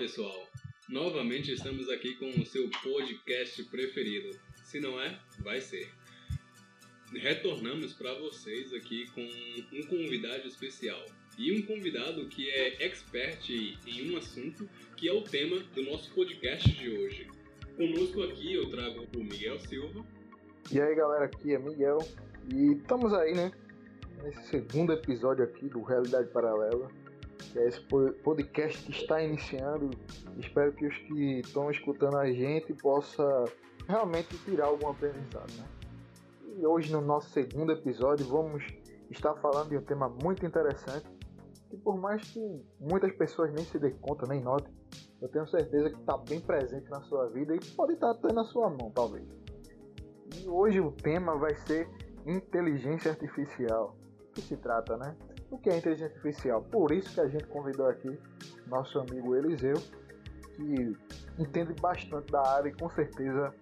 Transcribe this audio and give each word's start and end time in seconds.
Pessoal. 0.00 0.48
Novamente 0.88 1.52
estamos 1.52 1.90
aqui 1.90 2.14
com 2.14 2.30
o 2.30 2.46
seu 2.46 2.70
podcast 2.82 3.62
preferido. 3.64 4.34
Se 4.64 4.80
não 4.80 4.98
é, 4.98 5.20
vai 5.40 5.60
ser. 5.60 5.92
Retornamos 7.12 7.92
para 7.92 8.14
vocês 8.14 8.72
aqui 8.72 9.10
com 9.10 9.20
um 9.20 9.82
convidado 9.82 10.48
especial. 10.48 11.04
E 11.36 11.52
um 11.52 11.60
convidado 11.66 12.26
que 12.28 12.48
é 12.48 12.82
expert 12.82 13.46
em 13.50 14.10
um 14.10 14.16
assunto 14.16 14.66
que 14.96 15.06
é 15.06 15.12
o 15.12 15.20
tema 15.20 15.58
do 15.74 15.82
nosso 15.82 16.10
podcast 16.14 16.66
de 16.72 16.88
hoje. 16.88 17.28
Conosco 17.76 18.22
aqui 18.22 18.54
eu 18.54 18.70
trago 18.70 19.06
o 19.14 19.22
Miguel 19.22 19.60
Silva. 19.60 20.02
E 20.72 20.80
aí 20.80 20.94
galera, 20.94 21.26
aqui 21.26 21.52
é 21.52 21.58
Miguel 21.58 21.98
e 22.50 22.72
estamos 22.72 23.12
aí, 23.12 23.34
né? 23.34 23.52
Nesse 24.22 24.48
segundo 24.48 24.94
episódio 24.94 25.44
aqui 25.44 25.68
do 25.68 25.82
Realidade 25.82 26.30
Paralela 26.30 26.90
esse 27.56 27.80
podcast 28.22 28.90
está 28.90 29.22
iniciando. 29.22 29.90
Espero 30.38 30.72
que 30.72 30.86
os 30.86 30.96
que 30.96 31.40
estão 31.40 31.70
escutando 31.70 32.16
a 32.16 32.30
gente 32.30 32.72
possa 32.74 33.44
realmente 33.88 34.36
tirar 34.44 34.66
algum 34.66 34.88
aprendizado. 34.88 35.52
Né? 35.52 35.64
E 36.58 36.66
hoje 36.66 36.92
no 36.92 37.00
nosso 37.00 37.30
segundo 37.30 37.72
episódio 37.72 38.26
vamos 38.26 38.64
estar 39.10 39.34
falando 39.36 39.70
de 39.70 39.76
um 39.76 39.82
tema 39.82 40.08
muito 40.08 40.44
interessante 40.46 41.06
que 41.70 41.76
por 41.76 41.96
mais 41.96 42.22
que 42.32 42.40
muitas 42.80 43.12
pessoas 43.12 43.52
nem 43.52 43.64
se 43.64 43.78
dêem 43.78 43.94
conta, 44.00 44.26
nem 44.26 44.42
notem, 44.42 44.74
eu 45.22 45.28
tenho 45.28 45.46
certeza 45.46 45.90
que 45.90 46.00
está 46.00 46.16
bem 46.18 46.40
presente 46.40 46.90
na 46.90 47.00
sua 47.02 47.28
vida 47.28 47.54
e 47.54 47.60
pode 47.76 47.92
estar 47.92 48.10
até 48.10 48.32
na 48.32 48.44
sua 48.44 48.68
mão, 48.68 48.90
talvez. 48.90 49.24
E 50.36 50.48
hoje 50.48 50.80
o 50.80 50.90
tema 50.90 51.36
vai 51.36 51.54
ser 51.54 51.88
inteligência 52.26 53.12
artificial. 53.12 53.96
O 54.28 54.32
que 54.32 54.40
se 54.40 54.56
trata, 54.56 54.96
né? 54.96 55.16
O 55.50 55.58
que 55.58 55.68
é 55.68 55.76
inteligência 55.76 56.06
artificial. 56.06 56.62
Por 56.62 56.92
isso 56.92 57.12
que 57.12 57.20
a 57.20 57.28
gente 57.28 57.46
convidou 57.46 57.86
aqui 57.86 58.16
nosso 58.66 58.98
amigo 58.98 59.34
Eliseu, 59.34 59.74
que 60.54 60.96
entende 61.38 61.74
bastante 61.80 62.30
da 62.30 62.40
área 62.46 62.68
e 62.68 62.72
com 62.72 62.88
certeza 62.90 63.52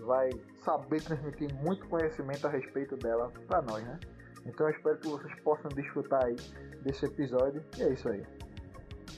vai 0.00 0.30
saber 0.64 1.02
transmitir 1.02 1.52
muito 1.62 1.86
conhecimento 1.88 2.46
a 2.46 2.50
respeito 2.50 2.96
dela 2.96 3.32
para 3.46 3.62
nós, 3.62 3.84
né? 3.84 3.98
Então 4.46 4.68
eu 4.68 4.74
espero 4.74 4.98
que 4.98 5.08
vocês 5.08 5.40
possam 5.40 5.68
desfrutar 5.70 6.24
aí 6.24 6.36
desse 6.82 7.06
episódio 7.06 7.64
e 7.78 7.82
é 7.82 7.92
isso 7.92 8.08
aí. 8.08 8.22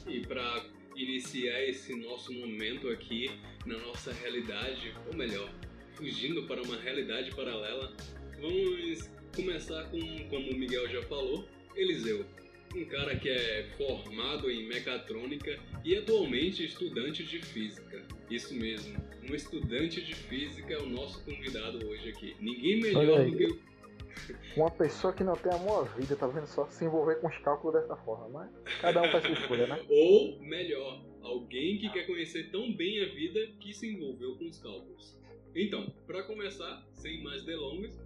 E 0.07 0.27
para 0.27 0.65
iniciar 0.95 1.65
esse 1.65 1.95
nosso 1.97 2.33
momento 2.33 2.89
aqui 2.89 3.41
na 3.67 3.77
nossa 3.79 4.13
realidade, 4.13 4.95
ou 5.07 5.17
melhor, 5.17 5.51
fugindo 5.95 6.47
para 6.47 6.63
uma 6.63 6.77
realidade 6.77 7.35
paralela, 7.35 7.93
vamos 8.41 9.11
começar 9.35 9.85
com, 9.91 9.99
como 10.31 10.51
o 10.53 10.57
Miguel 10.57 10.89
já 10.89 11.03
falou, 11.03 11.47
Eliseu, 11.77 12.25
um 12.75 12.85
cara 12.87 13.17
que 13.17 13.29
é 13.29 13.69
formado 13.77 14.51
em 14.51 14.67
mecatrônica 14.67 15.59
e 15.85 15.97
atualmente 15.97 16.65
estudante 16.65 17.23
de 17.23 17.39
física. 17.39 18.03
Isso 18.31 18.55
mesmo, 18.55 18.97
um 19.29 19.35
estudante 19.35 20.03
de 20.03 20.15
física 20.15 20.75
é 20.75 20.79
o 20.79 20.87
nosso 20.87 21.25
convidado 21.25 21.87
hoje 21.87 22.09
aqui. 22.09 22.37
Ninguém 22.41 22.81
melhor 22.81 23.25
do 23.25 23.37
que 23.37 23.67
uma 24.57 24.71
pessoa 24.71 25.13
que 25.13 25.23
não 25.23 25.35
tem 25.35 25.53
amor 25.53 25.87
à 25.87 25.99
vida, 25.99 26.17
tá 26.17 26.27
vendo 26.27 26.47
só, 26.47 26.67
se 26.69 26.85
envolver 26.85 27.17
com 27.17 27.29
os 27.29 27.39
cálculos 27.39 27.81
dessa 27.81 27.97
forma, 27.97 28.29
mas 28.29 28.81
cada 28.81 29.03
um 29.03 29.11
faz 29.11 29.25
sua 29.25 29.35
escolha, 29.35 29.67
né? 29.67 29.81
Ou, 29.89 30.41
melhor, 30.41 31.05
alguém 31.21 31.79
que 31.79 31.91
quer 31.91 32.07
conhecer 32.07 32.51
tão 32.51 32.73
bem 32.75 33.03
a 33.03 33.09
vida 33.15 33.47
que 33.61 33.73
se 33.73 33.87
envolveu 33.93 34.37
com 34.37 34.47
os 34.47 34.59
cálculos. 34.59 35.19
Então, 35.55 35.93
para 36.07 36.23
começar, 36.23 36.87
sem 36.95 37.23
mais 37.23 37.45
delongas, 37.45 37.99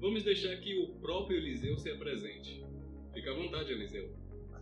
vamos 0.00 0.24
deixar 0.24 0.56
que 0.56 0.78
o 0.78 0.88
próprio 1.00 1.36
Eliseu 1.36 1.78
se 1.78 1.90
apresente. 1.90 2.64
Fica 3.12 3.30
à 3.30 3.34
vontade, 3.34 3.72
Eliseu. 3.72 4.08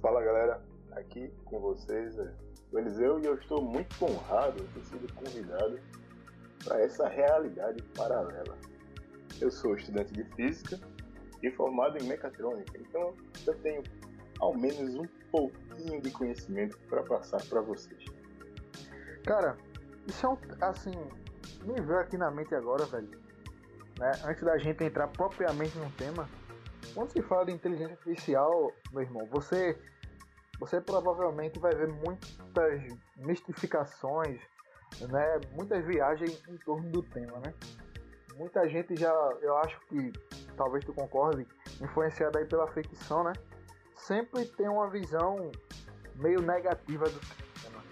Fala 0.01 0.23
galera, 0.23 0.63
aqui 0.93 1.31
com 1.45 1.61
vocês 1.61 2.19
é 2.19 2.33
o 2.73 2.79
Eliseu 2.79 3.21
e 3.21 3.27
eu 3.27 3.35
estou 3.35 3.63
muito 3.63 4.05
honrado 4.05 4.63
de 4.63 4.69
ter 4.75 4.85
sido 4.85 5.13
convidado 5.15 5.79
para 6.65 6.81
essa 6.81 7.09
realidade 7.09 7.83
paralela. 7.95 8.57
Eu 9.41 9.51
sou 9.51 9.77
estudante 9.77 10.13
de 10.13 10.25
física 10.35 10.79
e 11.43 11.51
formado 11.51 11.99
em 11.99 12.07
mecatrônica, 12.07 12.79
então 12.79 13.15
eu 13.47 13.55
tenho 13.61 13.83
ao 14.41 14.57
menos 14.57 14.95
um 14.95 15.07
pouquinho 15.31 16.01
de 16.01 16.11
conhecimento 16.11 16.79
para 16.89 17.03
passar 17.03 17.43
para 17.49 17.61
vocês. 17.61 18.05
Cara, 19.25 19.57
isso 20.07 20.25
é 20.25 20.29
um, 20.29 20.39
assim, 20.61 20.93
me 21.65 21.81
veio 21.81 21.99
aqui 21.99 22.17
na 22.17 22.31
mente 22.31 22.55
agora, 22.55 22.85
velho. 22.87 23.11
Né? 23.99 24.13
Antes 24.25 24.43
da 24.43 24.57
gente 24.59 24.83
entrar 24.83 25.09
propriamente 25.09 25.77
no 25.79 25.91
tema, 25.93 26.29
quando 26.95 27.11
se 27.13 27.23
fala 27.23 27.47
de 27.47 27.53
inteligência 27.53 27.95
artificial, 27.95 28.73
meu 28.93 29.03
irmão, 29.03 29.27
você, 29.31 29.79
você 30.59 30.81
provavelmente 30.81 31.59
vai 31.59 31.75
ver 31.75 31.89
muitas 31.89 32.83
mistificações, 33.17 34.41
né? 35.09 35.41
Muitas 35.53 35.85
viagens 35.85 36.43
em 36.49 36.57
torno 36.59 36.91
do 36.91 37.03
tema, 37.03 37.39
né? 37.41 37.55
Muita 38.37 38.69
gente 38.69 38.97
já, 38.97 39.13
eu 39.41 39.57
acho 39.59 39.81
que 39.87 40.13
talvez 40.57 40.85
tu 40.85 40.93
concorde, 40.93 41.47
influenciada 41.81 42.39
aí 42.39 42.45
pela 42.45 42.67
ficção, 42.69 43.25
né? 43.25 43.33
Sempre 43.97 44.45
tem 44.47 44.69
uma 44.69 44.89
visão 44.89 45.51
meio 46.15 46.41
negativa 46.41 47.05
do 47.05 47.21
tema. 47.21 47.83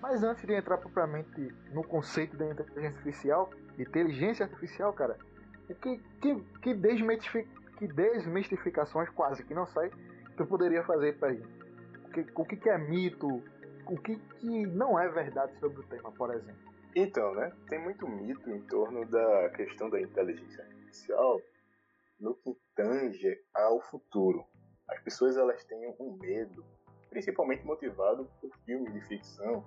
Mas 0.00 0.22
antes 0.22 0.44
de 0.44 0.52
entrar 0.52 0.78
propriamente 0.78 1.52
no 1.72 1.82
conceito 1.82 2.36
da 2.36 2.46
inteligência 2.46 2.88
artificial, 2.88 3.50
inteligência 3.78 4.44
artificial, 4.46 4.92
cara, 4.92 5.16
o 5.68 5.74
que, 5.74 5.98
que, 6.20 6.40
que 6.62 6.74
desmitifica 6.74 7.57
que 7.78 7.86
desmistificações 7.86 9.08
quase 9.10 9.44
que 9.44 9.54
não 9.54 9.64
que 10.36 10.42
eu 10.42 10.46
poderia 10.46 10.82
fazer 10.82 11.16
para 11.18 11.32
gente. 11.32 11.64
O 12.04 12.10
que, 12.10 12.26
o 12.34 12.44
que 12.44 12.68
é 12.68 12.76
mito, 12.76 13.42
o 13.86 13.96
que, 13.96 14.16
que 14.16 14.66
não 14.66 14.98
é 14.98 15.08
verdade 15.08 15.56
sobre 15.58 15.80
o 15.80 15.84
tema, 15.84 16.10
por 16.12 16.34
exemplo. 16.34 16.60
Então, 16.94 17.34
né, 17.34 17.52
tem 17.68 17.78
muito 17.78 18.08
mito 18.08 18.50
em 18.50 18.60
torno 18.62 19.06
da 19.06 19.50
questão 19.50 19.88
da 19.88 20.00
inteligência 20.00 20.64
artificial 20.64 21.40
no 22.18 22.34
que 22.34 22.56
tange 22.74 23.40
ao 23.54 23.80
futuro. 23.80 24.44
As 24.88 25.00
pessoas 25.02 25.36
elas 25.36 25.62
têm 25.64 25.94
um 26.00 26.16
medo, 26.16 26.64
principalmente 27.10 27.64
motivado 27.64 28.28
por 28.40 28.50
filmes 28.64 28.92
de 28.92 29.00
ficção 29.02 29.64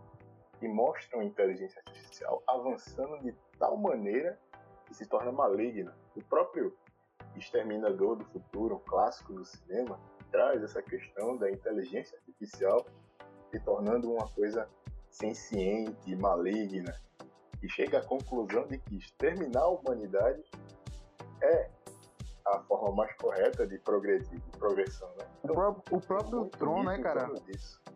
que 0.59 0.67
mostram 0.67 1.21
a 1.21 1.23
inteligência 1.23 1.81
artificial 1.87 2.43
avançando 2.47 3.21
de 3.21 3.33
tal 3.57 3.77
maneira 3.77 4.37
que 4.85 4.93
se 4.93 5.07
torna 5.07 5.31
maligna. 5.31 5.95
O 6.15 6.23
próprio 6.23 6.75
Exterminador 7.39 8.17
do 8.17 8.25
Futuro, 8.25 8.75
um 8.75 8.79
clássico 8.79 9.33
do 9.33 9.45
cinema, 9.45 9.99
traz 10.31 10.63
essa 10.63 10.81
questão 10.81 11.37
da 11.37 11.51
inteligência 11.51 12.17
artificial 12.17 12.85
se 13.51 13.59
tornando 13.59 14.11
uma 14.11 14.27
coisa 14.29 14.67
senciente, 15.09 16.15
maligna, 16.15 16.93
e 17.61 17.69
chega 17.69 17.99
à 17.99 18.05
conclusão 18.05 18.65
de 18.67 18.77
que 18.77 18.97
exterminar 18.97 19.61
a 19.61 19.67
humanidade 19.67 20.41
é 21.41 21.69
a 22.45 22.59
forma 22.63 22.95
mais 22.95 23.15
correta 23.17 23.67
de 23.67 23.77
progredir, 23.79 24.39
de 24.39 24.57
progressão, 24.57 25.07
né? 25.17 25.27
Então, 25.43 25.51
o 25.51 25.53
próprio, 25.53 25.97
o 25.97 26.01
próprio 26.01 26.45
Tron, 26.45 26.83
né, 26.83 26.97
cara? 26.99 27.29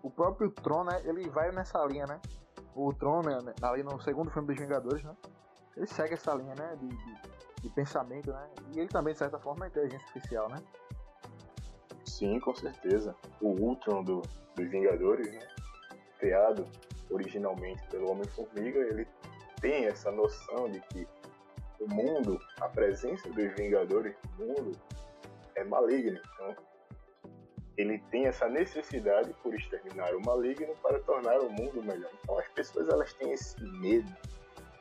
O 0.04 0.12
próprio 0.12 0.52
Tron, 0.52 0.84
né, 0.84 1.02
ele 1.04 1.28
vai 1.30 1.52
nessa 1.52 1.84
linha, 1.86 2.06
né? 2.06 2.22
O 2.76 2.94
Tron, 2.94 3.22
né, 3.22 3.40
ali 3.62 3.84
no 3.84 4.00
segundo 4.02 4.30
filme 4.30 4.48
dos 4.48 4.58
Vingadores, 4.58 5.04
né? 5.04 5.16
Ele 5.76 5.88
segue 5.88 6.14
essa 6.14 6.34
linha, 6.34 6.54
né, 6.56 6.78
de, 6.80 6.88
de 6.88 7.22
de 7.66 7.72
pensamento, 7.72 8.32
né? 8.32 8.48
E 8.74 8.80
ele 8.80 8.88
também, 8.88 9.14
de 9.14 9.20
certa 9.20 9.40
forma, 9.40 9.66
é 9.66 9.70
inteligência 9.70 10.06
artificial, 10.08 10.48
né? 10.50 10.62
Sim, 12.06 12.40
com 12.40 12.54
certeza. 12.54 13.16
O 13.42 13.50
Ultron 13.50 14.04
do, 14.04 14.22
dos 14.56 14.70
Vingadores, 14.70 15.32
né? 15.34 15.40
criado 16.20 16.66
originalmente 17.10 17.82
pelo 17.88 18.12
Homem-Formiga, 18.12 18.80
ele 18.80 19.08
tem 19.60 19.86
essa 19.86 20.12
noção 20.12 20.70
de 20.70 20.80
que 20.82 21.08
o 21.80 21.88
mundo, 21.88 22.40
a 22.62 22.70
presença 22.70 23.28
dos 23.30 23.52
Vingadores 23.56 24.16
no 24.38 24.46
mundo 24.46 24.72
é 25.56 25.64
maligna. 25.64 26.22
Então, 26.36 26.56
ele 27.78 27.98
tem 28.12 28.28
essa 28.28 28.48
necessidade 28.48 29.34
por 29.42 29.54
exterminar 29.56 30.16
o 30.16 30.22
maligno 30.24 30.74
para 30.84 31.00
tornar 31.00 31.40
o 31.40 31.50
mundo 31.50 31.84
melhor. 31.84 32.12
Então, 32.24 32.38
as 32.38 32.48
pessoas 32.50 32.88
elas 32.90 33.12
têm 33.14 33.32
esse 33.32 33.62
medo 33.64 34.10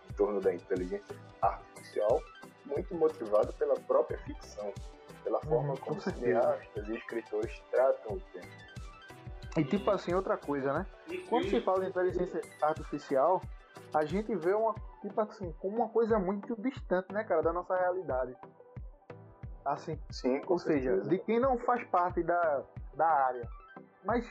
em 0.08 0.12
torno 0.12 0.40
da 0.40 0.54
inteligência 0.54 1.16
artificial 1.40 2.22
muito 2.66 2.94
motivado 2.94 3.52
pela 3.54 3.74
própria 3.80 4.18
ficção, 4.18 4.72
pela 5.22 5.38
uhum, 5.38 5.48
forma 5.48 5.76
como 5.78 6.00
cineastas 6.00 6.88
e 6.88 6.96
escritores 6.96 7.62
tratam 7.70 8.16
o 8.16 8.20
tema. 8.32 8.46
E 9.56 9.64
tipo 9.64 9.90
assim, 9.90 10.12
outra 10.14 10.36
coisa, 10.36 10.72
né? 10.72 10.86
Quando 11.28 11.48
se 11.48 11.60
fala 11.60 11.80
de 11.80 11.90
inteligência 11.90 12.40
artificial, 12.60 13.40
a 13.94 14.04
gente 14.04 14.34
vê 14.34 14.52
uma, 14.52 14.74
tipo 15.00 15.20
assim, 15.20 15.52
como 15.60 15.76
uma 15.76 15.88
coisa 15.88 16.18
muito 16.18 16.60
distante, 16.60 17.12
né, 17.12 17.22
cara, 17.22 17.42
da 17.42 17.52
nossa 17.52 17.76
realidade. 17.76 18.36
Assim, 19.64 19.98
Sim, 20.10 20.42
ou 20.46 20.58
certeza. 20.58 20.96
seja, 21.04 21.08
de 21.08 21.18
quem 21.18 21.38
não 21.38 21.56
faz 21.58 21.84
parte 21.84 22.22
da, 22.22 22.62
da 22.94 23.06
área. 23.06 23.48
Mas 24.04 24.28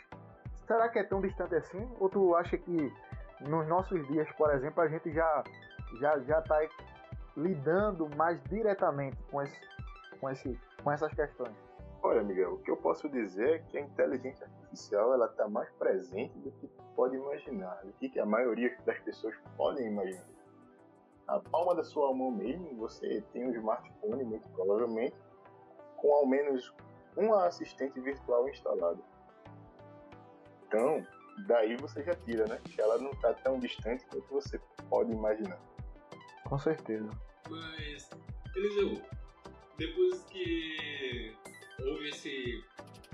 será 0.68 0.90
que 0.90 1.00
é 1.00 1.04
tão 1.04 1.22
distante 1.22 1.56
assim? 1.56 1.90
Ou 2.00 2.10
tu 2.10 2.36
acha 2.36 2.58
que 2.58 2.94
nos 3.42 3.68
nossos 3.68 4.06
dias, 4.10 4.30
por 4.34 4.54
exemplo, 4.54 4.82
a 4.82 4.88
gente 4.88 5.12
já 5.12 5.44
já 6.00 6.20
já 6.20 6.42
tá 6.42 6.64
lidando 7.36 8.10
mais 8.16 8.42
diretamente 8.46 9.18
com, 9.32 9.42
esse, 9.42 9.60
com, 10.20 10.30
esse, 10.30 10.60
com 10.84 10.92
essas 10.92 11.14
questões? 11.14 11.56
Olha, 12.02 12.22
Miguel, 12.22 12.56
o 12.56 12.58
que 12.60 12.70
eu 12.70 12.78
posso 12.78 13.08
dizer 13.08 13.50
é 13.50 13.60
que 13.60 13.78
a 13.78 13.82
inteligência 13.82 14.46
artificial 14.46 15.14
ela 15.14 15.28
está 15.28 15.48
mais 15.48 15.70
presente 15.72 16.38
do 16.40 16.52
que 16.52 16.70
pode 16.96 17.16
imaginar, 17.16 17.82
o 17.86 17.94
que, 17.94 18.20
a 18.20 18.26
maioria 18.26 18.76
das 18.86 19.00
pessoas 19.00 19.34
podem 19.56 19.88
imaginar. 19.88 20.28
Na 21.26 21.40
palma 21.40 21.74
da 21.74 21.84
sua 21.84 22.14
mão 22.14 22.30
mesmo, 22.30 22.76
você 22.76 23.24
tem 23.32 23.48
um 23.48 23.52
smartphone, 23.52 24.24
muito 24.26 24.48
provavelmente, 24.50 25.16
com 25.96 26.14
ao 26.14 26.28
menos 26.28 26.74
um 27.16 27.34
assistente 27.34 28.00
virtual 28.02 28.50
instalado. 28.50 29.02
Então, 30.68 31.06
daí 31.48 31.78
você 31.78 32.04
já 32.04 32.14
tira, 32.14 32.46
né? 32.48 32.60
Que 32.66 32.82
ela 32.82 32.98
não 32.98 33.12
está 33.12 33.34
tão 33.36 33.58
distante 33.60 34.06
quanto 34.08 34.28
você 34.30 34.60
pode 34.90 35.12
imaginar. 35.14 35.60
Com 36.54 36.60
certeza. 36.60 37.10
Mas, 37.50 38.12
Eliseu, 38.56 39.02
depois 39.76 40.22
que 40.26 41.36
houve 41.80 42.10
esse, 42.10 42.64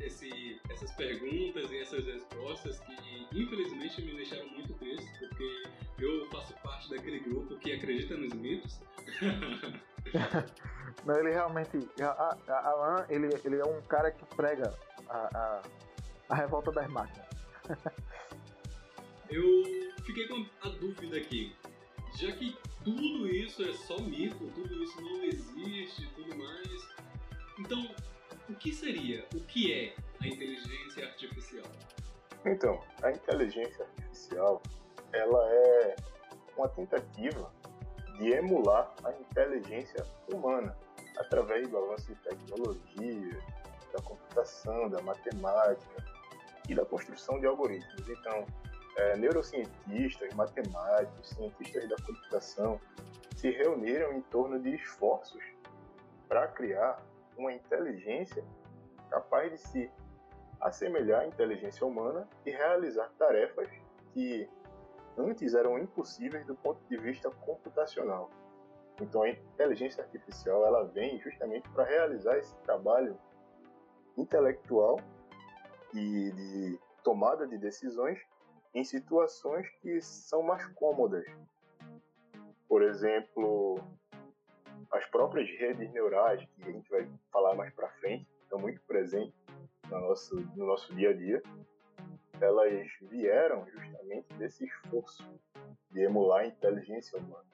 esse, 0.01 0.59
essas 0.69 0.91
perguntas 0.91 1.71
e 1.71 1.77
essas 1.77 2.05
respostas 2.05 2.81
que 2.81 3.27
infelizmente 3.31 4.01
me 4.01 4.13
deixaram 4.13 4.45
muito 4.49 4.73
triste, 4.73 5.07
porque 5.19 5.63
eu 5.99 6.29
faço 6.31 6.53
parte 6.55 6.89
daquele 6.89 7.19
grupo 7.21 7.57
que 7.59 7.71
acredita 7.71 8.17
nos 8.17 8.33
mitos. 8.33 8.81
Não, 11.05 11.17
ele 11.17 11.29
realmente. 11.29 11.89
A, 12.01 12.37
a, 12.45 12.69
Alan, 12.71 13.05
ele, 13.07 13.29
ele 13.45 13.55
é 13.55 13.63
um 13.63 13.81
cara 13.83 14.11
que 14.11 14.25
prega 14.35 14.77
a, 15.07 15.17
a, 15.17 15.61
a 16.27 16.35
revolta 16.35 16.73
das 16.73 16.89
máquinas. 16.89 17.25
eu 19.31 19.63
fiquei 20.03 20.27
com 20.27 20.45
a 20.61 20.69
dúvida 20.71 21.15
aqui. 21.15 21.55
Já 22.17 22.33
que 22.33 22.57
tudo 22.95 23.27
isso 23.27 23.63
é 23.63 23.73
só 23.73 23.99
mito, 23.99 24.45
tudo 24.55 24.83
isso 24.83 25.01
não 25.01 25.23
existe 25.23 26.07
tudo 26.15 26.35
mais. 26.37 26.87
Então, 27.59 27.89
o 28.49 28.55
que 28.55 28.73
seria, 28.73 29.25
o 29.35 29.39
que 29.41 29.71
é 29.73 29.95
a 30.21 30.27
inteligência 30.27 31.05
artificial? 31.05 31.65
Então, 32.45 32.81
a 33.03 33.11
inteligência 33.11 33.85
artificial, 33.85 34.61
ela 35.13 35.49
é 35.51 35.95
uma 36.57 36.67
tentativa 36.69 37.51
de 38.17 38.31
emular 38.31 38.93
a 39.03 39.11
inteligência 39.11 40.05
humana 40.33 40.75
através 41.17 41.67
do 41.67 41.77
avanço 41.77 42.07
de 42.07 42.15
tecnologia, 42.15 43.39
da 43.93 44.01
computação, 44.01 44.89
da 44.89 45.01
matemática 45.01 46.05
e 46.67 46.75
da 46.75 46.85
construção 46.85 47.39
de 47.39 47.45
algoritmos. 47.45 48.09
Então, 48.09 48.45
é, 48.99 49.15
neurocientistas, 49.15 50.33
matemáticos, 50.33 51.29
cientistas 51.29 51.87
da 51.87 51.95
computação 51.95 52.79
se 53.35 53.49
reuniram 53.49 54.11
em 54.13 54.21
torno 54.23 54.59
de 54.59 54.75
esforços 54.75 55.41
para 56.27 56.47
criar 56.49 57.01
uma 57.37 57.53
inteligência 57.53 58.43
capaz 59.09 59.51
de 59.51 59.57
se 59.57 59.91
assemelhar 60.59 61.21
à 61.21 61.27
inteligência 61.27 61.87
humana 61.87 62.27
e 62.45 62.51
realizar 62.51 63.09
tarefas 63.17 63.69
que 64.13 64.49
antes 65.17 65.53
eram 65.53 65.79
impossíveis 65.79 66.45
do 66.45 66.55
ponto 66.55 66.81
de 66.89 66.97
vista 66.97 67.31
computacional. 67.31 68.29
Então 69.01 69.23
a 69.23 69.29
inteligência 69.29 70.03
artificial 70.03 70.65
ela 70.65 70.83
vem 70.83 71.19
justamente 71.21 71.69
para 71.69 71.85
realizar 71.85 72.37
esse 72.37 72.53
trabalho 72.57 73.17
intelectual 74.17 74.99
e 75.93 76.31
de 76.31 76.79
tomada 77.01 77.47
de 77.47 77.57
decisões 77.57 78.19
em 78.73 78.83
situações 78.83 79.67
que 79.81 80.01
são 80.01 80.43
mais 80.43 80.65
cômodas. 80.73 81.25
Por 82.67 82.83
exemplo, 82.83 83.79
as 84.91 85.05
próprias 85.07 85.49
redes 85.57 85.91
neurais, 85.91 86.47
que 86.55 86.69
a 86.69 86.71
gente 86.71 86.89
vai 86.89 87.07
falar 87.31 87.55
mais 87.55 87.73
para 87.73 87.89
frente, 87.93 88.27
estão 88.43 88.59
muito 88.59 88.81
presentes 88.81 89.33
no 89.89 89.99
nosso, 89.99 90.35
no 90.55 90.65
nosso 90.65 90.93
dia 90.93 91.09
a 91.09 91.13
dia, 91.13 91.41
elas 92.39 92.87
vieram 93.09 93.67
justamente 93.69 94.33
desse 94.35 94.65
esforço 94.65 95.23
de 95.91 96.01
emular 96.01 96.41
a 96.41 96.47
inteligência 96.47 97.19
humana. 97.19 97.45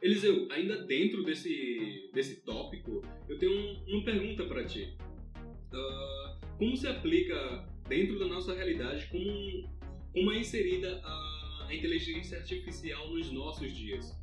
Eliseu, 0.00 0.48
ainda 0.50 0.84
dentro 0.84 1.22
desse, 1.22 2.10
desse 2.12 2.42
tópico, 2.42 3.02
eu 3.28 3.38
tenho 3.38 3.52
um, 3.52 3.84
uma 3.94 4.04
pergunta 4.04 4.44
para 4.46 4.64
ti. 4.64 4.96
Uh, 5.72 6.46
como 6.58 6.76
se 6.76 6.86
aplica 6.88 7.68
dentro 7.88 8.18
da 8.18 8.26
nossa 8.26 8.52
realidade, 8.52 9.06
como, 9.10 9.71
como 10.12 10.32
é 10.32 10.38
inserida 10.38 11.00
a, 11.04 11.66
a 11.68 11.74
inteligência 11.74 12.38
artificial 12.38 13.08
nos 13.10 13.30
nossos 13.32 13.72
dias? 13.72 14.14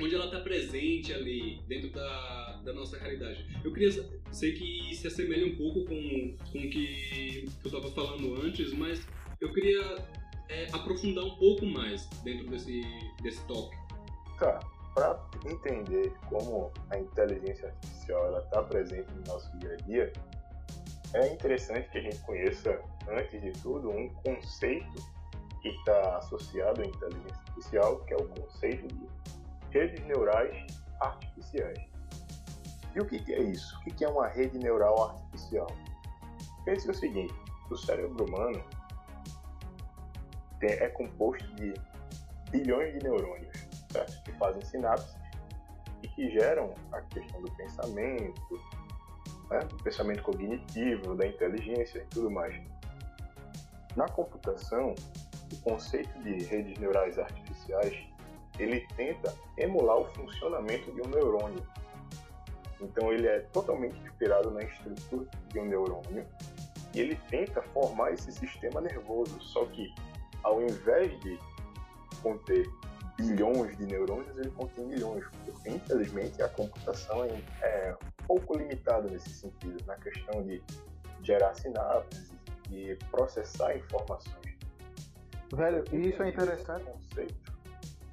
Onde 0.00 0.14
ela 0.14 0.24
está 0.24 0.40
presente 0.40 1.12
ali, 1.12 1.60
dentro 1.68 1.90
da, 1.90 2.60
da 2.64 2.72
nossa 2.72 2.98
realidade. 2.98 3.46
Eu 3.62 3.72
queria 3.72 3.92
sei 4.32 4.52
que 4.52 4.94
se 4.96 5.06
assemelha 5.06 5.46
um 5.46 5.56
pouco 5.56 5.84
com, 5.84 6.36
com 6.50 6.58
o 6.58 6.70
que 6.70 7.44
eu 7.64 7.70
estava 7.70 7.90
falando 7.92 8.42
antes, 8.42 8.72
mas 8.72 9.06
eu 9.40 9.52
queria 9.52 10.04
é, 10.48 10.66
aprofundar 10.72 11.24
um 11.24 11.36
pouco 11.36 11.64
mais 11.64 12.06
dentro 12.24 12.48
desse, 12.48 12.82
desse 13.22 13.46
tópico. 13.46 13.84
Tá, 14.38 14.58
para 14.94 15.20
entender 15.46 16.12
como 16.28 16.72
a 16.90 16.98
inteligência 16.98 17.68
artificial 17.68 18.38
está 18.38 18.62
presente 18.62 19.12
no 19.12 19.32
nosso 19.32 19.58
dia 19.58 19.72
a 19.72 19.76
dia, 19.76 20.12
é 21.14 21.32
interessante 21.32 21.88
que 21.90 21.98
a 21.98 22.00
gente 22.02 22.18
conheça, 22.18 22.80
antes 23.08 23.40
de 23.40 23.52
tudo, 23.62 23.90
um 23.90 24.08
conceito 24.08 25.14
que 25.62 25.68
está 25.68 26.18
associado 26.18 26.82
à 26.82 26.84
inteligência 26.84 27.36
artificial, 27.36 28.00
que 28.00 28.14
é 28.14 28.16
o 28.16 28.28
conceito 28.28 28.88
de 28.88 29.08
redes 29.70 30.04
neurais 30.06 30.66
artificiais. 31.00 31.78
E 32.94 33.00
o 33.00 33.06
que, 33.06 33.32
é 33.32 33.42
isso? 33.42 33.76
O 33.78 33.80
que, 33.84 33.90
que 33.90 34.04
é 34.04 34.08
uma 34.08 34.28
rede 34.28 34.58
neural 34.58 35.10
artificial? 35.10 35.66
Pense 36.64 36.90
o 36.90 36.94
seguinte: 36.94 37.34
o 37.70 37.76
cérebro 37.76 38.24
humano 38.24 38.62
é 40.62 40.88
composto 40.88 41.46
de 41.56 41.74
bilhões 42.50 42.94
de 42.94 43.04
neurônios 43.04 43.54
certo? 43.90 44.22
que 44.22 44.32
fazem 44.32 44.62
sinapses 44.62 45.14
e 46.02 46.08
que 46.08 46.30
geram 46.30 46.74
a 46.92 47.00
questão 47.02 47.42
do 47.42 47.50
pensamento, 47.52 48.60
né? 49.54 49.60
do 49.64 49.76
pensamento 49.76 50.22
cognitivo, 50.22 51.14
da 51.14 51.26
inteligência 51.26 51.98
e 52.00 52.06
tudo 52.06 52.30
mais. 52.30 52.54
Na 53.96 54.08
computação, 54.08 54.94
o 55.52 55.56
conceito 55.62 56.12
de 56.22 56.44
redes 56.44 56.78
neurais 56.78 57.18
artificiais 57.18 57.96
ele 58.58 58.86
tenta 58.96 59.34
emular 59.58 59.98
o 59.98 60.04
funcionamento 60.14 60.92
de 60.92 61.02
um 61.02 61.10
neurônio. 61.10 61.62
Então 62.80 63.12
ele 63.12 63.26
é 63.26 63.40
totalmente 63.52 63.96
inspirado 64.00 64.50
na 64.50 64.62
estrutura 64.62 65.28
de 65.48 65.58
um 65.58 65.66
neurônio 65.66 66.26
e 66.92 67.00
ele 67.00 67.16
tenta 67.28 67.62
formar 67.62 68.12
esse 68.12 68.30
sistema 68.30 68.80
nervoso, 68.80 69.40
só 69.40 69.64
que 69.66 69.92
ao 70.42 70.62
invés 70.62 71.18
de 71.20 71.38
conter 72.22 72.68
bilhões 73.16 73.76
de 73.76 73.86
neurônios, 73.86 74.36
ele 74.36 74.50
contém 74.50 74.86
milhões, 74.86 75.24
porque 75.44 75.70
infelizmente 75.70 76.42
a 76.42 76.48
computação 76.48 77.24
é, 77.24 77.42
é 77.62 77.96
pouco 78.26 78.56
limitada 78.56 79.08
nesse 79.08 79.30
sentido, 79.30 79.84
na 79.86 79.96
questão 79.96 80.42
de 80.42 80.62
gerar 81.22 81.54
sinapses 81.54 82.32
e 82.70 82.96
processar 83.10 83.76
informações. 83.76 84.54
Velho, 85.52 85.84
e 85.92 86.08
isso 86.08 86.22
é 86.22 86.28
interessante. 86.28 86.84
Conceito. 86.84 87.52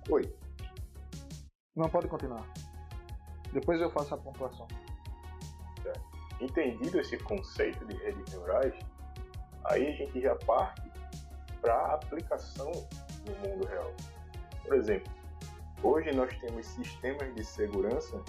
Oi. 0.10 0.36
Não 1.76 1.90
pode 1.90 2.08
continuar. 2.08 2.46
Depois 3.54 3.82
eu 3.82 3.90
faço 3.90 4.14
a 4.14 4.18
pontuação. 4.18 4.68
Entendido 6.40 7.00
esse 7.00 7.18
conceito 7.18 7.86
de 7.86 7.96
redes 7.98 8.34
neurais, 8.34 8.74
aí 9.66 9.88
a 9.88 9.92
gente 9.92 10.22
já 10.22 10.36
parte 10.38 10.92
para 11.62 11.74
a 11.74 11.94
aplicação 11.94 12.72
no 13.26 13.48
mundo 13.48 13.68
real. 13.68 13.94
Por 14.66 14.76
exemplo, 14.76 15.12
hoje 15.84 16.12
nós 16.14 16.34
temos 16.40 16.66
sistemas 16.68 17.34
de 17.36 17.44
segurança 17.44 18.22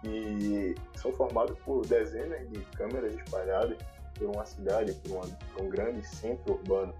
que 0.00 0.74
são 0.94 1.12
formados 1.12 1.56
por 1.60 1.86
dezenas 1.86 2.48
de 2.50 2.60
câmeras 2.76 3.14
espalhadas 3.14 3.78
por 4.14 4.28
uma 4.28 4.44
cidade, 4.44 4.92
por, 4.94 5.12
uma, 5.12 5.26
por 5.26 5.62
um 5.62 5.68
grande 5.68 6.06
centro 6.06 6.54
urbano. 6.54 6.94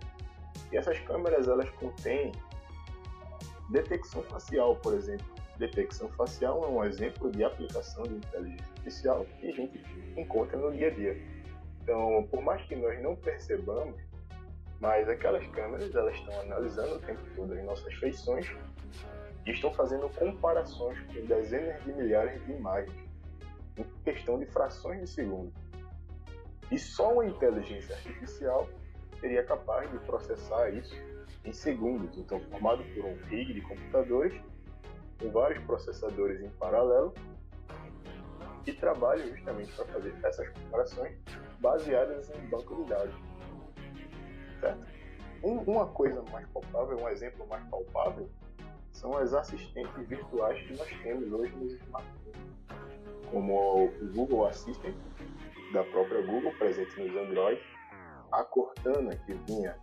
E 0.70 0.76
essas 0.76 0.98
câmeras 1.00 1.48
elas 1.48 1.68
contêm 1.70 2.32
detecção 3.70 4.22
facial, 4.24 4.76
por 4.76 4.94
exemplo. 4.94 5.26
Detecção 5.58 6.08
facial 6.10 6.64
é 6.64 6.68
um 6.68 6.84
exemplo 6.84 7.30
de 7.30 7.44
aplicação 7.44 8.04
de 8.04 8.14
inteligência 8.14 8.66
artificial 8.66 9.26
que 9.38 9.48
a 9.48 9.52
gente 9.52 9.82
encontra 10.16 10.56
no 10.58 10.72
dia 10.72 10.88
a 10.88 10.90
dia. 10.90 11.16
Então, 11.82 12.26
por 12.30 12.42
mais 12.42 12.62
que 12.62 12.76
nós 12.76 13.00
não 13.02 13.16
percebamos, 13.16 14.00
mas 14.82 15.08
aquelas 15.08 15.46
câmeras, 15.46 15.94
elas 15.94 16.12
estão 16.16 16.40
analisando 16.40 16.96
o 16.96 16.98
tempo 16.98 17.22
todo 17.36 17.52
as 17.52 17.64
nossas 17.64 17.94
feições 17.94 18.50
e 19.46 19.52
estão 19.52 19.72
fazendo 19.72 20.08
comparações 20.08 20.98
com 21.06 21.24
dezenas 21.24 21.80
de 21.84 21.92
milhares 21.92 22.44
de 22.44 22.50
imagens 22.50 22.92
em 23.76 23.84
questão 24.02 24.40
de 24.40 24.46
frações 24.46 25.00
de 25.00 25.06
segundo. 25.06 25.52
E 26.68 26.76
só 26.80 27.12
uma 27.12 27.24
inteligência 27.24 27.94
artificial 27.94 28.68
seria 29.20 29.44
capaz 29.44 29.88
de 29.88 29.98
processar 30.00 30.70
isso 30.70 30.96
em 31.44 31.52
segundos, 31.52 32.18
então 32.18 32.40
formado 32.50 32.82
por 32.92 33.04
um 33.04 33.14
rig 33.28 33.54
de 33.54 33.60
computadores 33.60 34.34
com 35.20 35.30
vários 35.30 35.62
processadores 35.64 36.40
em 36.42 36.50
paralelo 36.50 37.14
que 38.64 38.72
trabalham 38.72 39.28
justamente 39.28 39.72
para 39.74 39.84
fazer 39.86 40.14
essas 40.24 40.48
comparações 40.48 41.16
baseadas 41.60 42.30
em 42.30 42.48
banco 42.48 42.82
de 42.82 42.90
dados 42.90 43.31
certo? 44.62 44.86
um, 45.42 45.58
uma 45.62 45.86
coisa 45.86 46.22
mais 46.30 46.46
palpável, 46.48 46.96
um 46.98 47.08
exemplo 47.08 47.46
mais 47.48 47.64
palpável, 47.68 48.28
são 48.92 49.16
as 49.16 49.34
assistentes 49.34 50.06
virtuais 50.06 50.60
que 50.66 50.74
nós 50.76 50.88
temos 51.02 51.32
hoje 51.32 51.54
nos 51.56 51.72
smartphones, 51.72 52.36
como 53.30 53.86
o 53.86 54.12
Google 54.14 54.46
Assistant, 54.46 54.94
da 55.72 55.82
própria 55.84 56.22
Google, 56.22 56.52
presente 56.58 57.00
nos 57.00 57.16
Android, 57.16 57.60
a 58.30 58.44
Cortana, 58.44 59.16
que 59.16 59.32
vinha 59.48 59.76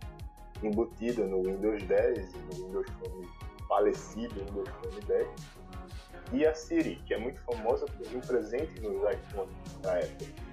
embutida 0.62 1.26
no 1.26 1.42
Windows 1.42 1.82
10 1.82 2.34
e 2.34 2.38
no 2.38 2.66
Windows 2.66 2.86
Phone 2.98 3.28
falecido 3.68 4.34
Windows 4.44 4.68
Phone 4.68 5.00
10, 5.06 5.28
e 6.32 6.46
a 6.46 6.54
Siri, 6.54 6.96
que 7.06 7.14
é 7.14 7.18
muito 7.18 7.40
famosa 7.42 7.86
por 7.86 8.06
vir 8.06 8.24
presente 8.24 8.80
nos 8.80 8.96
iPhones 9.12 9.78
da 9.82 9.98
Apple. 9.98 10.49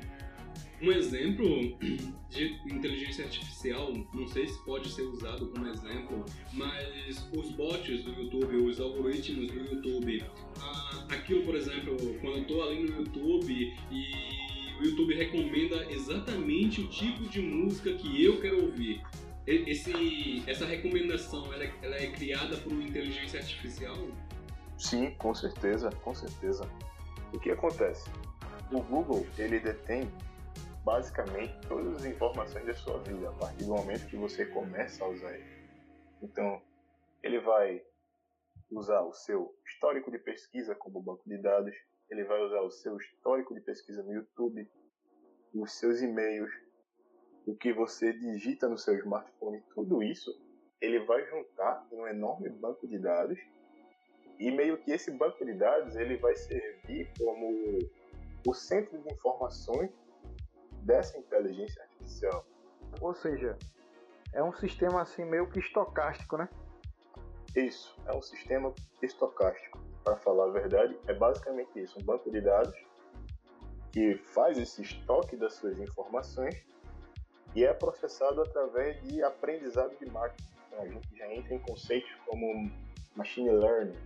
Um 0.79 0.91
exemplo 0.91 1.77
de 2.29 2.59
inteligência 2.65 3.25
artificial, 3.25 3.91
não 4.13 4.27
sei 4.27 4.47
se 4.47 4.63
pode 4.63 4.89
ser 4.89 5.01
usado 5.03 5.47
como 5.47 5.67
exemplo, 5.67 6.23
mas 6.53 7.27
os 7.35 7.49
bots 7.51 8.03
do 8.03 8.11
YouTube, 8.11 8.57
os 8.57 8.79
algoritmos 8.79 9.47
do 9.47 9.59
YouTube, 9.59 10.23
aquilo, 11.09 11.43
por 11.43 11.55
exemplo, 11.55 11.97
quando 12.21 12.35
eu 12.35 12.41
estou 12.43 12.63
ali 12.63 12.83
no 12.83 12.97
YouTube 12.97 13.75
e 13.91 14.11
o 14.79 14.85
YouTube 14.85 15.15
recomenda 15.15 15.91
exatamente 15.91 16.81
o 16.81 16.87
tipo 16.87 17.23
de 17.23 17.41
música 17.41 17.93
que 17.93 18.23
eu 18.23 18.39
quero 18.39 18.65
ouvir. 18.65 19.01
Esse, 19.47 20.43
essa 20.45 20.65
recomendação 20.65 21.51
ela 21.53 21.63
é, 21.63 21.73
ela 21.81 21.95
é 21.95 22.07
criada 22.07 22.57
por 22.57 22.73
inteligência 22.73 23.39
artificial? 23.39 23.97
Sim, 24.77 25.11
com 25.17 25.33
certeza, 25.33 25.89
com 26.03 26.13
certeza. 26.13 26.69
O 27.33 27.39
que 27.39 27.49
acontece? 27.49 28.09
O 28.71 28.81
Google 28.81 29.25
ele 29.39 29.59
detém 29.59 30.07
basicamente 30.87 31.53
todas 31.67 31.97
as 31.97 32.05
informações 32.05 32.65
da 32.65 32.73
sua 32.73 32.97
vida 32.99 33.27
a 33.27 33.33
partir 33.33 33.65
do 33.65 33.73
momento 33.75 34.07
que 34.07 34.15
você 34.15 34.45
começa 34.45 35.03
a 35.03 35.09
usar 35.09 35.33
ele. 35.33 35.67
Então, 36.21 36.61
ele 37.21 37.41
vai 37.41 37.83
usar 38.71 39.01
o 39.01 39.11
seu 39.11 39.53
histórico 39.67 40.09
de 40.09 40.17
pesquisa 40.17 40.73
como 40.75 41.01
banco 41.01 41.23
de 41.27 41.41
dados, 41.41 41.75
ele 42.09 42.23
vai 42.23 42.41
usar 42.41 42.61
o 42.61 42.71
seu 42.71 42.95
histórico 42.95 43.53
de 43.53 43.59
pesquisa 43.59 44.01
no 44.01 44.13
YouTube, 44.13 44.65
os 45.53 45.73
seus 45.73 46.01
e-mails, 46.01 46.49
o 47.45 47.53
que 47.53 47.73
você 47.73 48.13
digita 48.13 48.69
no 48.69 48.77
seu 48.77 48.97
smartphone, 48.99 49.61
tudo 49.75 50.01
isso 50.01 50.31
ele 50.79 50.99
vai 50.99 51.25
juntar 51.25 51.85
em 51.91 51.99
um 51.99 52.07
enorme 52.07 52.47
banco 52.47 52.87
de 52.87 52.97
dados 52.97 53.37
e 54.39 54.49
meio 54.51 54.77
que 54.77 54.91
esse 54.91 55.11
banco 55.11 55.43
de 55.43 55.53
dados 55.53 55.97
ele 55.97 56.15
vai 56.15 56.33
servir 56.33 57.11
como 57.19 57.77
o 58.47 58.53
centro 58.53 58.97
de 58.99 59.13
informações 59.13 59.91
dessa 60.87 61.17
inteligência 61.17 61.83
artificial. 61.83 62.47
Ou 63.01 63.13
seja, 63.13 63.57
é 64.33 64.41
um 64.41 64.53
sistema 64.53 65.01
assim 65.01 65.25
meio 65.25 65.47
que 65.49 65.59
estocástico, 65.59 66.37
né? 66.37 66.47
Isso, 67.55 67.95
é 68.05 68.15
um 68.15 68.21
sistema 68.21 68.73
estocástico. 69.01 69.79
Para 70.03 70.15
falar 70.15 70.45
a 70.45 70.51
verdade, 70.51 70.97
é 71.07 71.13
basicamente 71.13 71.77
isso, 71.77 71.99
um 71.99 72.03
banco 72.03 72.31
de 72.31 72.39
dados 72.39 72.73
que 73.91 74.15
faz 74.33 74.57
esse 74.57 74.81
estoque 74.81 75.35
das 75.35 75.55
suas 75.55 75.77
informações 75.79 76.55
e 77.53 77.65
é 77.65 77.73
processado 77.73 78.41
através 78.41 79.01
de 79.03 79.21
aprendizado 79.23 79.97
de 79.97 80.09
máquina. 80.09 80.47
Então 80.67 80.81
a 80.81 80.87
gente 80.87 81.17
já 81.17 81.33
entra 81.33 81.53
em 81.53 81.59
conceitos 81.59 82.13
como 82.25 82.71
machine 83.15 83.49
learning 83.49 83.97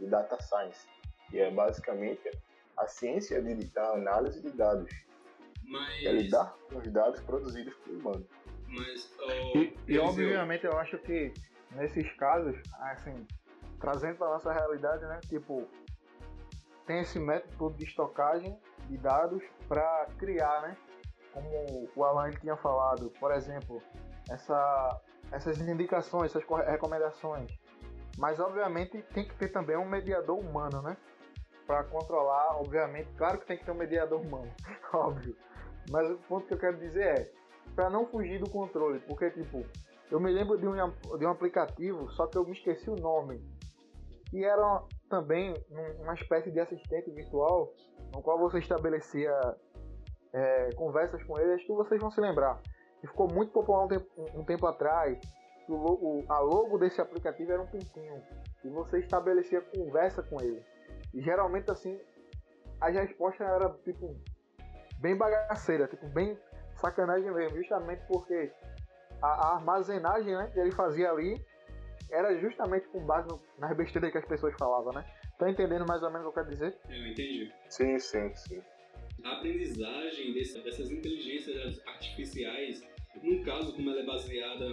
e 0.00 0.06
data 0.06 0.36
science, 0.42 0.86
que 1.30 1.40
é 1.40 1.50
basicamente 1.50 2.30
a 2.76 2.86
ciência 2.86 3.40
de, 3.40 3.70
análise 3.78 4.42
de 4.42 4.50
dados 4.50 4.90
mas... 5.66 6.04
É 6.04 6.12
lidar 6.12 6.54
com 6.68 6.78
os 6.78 6.92
dados 6.92 7.20
produzidos 7.20 7.74
por 7.74 7.94
humano. 7.94 8.26
Mas, 8.68 9.12
oh, 9.20 9.58
e, 9.58 9.76
e 9.86 9.98
obviamente 9.98 10.64
eu 10.64 10.76
acho 10.78 10.98
que 10.98 11.32
nesses 11.72 12.10
casos, 12.16 12.56
assim, 12.80 13.26
trazendo 13.80 14.16
para 14.16 14.28
nossa 14.28 14.52
realidade, 14.52 15.04
né? 15.04 15.20
Tipo, 15.28 15.68
tem 16.86 17.00
esse 17.00 17.18
método 17.18 17.76
de 17.76 17.84
estocagem 17.84 18.58
de 18.88 18.96
dados 18.96 19.42
para 19.68 20.06
criar, 20.18 20.62
né? 20.62 20.76
Como 21.32 21.90
o 21.94 22.04
Alan 22.04 22.30
tinha 22.30 22.56
falado, 22.56 23.10
por 23.20 23.32
exemplo, 23.32 23.82
essa, 24.30 25.00
essas 25.30 25.60
indicações, 25.60 26.34
essas 26.34 26.44
recomendações. 26.66 27.50
Mas 28.16 28.40
obviamente 28.40 29.02
tem 29.12 29.26
que 29.26 29.34
ter 29.34 29.48
também 29.48 29.76
um 29.76 29.84
mediador 29.88 30.38
humano, 30.38 30.80
né? 30.80 30.96
Para 31.66 31.84
controlar, 31.84 32.56
obviamente, 32.56 33.10
claro 33.16 33.38
que 33.38 33.46
tem 33.46 33.58
que 33.58 33.64
ter 33.64 33.72
um 33.72 33.74
mediador 33.74 34.20
humano, 34.20 34.50
óbvio. 34.92 35.36
Mas 35.90 36.10
o 36.10 36.16
ponto 36.28 36.46
que 36.46 36.54
eu 36.54 36.58
quero 36.58 36.78
dizer 36.78 37.04
é, 37.04 37.32
para 37.74 37.90
não 37.90 38.06
fugir 38.06 38.40
do 38.40 38.50
controle, 38.50 39.00
porque 39.00 39.30
tipo, 39.30 39.64
eu 40.10 40.20
me 40.20 40.30
lembro 40.30 40.58
de 40.58 40.66
um, 40.66 40.74
de 41.18 41.26
um 41.26 41.30
aplicativo, 41.30 42.10
só 42.12 42.26
que 42.26 42.38
eu 42.38 42.44
me 42.44 42.52
esqueci 42.52 42.88
o 42.90 42.96
nome, 42.96 43.40
que 44.30 44.44
era 44.44 44.82
também 45.08 45.54
uma 46.00 46.14
espécie 46.14 46.50
de 46.50 46.60
assistente 46.60 47.10
virtual, 47.10 47.72
no 48.12 48.22
qual 48.22 48.38
você 48.38 48.58
estabelecia 48.58 49.32
é, 50.32 50.70
conversas 50.74 51.22
com 51.24 51.38
ele, 51.38 51.54
acho 51.54 51.66
que 51.66 51.72
vocês 51.72 52.00
vão 52.00 52.10
se 52.10 52.20
lembrar. 52.20 52.60
Que 53.00 53.06
ficou 53.06 53.28
muito 53.32 53.52
popular 53.52 53.84
um 53.84 53.88
tempo, 53.88 54.06
um 54.34 54.44
tempo 54.44 54.66
atrás. 54.66 55.18
O, 55.68 55.74
o, 55.74 56.24
a 56.28 56.38
logo 56.40 56.78
desse 56.78 57.00
aplicativo 57.00 57.52
era 57.52 57.62
um 57.62 57.66
pintinho. 57.66 58.22
E 58.64 58.68
você 58.68 58.98
estabelecia 58.98 59.60
conversa 59.60 60.22
com 60.22 60.40
ele. 60.40 60.62
E 61.12 61.20
geralmente 61.20 61.70
assim, 61.70 61.98
as 62.80 62.94
respostas 62.94 63.48
eram 63.48 63.76
tipo 63.78 64.14
bem 65.00 65.16
bagaceira, 65.16 65.86
tipo, 65.86 66.06
bem 66.08 66.38
sacanagem 66.74 67.32
mesmo, 67.32 67.56
justamente 67.56 68.02
porque 68.06 68.50
a, 69.22 69.26
a 69.26 69.54
armazenagem 69.56 70.34
né, 70.34 70.50
que 70.52 70.60
ele 70.60 70.72
fazia 70.72 71.10
ali 71.10 71.40
era 72.10 72.38
justamente 72.38 72.86
com 72.88 73.04
base 73.04 73.28
no, 73.28 73.40
nas 73.58 73.76
besteiras 73.76 74.12
que 74.12 74.18
as 74.18 74.24
pessoas 74.24 74.54
falavam, 74.58 74.92
né? 74.92 75.04
Tá 75.38 75.50
entendendo 75.50 75.86
mais 75.86 76.02
ou 76.02 76.10
menos 76.10 76.26
o 76.26 76.32
que 76.32 76.38
eu 76.38 76.44
quero 76.44 76.54
dizer? 76.54 76.78
Eu 76.88 77.06
entendi. 77.06 77.52
Sim, 77.68 77.98
sim, 77.98 78.34
sim. 78.34 78.62
A 79.24 79.32
aprendizagem 79.32 80.32
desse, 80.32 80.62
dessas 80.62 80.90
inteligências 80.90 81.80
artificiais, 81.86 82.82
no 83.22 83.42
caso, 83.44 83.74
como 83.74 83.90
ela 83.90 84.00
é 84.00 84.06
baseada 84.06 84.66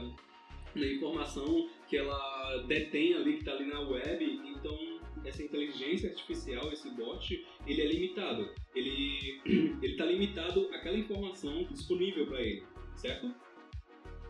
na 0.75 0.85
informação 0.85 1.69
que 1.87 1.97
ela 1.97 2.63
detém 2.67 3.15
ali, 3.15 3.33
que 3.33 3.39
está 3.39 3.53
ali 3.53 3.65
na 3.65 3.79
web, 3.81 4.41
então 4.45 4.99
essa 5.25 5.43
inteligência 5.43 6.09
artificial, 6.09 6.71
esse 6.71 6.89
bot, 6.91 7.47
ele 7.65 7.81
é 7.81 7.85
limitado. 7.85 8.49
Ele 8.75 9.41
ele 9.81 9.91
está 9.93 10.05
limitado 10.05 10.69
àquela 10.73 10.97
informação 10.97 11.63
disponível 11.65 12.27
para 12.27 12.41
ele, 12.41 12.63
certo? 12.95 13.25
Ele, 13.25 13.35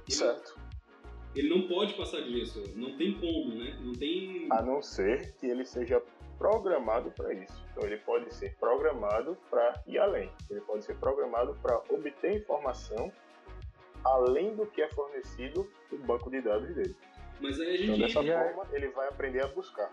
certo. 0.08 0.60
Ele 1.36 1.50
não 1.50 1.68
pode 1.68 1.94
passar 1.96 2.22
disso, 2.22 2.64
não 2.76 2.96
tem 2.98 3.14
como, 3.14 3.56
né? 3.56 3.78
Não 3.82 3.94
tem. 3.94 4.48
A 4.52 4.62
não 4.62 4.82
ser 4.82 5.34
que 5.36 5.48
ele 5.48 5.66
seja 5.66 6.02
programado 6.38 7.12
para 7.12 7.34
isso. 7.34 7.64
Então 7.72 7.84
ele 7.84 7.98
pode 7.98 8.34
ser 8.34 8.56
programado 8.56 9.38
para 9.50 9.82
ir 9.88 9.98
além. 9.98 10.30
Ele 10.50 10.62
pode 10.62 10.84
ser 10.84 10.96
programado 10.98 11.56
para 11.62 11.82
obter 11.90 12.36
informação 12.36 13.12
além 14.04 14.56
do 14.56 14.66
que 14.66 14.82
é 14.82 14.90
fornecido 14.90 15.70
no 15.92 15.98
banco 16.00 16.30
de 16.30 16.42
dados 16.42 16.74
dele. 16.76 16.96
Mas 17.40 17.60
aí 17.60 17.74
a 17.74 17.78
gente 17.78 17.92
então, 17.92 18.24
dessa 18.24 18.54
forma, 18.54 18.68
ele 18.74 18.90
vai 18.90 19.08
aprender 19.08 19.44
a 19.44 19.48
buscar. 19.48 19.92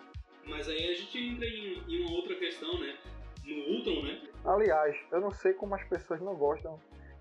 Mas 0.50 0.68
aí 0.68 0.90
a 0.90 0.94
gente 0.94 1.16
entra 1.16 1.46
em, 1.46 1.78
em 1.88 2.04
uma 2.04 2.16
outra 2.16 2.34
questão, 2.34 2.78
né? 2.80 2.98
No 3.46 3.76
Ultron, 3.76 4.02
né? 4.02 4.28
Aliás, 4.44 4.96
eu 5.12 5.20
não 5.20 5.30
sei 5.30 5.54
como 5.54 5.76
as 5.76 5.84
pessoas 5.84 6.20
não 6.20 6.34
gostam 6.34 6.78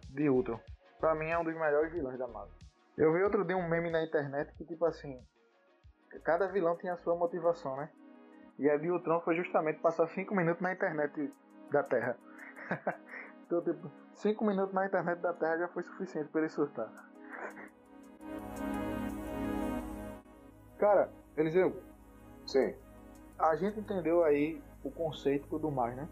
de 0.09 0.27
Ultron. 0.27 0.59
Pra 0.99 1.13
mim 1.13 1.29
é 1.29 1.37
um 1.37 1.43
dos 1.43 1.53
melhores 1.53 1.93
vilões 1.93 2.17
da 2.17 2.27
Marvel. 2.27 2.53
Eu 2.97 3.13
vi 3.13 3.21
outro 3.21 3.45
dia 3.45 3.55
um 3.55 3.69
meme 3.69 3.91
na 3.91 4.03
internet 4.03 4.51
que, 4.57 4.65
tipo 4.65 4.83
assim, 4.83 5.23
cada 6.23 6.47
vilão 6.47 6.75
tinha 6.75 6.93
a 6.93 6.97
sua 6.97 7.15
motivação, 7.15 7.77
né? 7.77 7.89
E 8.57 8.67
a 8.67 8.75
de 8.77 8.89
Ultron 8.89 9.21
foi 9.21 9.35
justamente 9.35 9.79
passar 9.79 10.07
5 10.07 10.35
minutos 10.35 10.61
na 10.61 10.73
internet 10.73 11.31
da 11.71 11.83
Terra. 11.83 12.17
então, 13.45 13.63
tipo, 13.63 13.89
5 14.15 14.43
minutos 14.43 14.73
na 14.73 14.87
internet 14.87 15.19
da 15.19 15.33
Terra 15.33 15.59
já 15.59 15.67
foi 15.69 15.83
suficiente 15.83 16.29
para 16.29 16.41
ele 16.41 16.49
surtar. 16.49 16.91
Cara, 20.77 21.09
Eliseu. 21.37 21.81
Sim 22.45 22.88
a 23.39 23.55
gente 23.55 23.79
entendeu 23.79 24.23
aí 24.23 24.61
o 24.83 24.91
conceito 24.91 25.45
e 25.45 25.49
tudo 25.49 25.71
mais, 25.71 25.95
né? 25.95 26.07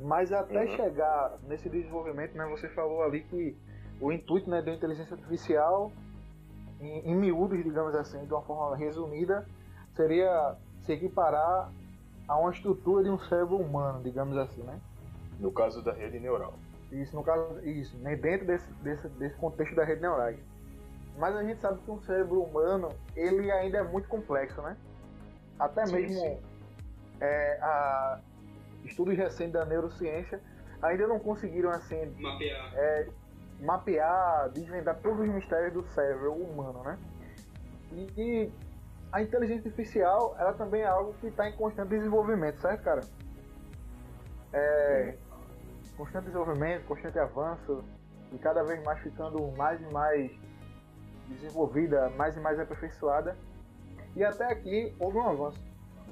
Mas 0.00 0.32
até 0.32 0.64
uhum. 0.64 0.76
chegar 0.76 1.38
nesse 1.46 1.68
desenvolvimento, 1.68 2.36
né, 2.36 2.46
você 2.46 2.68
falou 2.68 3.02
ali 3.02 3.22
que 3.22 3.56
o 4.00 4.10
intuito 4.10 4.48
né, 4.48 4.62
da 4.62 4.72
inteligência 4.72 5.14
artificial, 5.14 5.92
em, 6.80 7.10
em 7.10 7.14
miúdos, 7.14 7.62
digamos 7.62 7.94
assim, 7.94 8.24
de 8.24 8.32
uma 8.32 8.42
forma 8.42 8.74
resumida, 8.76 9.46
seria 9.94 10.56
se 10.80 10.92
equiparar 10.92 11.70
a 12.26 12.38
uma 12.38 12.50
estrutura 12.50 13.04
de 13.04 13.10
um 13.10 13.18
cérebro 13.18 13.56
humano, 13.56 14.02
digamos 14.02 14.36
assim, 14.38 14.62
né? 14.62 14.80
No 15.38 15.52
caso 15.52 15.82
da 15.82 15.92
rede 15.92 16.18
neural. 16.18 16.54
Isso, 16.90 17.14
no 17.14 17.22
caso, 17.22 17.60
isso, 17.60 17.96
né? 17.98 18.16
dentro 18.16 18.46
desse, 18.46 18.72
desse, 18.74 19.08
desse 19.10 19.36
contexto 19.36 19.74
da 19.74 19.84
rede 19.84 20.00
neural. 20.00 20.32
Mas 21.18 21.36
a 21.36 21.44
gente 21.44 21.60
sabe 21.60 21.78
que 21.80 21.90
um 21.90 22.00
cérebro 22.00 22.42
humano, 22.42 22.88
ele 23.14 23.50
ainda 23.50 23.78
é 23.78 23.82
muito 23.82 24.08
complexo, 24.08 24.62
né? 24.62 24.76
Até 25.60 25.86
sim, 25.86 25.92
mesmo 25.94 26.20
sim. 26.20 26.38
É, 27.20 27.58
a, 27.60 28.18
estudos 28.84 29.16
recentes 29.16 29.52
da 29.52 29.64
neurociência 29.64 30.40
ainda 30.82 31.06
não 31.06 31.18
conseguiram 31.18 31.70
assim 31.70 32.06
mapear, 32.18 32.74
é, 32.74 33.08
mapear 33.60 34.48
desvendar 34.50 34.98
todos 35.00 35.20
os 35.20 35.28
mistérios 35.28 35.72
do 35.74 35.84
cérebro 35.90 36.32
humano, 36.32 36.82
né? 36.82 36.98
E, 37.92 38.06
e 38.16 38.52
a 39.12 39.22
inteligência 39.22 39.68
artificial, 39.68 40.34
ela 40.38 40.54
também 40.54 40.82
é 40.82 40.86
algo 40.86 41.12
que 41.20 41.26
está 41.26 41.48
em 41.48 41.52
constante 41.52 41.90
desenvolvimento, 41.90 42.60
certo, 42.60 42.82
cara? 42.82 43.00
É, 44.52 45.14
constante 45.96 46.24
desenvolvimento, 46.24 46.86
constante 46.86 47.18
avanço, 47.18 47.84
e 48.32 48.38
cada 48.38 48.62
vez 48.62 48.82
mais 48.84 49.00
ficando 49.00 49.50
mais 49.56 49.80
e 49.80 49.92
mais 49.92 50.30
desenvolvida, 51.28 52.08
mais 52.10 52.36
e 52.36 52.40
mais 52.40 52.58
aperfeiçoada. 52.58 53.36
E 54.16 54.24
até 54.24 54.44
aqui 54.44 54.94
houve 54.98 55.18
um 55.18 55.28
avanço. 55.28 55.60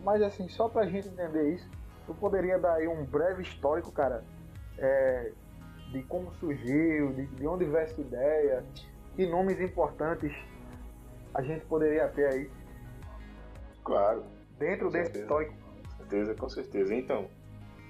Mas 0.05 0.23
assim, 0.23 0.49
só 0.49 0.69
pra 0.69 0.87
gente 0.87 1.09
entender 1.09 1.55
isso, 1.55 1.69
tu 2.07 2.15
poderia 2.15 2.59
dar 2.59 2.75
aí 2.75 2.87
um 2.87 3.05
breve 3.05 3.43
histórico, 3.43 3.91
cara, 3.91 4.25
é, 4.79 5.33
de 5.91 6.03
como 6.05 6.33
surgiu, 6.35 7.13
de, 7.13 7.27
de 7.27 7.47
onde 7.47 7.65
veio 7.65 7.79
essa 7.79 8.01
ideia, 8.01 8.65
que 9.17 9.27
nomes 9.27 9.61
importantes 9.61 10.33
a 11.35 11.43
gente 11.43 11.65
poderia 11.67 12.09
ter 12.09 12.33
aí 12.33 12.51
Claro. 13.85 14.25
dentro 14.59 14.91
desse 14.91 15.05
certeza. 15.13 15.25
histórico. 15.25 15.55
Com 15.55 15.97
certeza, 15.97 16.35
com 16.35 16.49
certeza. 16.49 16.95
Então, 16.95 17.29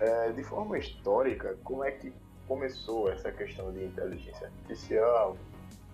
é, 0.01 0.33
de 0.33 0.43
forma 0.45 0.79
histórica, 0.79 1.57
como 1.65 1.85
é 1.85 1.91
que 1.93 2.13
começou 2.47 3.11
essa 3.11 3.31
questão 3.31 3.71
de 3.73 3.85
inteligência 3.85 4.47
artificial 4.47 5.37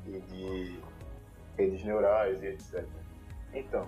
e 0.06 0.20
de 0.20 0.80
redes 1.56 1.84
neurais 1.84 2.40
e 2.42 2.46
etc. 2.46 2.84
Então, 3.52 3.86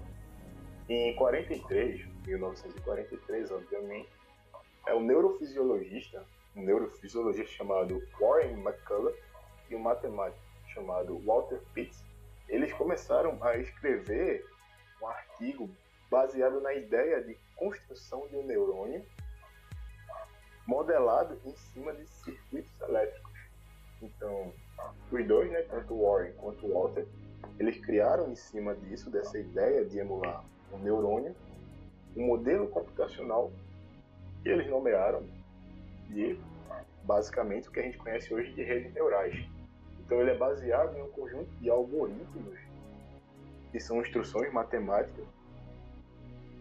em 0.88 1.14
43, 1.16 2.06
1943, 2.26 3.50
obviamente, 3.50 4.08
é 4.86 4.94
um 4.94 5.02
neurofisiologista, 5.02 6.24
um 6.54 6.62
neurofisiologista 6.62 7.52
chamado 7.52 8.00
Warren 8.20 8.60
McCullough 8.60 9.14
e 9.68 9.74
um 9.74 9.80
matemático 9.80 10.40
chamado 10.68 11.18
Walter 11.20 11.60
Pitts, 11.74 12.04
eles 12.48 12.72
começaram 12.74 13.36
a 13.42 13.56
escrever 13.56 14.46
um 15.02 15.06
artigo 15.08 15.68
baseado 16.08 16.60
na 16.60 16.72
ideia 16.72 17.20
de 17.22 17.36
construção 17.56 18.28
de 18.28 18.36
um 18.36 18.46
neurônio 18.46 19.04
modelado 20.66 21.40
em 21.44 21.54
cima 21.56 21.92
de 21.92 22.06
circuitos 22.06 22.80
elétricos. 22.80 23.32
Então, 24.00 24.52
os 25.10 25.26
dois, 25.26 25.50
né, 25.50 25.62
tanto 25.62 26.00
Warren 26.00 26.32
quanto 26.34 26.68
Walter, 26.68 27.06
eles 27.58 27.76
criaram 27.84 28.30
em 28.30 28.36
cima 28.36 28.74
disso, 28.74 29.10
dessa 29.10 29.38
ideia 29.38 29.84
de 29.84 29.98
emular 29.98 30.44
um 30.76 30.82
neurônio, 30.82 31.34
um 32.16 32.26
modelo 32.26 32.68
computacional 32.68 33.50
que 34.42 34.48
eles 34.48 34.68
nomearam 34.68 35.22
de 36.08 36.38
basicamente 37.02 37.68
o 37.68 37.72
que 37.72 37.80
a 37.80 37.82
gente 37.82 37.98
conhece 37.98 38.32
hoje 38.32 38.52
de 38.52 38.62
redes 38.62 38.92
neurais. 38.92 39.34
Então 40.00 40.20
ele 40.20 40.30
é 40.30 40.36
baseado 40.36 40.96
em 40.96 41.02
um 41.02 41.08
conjunto 41.08 41.50
de 41.56 41.68
algoritmos 41.68 42.58
que 43.72 43.80
são 43.80 44.00
instruções 44.00 44.52
matemáticas 44.52 45.26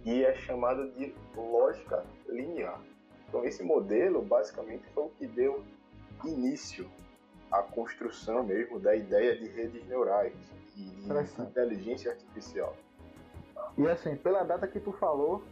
e 0.04 0.24
é 0.24 0.34
chamado 0.36 0.92
de 0.92 1.14
lógica 1.36 2.04
linear. 2.28 2.82
Então 3.28 3.44
esse 3.44 3.64
modelo 3.64 4.22
basicamente 4.22 4.86
foi 4.94 5.06
o 5.06 5.10
que 5.10 5.28
deu 5.28 5.64
início 6.24 6.90
à 7.52 7.62
construção 7.62 8.44
mesmo 8.44 8.80
da 8.80 8.96
ideia 8.96 9.36
de 9.36 9.48
redes 9.48 9.86
neurais 9.88 10.34
e 10.76 10.84
de 10.84 11.42
inteligência 11.42 12.12
artificial. 12.12 12.76
E 13.78 13.88
assim, 13.88 14.16
pela 14.16 14.44
data 14.44 14.68
que 14.68 14.80
tu 14.80 14.92
falou, 14.94 15.44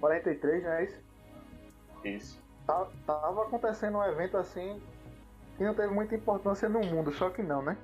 43, 0.00 0.62
não 0.62 0.70
é 0.72 0.84
isso? 0.84 1.00
Isso. 2.04 2.42
Tá- 2.66 2.88
Tava 3.06 3.42
acontecendo 3.42 3.98
um 3.98 4.04
evento 4.04 4.36
assim 4.36 4.80
que 5.56 5.64
não 5.64 5.74
teve 5.74 5.92
muita 5.92 6.14
importância 6.14 6.68
no 6.68 6.80
mundo, 6.80 7.12
só 7.12 7.28
que 7.30 7.42
não, 7.42 7.62
né? 7.62 7.76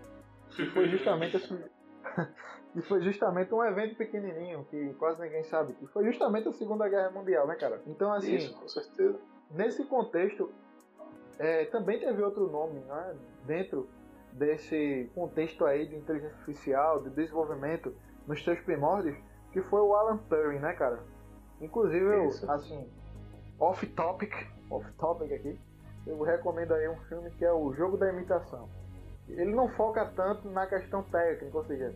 E 0.58 0.66
foi 0.66 0.88
justamente 0.88 1.36
assim. 1.36 1.62
e 2.74 2.80
foi 2.82 3.02
justamente 3.02 3.52
um 3.52 3.62
evento 3.62 3.96
pequenininho 3.96 4.64
que 4.70 4.94
quase 4.94 5.20
ninguém 5.20 5.44
sabe. 5.44 5.74
Que 5.74 5.86
foi 5.88 6.04
justamente 6.04 6.48
a 6.48 6.52
Segunda 6.52 6.88
Guerra 6.88 7.10
Mundial, 7.10 7.46
né, 7.46 7.54
cara? 7.56 7.82
Então, 7.86 8.12
assim, 8.12 8.36
Isso, 8.36 8.58
com 8.58 8.68
certeza. 8.68 9.18
nesse 9.50 9.84
contexto, 9.84 10.50
é, 11.38 11.66
também 11.66 12.00
teve 12.00 12.22
outro 12.22 12.50
nome, 12.50 12.80
né? 12.80 13.14
Dentro 13.44 13.88
desse 14.32 15.10
contexto 15.14 15.64
aí 15.64 15.86
de 15.86 15.96
inteligência 15.96 16.34
artificial, 16.38 17.02
de 17.02 17.10
desenvolvimento 17.10 17.94
nos 18.26 18.42
seus 18.42 18.58
primórdios, 18.60 19.16
que 19.56 19.62
foi 19.62 19.80
o 19.80 19.94
Alan 19.94 20.18
Turing, 20.28 20.58
né, 20.58 20.74
cara? 20.74 20.98
Inclusive, 21.62 22.04
eu, 22.04 22.28
assim, 22.50 22.86
off 23.58 23.86
topic, 23.86 24.34
off 24.70 24.86
topic 24.98 25.32
aqui, 25.32 25.58
eu 26.06 26.20
recomendo 26.22 26.74
aí 26.74 26.86
um 26.90 26.98
filme 27.04 27.30
que 27.30 27.42
é 27.42 27.50
o 27.50 27.72
Jogo 27.72 27.96
da 27.96 28.12
Imitação. 28.12 28.68
Ele 29.26 29.54
não 29.54 29.66
foca 29.70 30.04
tanto 30.14 30.46
na 30.50 30.66
questão 30.66 31.02
técnica, 31.04 31.56
ou 31.56 31.64
seja, 31.64 31.94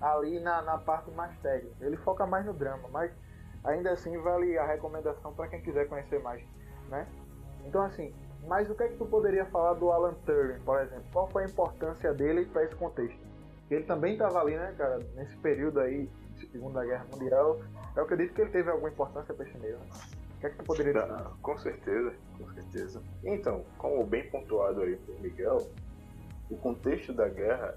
ali 0.00 0.40
na, 0.40 0.62
na 0.62 0.78
parte 0.78 1.08
mais 1.12 1.32
técnica. 1.38 1.76
Ele 1.80 1.96
foca 1.98 2.26
mais 2.26 2.44
no 2.44 2.52
drama, 2.52 2.88
mas 2.90 3.12
ainda 3.62 3.92
assim 3.92 4.18
vale 4.18 4.58
a 4.58 4.66
recomendação 4.66 5.32
para 5.32 5.46
quem 5.46 5.62
quiser 5.62 5.88
conhecer 5.88 6.20
mais, 6.20 6.42
né? 6.88 7.06
Então 7.64 7.82
assim, 7.82 8.12
mas 8.48 8.68
o 8.68 8.74
que 8.74 8.82
é 8.82 8.88
que 8.88 8.96
tu 8.96 9.06
poderia 9.06 9.46
falar 9.46 9.74
do 9.74 9.92
Alan 9.92 10.14
Turing, 10.26 10.58
por 10.64 10.80
exemplo? 10.80 11.04
Qual 11.12 11.28
foi 11.28 11.44
a 11.44 11.46
importância 11.46 12.12
dele 12.12 12.46
para 12.46 12.64
esse 12.64 12.74
contexto? 12.74 13.24
Ele 13.70 13.84
também 13.84 14.14
estava 14.14 14.40
ali, 14.40 14.56
né, 14.56 14.74
cara, 14.76 14.98
nesse 15.14 15.36
período 15.36 15.78
aí, 15.78 16.10
Segunda 16.48 16.84
Guerra 16.84 17.06
Mundial. 17.12 17.60
Eu 17.94 18.02
acredito 18.02 18.34
que 18.34 18.40
ele 18.40 18.50
teve 18.50 18.70
alguma 18.70 18.88
importância 18.88 19.34
para 19.34 19.46
esse 19.46 19.58
meio. 19.58 19.78
Né? 19.78 19.86
O 20.36 20.40
que 20.40 20.46
é 20.46 20.50
que 20.50 20.56
tu 20.56 20.64
poderia 20.64 20.92
dizer? 20.92 21.12
Ah, 21.12 21.30
com 21.42 21.58
certeza, 21.58 22.14
com 22.38 22.52
certeza. 22.52 23.02
Então, 23.24 23.64
como 23.78 24.04
bem 24.04 24.28
pontuado 24.28 24.82
aí 24.82 24.96
por 24.96 25.18
Miguel, 25.20 25.66
o 26.50 26.56
contexto 26.56 27.12
da 27.12 27.28
guerra 27.28 27.76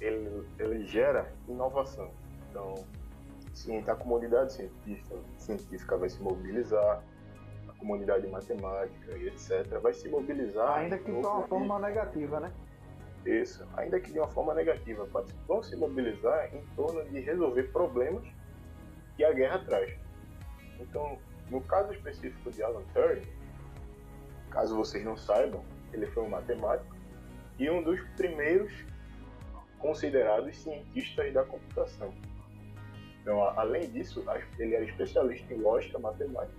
ele, 0.00 0.46
ele 0.58 0.86
gera 0.86 1.32
inovação. 1.48 2.10
Então, 2.50 2.74
sim, 3.54 3.78
a 3.86 3.94
comunidade 3.94 4.52
científica, 4.52 5.16
científica 5.38 5.96
vai 5.96 6.08
se 6.08 6.22
mobilizar, 6.22 7.02
a 7.68 7.72
comunidade 7.78 8.26
matemática 8.26 9.16
e 9.16 9.28
etc. 9.28 9.78
vai 9.80 9.92
se 9.92 10.08
mobilizar. 10.08 10.78
Ainda 10.78 10.98
que 10.98 11.10
de 11.10 11.10
uma 11.10 11.42
forma 11.46 11.78
negativa, 11.78 12.40
né? 12.40 12.52
Isso, 13.24 13.66
ainda 13.76 14.00
que 14.00 14.12
de 14.12 14.18
uma 14.18 14.28
forma 14.28 14.54
negativa, 14.54 15.06
vão 15.46 15.62
se 15.62 15.76
mobilizar 15.76 16.54
em 16.54 16.64
torno 16.74 17.04
de 17.04 17.20
resolver 17.20 17.64
problemas 17.64 18.26
que 19.16 19.24
a 19.24 19.32
guerra 19.32 19.58
traz. 19.58 19.92
Então, 20.80 21.18
no 21.50 21.60
caso 21.62 21.92
específico 21.92 22.50
de 22.50 22.62
Alan 22.62 22.84
Turing, 22.94 23.26
caso 24.50 24.76
vocês 24.76 25.04
não 25.04 25.16
saibam, 25.16 25.64
ele 25.92 26.06
foi 26.06 26.22
um 26.22 26.28
matemático 26.28 26.96
e 27.58 27.68
um 27.68 27.82
dos 27.82 28.00
primeiros 28.16 28.72
considerados 29.78 30.56
cientistas 30.56 31.32
da 31.32 31.44
computação. 31.44 32.14
Então, 33.20 33.42
além 33.58 33.90
disso, 33.90 34.24
ele 34.58 34.74
era 34.74 34.84
especialista 34.84 35.52
em 35.52 35.58
lógica 35.58 35.98
matemática 35.98 36.56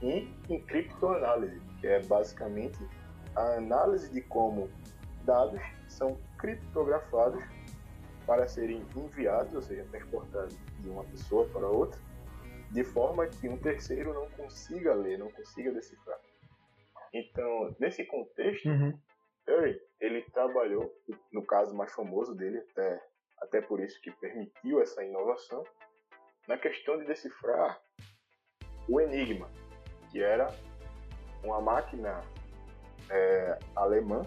e 0.00 0.32
em 0.48 0.60
criptoanálise, 0.60 1.60
que 1.80 1.86
é 1.86 2.02
basicamente 2.02 2.78
a 3.34 3.56
análise 3.56 4.10
de 4.10 4.20
como 4.22 4.70
dados 5.24 5.60
são 5.88 6.18
criptografados 6.38 7.42
para 8.26 8.46
serem 8.48 8.86
enviados, 8.96 9.54
ou 9.54 9.62
seja, 9.62 9.84
transportados 9.90 10.56
de 10.78 10.88
uma 10.88 11.04
pessoa 11.04 11.46
para 11.48 11.66
outra, 11.66 12.00
de 12.70 12.84
forma 12.84 13.26
que 13.26 13.48
um 13.48 13.58
terceiro 13.58 14.14
não 14.14 14.28
consiga 14.30 14.94
ler, 14.94 15.18
não 15.18 15.30
consiga 15.30 15.72
decifrar. 15.72 16.18
Então, 17.12 17.74
nesse 17.78 18.04
contexto, 18.04 18.68
Uhum. 18.68 18.98
Turing, 19.46 19.78
ele 20.00 20.22
trabalhou, 20.32 20.90
no 21.30 21.44
caso 21.44 21.74
mais 21.74 21.92
famoso 21.92 22.34
dele, 22.34 22.58
até, 22.70 23.02
até 23.42 23.60
por 23.60 23.80
isso 23.80 24.00
que 24.00 24.10
permitiu 24.10 24.80
essa 24.80 25.04
inovação, 25.04 25.62
na 26.48 26.56
questão 26.58 26.98
de 26.98 27.04
decifrar 27.04 27.80
o 28.88 29.00
Enigma, 29.00 29.50
que 30.10 30.22
era 30.22 30.48
uma 31.42 31.60
máquina 31.60 32.22
é, 33.10 33.58
alemã, 33.76 34.22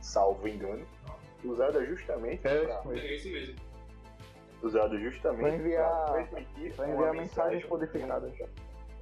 salvo 0.00 0.46
engano, 0.48 0.86
usada 1.44 1.84
justamente 1.86 2.46
É 2.46 2.64
para 2.66 2.84
mesmo. 2.84 3.06
É 3.06 3.14
isso 3.14 3.28
mesmo. 3.30 3.56
usado 4.62 4.98
justamente 5.00 5.40
Pra 5.40 5.54
enviar- 5.56 6.04
pra 6.04 6.12
transmitir 6.12 6.74
Pra 6.74 6.88
enviar 6.88 7.14
mensagens 7.14 7.64
codificadas. 7.64 8.32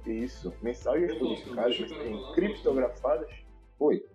Isso, 0.05 0.53
mensagens 0.61 1.13
codificadas, 1.17 1.77
criptografadas. 2.33 3.29
Oi, 3.79 4.05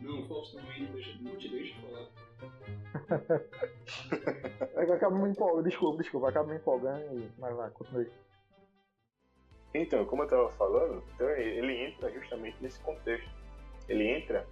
Não, 0.00 0.22
Fausto, 0.28 0.56
não, 0.56 0.70
ainda 0.70 0.92
deixa, 0.92 1.18
não 1.22 1.36
te 1.36 1.48
deixa 1.48 1.74
falar. 1.80 2.06
É 4.76 4.84
que 4.84 4.90
eu 4.90 4.94
acabo 4.94 5.16
me 5.16 5.30
empolgando, 5.30 5.64
desculpa, 5.68 6.02
desculpa, 6.02 6.28
acabo 6.28 6.50
me 6.50 6.56
empolgando 6.56 7.18
e. 7.18 7.30
Mas 7.38 7.56
vai, 7.56 7.70
continue. 7.70 8.08
Então, 9.72 10.04
como 10.04 10.22
eu 10.22 10.26
estava 10.26 10.50
falando, 10.52 11.02
então 11.14 11.28
ele 11.30 11.86
entra 11.86 12.10
justamente 12.12 12.56
nesse 12.60 12.78
contexto. 12.80 13.28
Ele 13.88 14.04
entra 14.08 14.46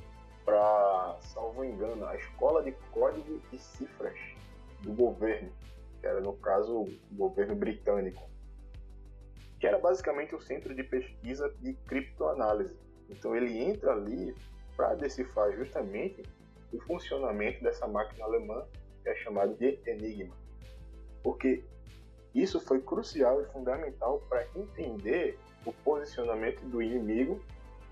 para, 0.45 1.17
salvo 1.21 1.65
engano, 1.65 2.07
a 2.07 2.17
escola 2.17 2.63
de 2.63 2.73
código 2.91 3.41
e 3.53 3.59
cifras 3.59 4.19
do 4.81 4.93
governo, 4.93 5.51
que 6.01 6.07
era 6.07 6.21
no 6.21 6.35
caso 6.35 6.83
o 6.83 6.99
governo 7.13 7.55
britânico, 7.55 8.29
que 9.61 9.67
era 9.67 9.79
basicamente 9.79 10.35
o 10.35 10.41
centro 10.41 10.75
de 10.75 10.83
pesquisa 10.83 11.53
de 11.61 11.75
criptoanálise. 11.75 12.77
Então 13.09 13.37
ele 13.37 13.59
entra 13.59 13.93
ali 13.93 14.35
para 14.77 14.95
decifrar 14.95 15.53
justamente 15.53 16.23
o 16.73 16.81
funcionamento 16.81 17.63
dessa 17.63 17.87
máquina 17.87 18.25
alemã, 18.25 18.65
que 19.03 19.09
é 19.09 19.15
chamada 19.17 19.55
de 19.55 19.79
Enigma. 19.87 20.35
porque 21.23 21.63
isso 22.35 22.59
foi 22.61 22.81
crucial 22.81 23.43
e 23.43 23.45
fundamental 23.47 24.21
para 24.29 24.47
entender 24.57 25.39
o 25.67 25.73
posicionamento 25.73 26.61
do 26.63 26.81
inimigo 26.81 27.41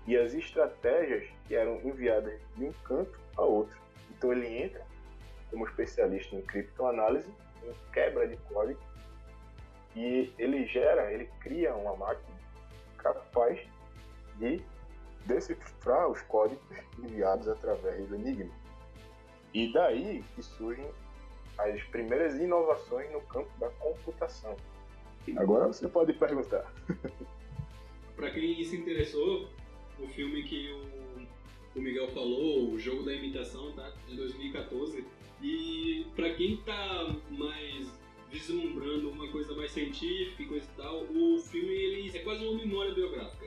e 0.07 0.17
as 0.17 0.33
estratégias 0.33 1.29
que 1.47 1.55
eram 1.55 1.79
enviadas 1.81 2.39
de 2.55 2.65
um 2.65 2.73
canto 2.83 3.19
a 3.37 3.41
outro. 3.41 3.77
Então 4.11 4.31
ele 4.31 4.47
entra 4.47 4.85
como 5.49 5.67
especialista 5.67 6.35
em 6.35 6.41
criptoanálise, 6.41 7.29
em 7.63 7.91
quebra 7.93 8.27
de 8.27 8.37
código, 8.37 8.79
e 9.95 10.33
ele 10.37 10.65
gera, 10.65 11.11
ele 11.11 11.29
cria 11.41 11.75
uma 11.75 11.95
máquina 11.95 12.39
capaz 12.97 13.59
de 14.37 14.61
decifrar 15.25 16.07
os 16.07 16.21
códigos 16.23 16.63
enviados 16.97 17.47
através 17.47 18.07
do 18.07 18.15
Enigma. 18.15 18.51
E 19.53 19.71
daí 19.73 20.23
que 20.33 20.41
surgem 20.41 20.89
as 21.57 21.83
primeiras 21.85 22.35
inovações 22.35 23.11
no 23.11 23.21
campo 23.21 23.51
da 23.59 23.69
computação. 23.71 24.55
Agora 25.37 25.67
você 25.67 25.87
pode 25.87 26.13
perguntar. 26.13 26.71
Para 28.15 28.31
quem 28.31 28.63
se 28.63 28.77
interessou, 28.77 29.49
o 30.03 30.07
filme 30.07 30.43
que 30.43 30.71
o, 30.71 31.79
o, 31.79 31.81
Miguel 31.81 32.07
falou, 32.09 32.71
o 32.71 32.79
Jogo 32.79 33.03
da 33.03 33.13
Imitação, 33.13 33.71
tá? 33.73 33.91
De 34.07 34.15
2014. 34.15 35.05
E 35.41 36.05
para 36.15 36.33
quem 36.33 36.57
tá 36.57 37.15
mais 37.29 37.91
vislumbrando 38.29 39.09
uma 39.09 39.27
coisa 39.29 39.53
mais 39.55 39.71
científica 39.71 40.43
e 40.43 40.45
coisa 40.45 40.65
e 40.65 40.81
tal, 40.81 41.03
o 41.03 41.39
filme 41.39 41.69
ele 41.69 42.17
é 42.17 42.21
quase 42.21 42.45
uma 42.45 42.57
memória 42.57 42.93
biográfica. 42.93 43.45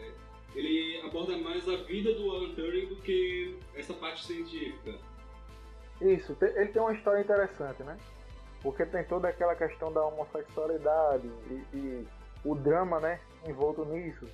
Ele 0.55 1.01
aborda 1.01 1.37
mais 1.39 1.69
a 1.69 1.77
vida 1.77 2.15
do 2.15 2.31
Alan 2.31 2.55
Turing 2.55 2.87
do 2.87 2.97
que 2.97 3.57
essa 3.75 3.95
parte 3.95 4.25
científica. 4.25 4.99
Isso, 6.01 6.37
ele 6.41 6.69
tem 6.69 6.83
uma 6.83 6.93
história 6.93 7.21
interessante, 7.21 7.83
né? 7.83 7.97
Porque 8.63 8.85
tem 8.87 9.05
toda 9.05 9.29
aquela 9.29 9.55
questão 9.55 9.93
da 9.93 10.05
homossexualidade 10.05 11.29
e, 11.51 11.77
e 11.77 12.07
o 12.45 12.55
drama, 12.55 13.01
né, 13.01 13.21
envolto 13.47 13.85
nisso, 13.85 14.27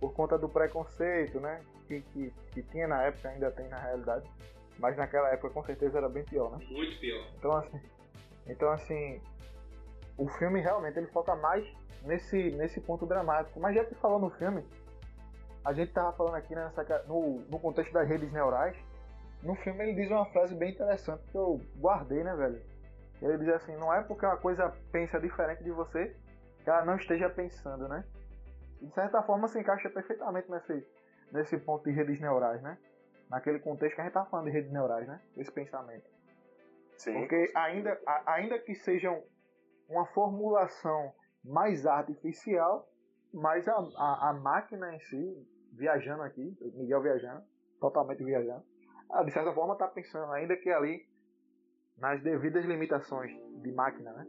por 0.00 0.12
conta 0.14 0.38
do 0.38 0.48
preconceito, 0.48 1.38
né, 1.38 1.60
que, 1.86 2.00
que, 2.00 2.32
que, 2.52 2.62
tinha 2.62 2.88
na 2.88 3.02
época, 3.02 3.28
ainda 3.28 3.50
tem 3.50 3.68
na 3.68 3.78
realidade, 3.78 4.28
mas 4.78 4.96
naquela 4.96 5.28
época 5.28 5.50
com 5.50 5.62
certeza 5.62 5.98
era 5.98 6.08
bem 6.08 6.24
pior, 6.24 6.50
né? 6.56 6.66
Muito 6.70 6.98
pior. 6.98 7.26
Então 7.36 7.52
assim, 7.52 7.80
então 8.46 8.70
assim, 8.70 9.20
o 10.16 10.26
filme 10.28 10.60
realmente 10.60 10.98
ele 10.98 11.06
foca 11.08 11.36
mais 11.36 11.66
nesse, 12.02 12.50
nesse 12.52 12.80
ponto 12.80 13.06
dramático. 13.06 13.58
Mas 13.60 13.74
já 13.74 13.84
que 13.84 13.94
falou 13.94 14.18
no 14.18 14.30
filme, 14.30 14.64
a 15.64 15.72
gente 15.72 15.92
tava 15.92 16.12
falando 16.12 16.34
aqui 16.34 16.54
né, 16.54 16.64
nessa, 16.64 17.04
no, 17.06 17.40
no 17.48 17.58
contexto 17.58 17.92
das 17.92 18.08
redes 18.08 18.32
neurais, 18.32 18.76
no 19.42 19.54
filme 19.56 19.82
ele 19.84 19.94
diz 19.94 20.10
uma 20.10 20.26
frase 20.26 20.54
bem 20.54 20.72
interessante 20.72 21.22
que 21.30 21.36
eu 21.36 21.60
guardei, 21.78 22.22
né, 22.22 22.34
velho? 22.34 22.60
Ele 23.22 23.38
diz 23.38 23.48
assim, 23.48 23.76
não 23.76 23.92
é 23.92 24.02
porque 24.02 24.24
uma 24.24 24.36
coisa 24.36 24.72
pensa 24.90 25.20
diferente 25.20 25.62
de 25.62 25.70
você 25.70 26.16
que 26.62 26.70
ela 26.70 26.84
não 26.84 26.96
esteja 26.96 27.28
pensando, 27.28 27.88
né? 27.88 28.04
E 28.80 28.86
de 28.86 28.94
certa 28.94 29.22
forma 29.22 29.48
se 29.48 29.58
encaixa 29.58 29.90
perfeitamente 29.90 30.50
nesse, 30.50 30.86
nesse 31.32 31.58
ponto 31.58 31.84
de 31.84 31.90
redes 31.90 32.20
neurais, 32.20 32.62
né? 32.62 32.78
Naquele 33.28 33.58
contexto 33.60 33.94
que 33.94 34.00
a 34.00 34.04
gente 34.04 34.14
tá 34.14 34.24
falando 34.24 34.46
de 34.46 34.52
redes 34.52 34.72
neurais, 34.72 35.06
né? 35.06 35.20
Esse 35.36 35.52
pensamento. 35.52 36.08
Sim. 36.96 37.14
Porque 37.14 37.50
ainda, 37.54 37.98
a, 38.06 38.34
ainda 38.34 38.58
que 38.58 38.74
sejam 38.74 39.22
uma 39.88 40.06
formulação 40.06 41.12
mais 41.44 41.86
artificial, 41.86 42.88
mas 43.32 43.68
a, 43.68 43.74
a, 43.74 44.30
a 44.30 44.32
máquina 44.34 44.94
em 44.94 45.00
si, 45.00 45.46
viajando 45.72 46.22
aqui, 46.22 46.56
Miguel 46.74 47.02
viajando, 47.02 47.42
totalmente 47.80 48.22
viajando, 48.22 48.64
de 49.24 49.30
certa 49.30 49.52
forma 49.52 49.72
está 49.74 49.88
pensando, 49.88 50.30
ainda 50.32 50.56
que 50.56 50.70
ali 50.70 51.08
nas 51.98 52.22
devidas 52.22 52.64
limitações 52.64 53.32
de 53.62 53.72
máquina, 53.72 54.12
né? 54.12 54.26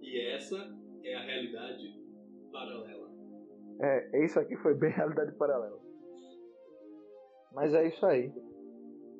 E 0.00 0.34
essa 0.34 0.56
é 1.02 1.14
a 1.14 1.22
realidade 1.22 2.03
paralela. 2.54 3.10
É, 3.80 4.24
isso 4.24 4.38
aqui 4.38 4.56
foi 4.56 4.74
bem 4.74 4.90
realidade 4.94 5.32
paralela. 5.32 5.78
Mas 7.52 7.74
é 7.74 7.86
isso 7.86 8.06
aí. 8.06 8.32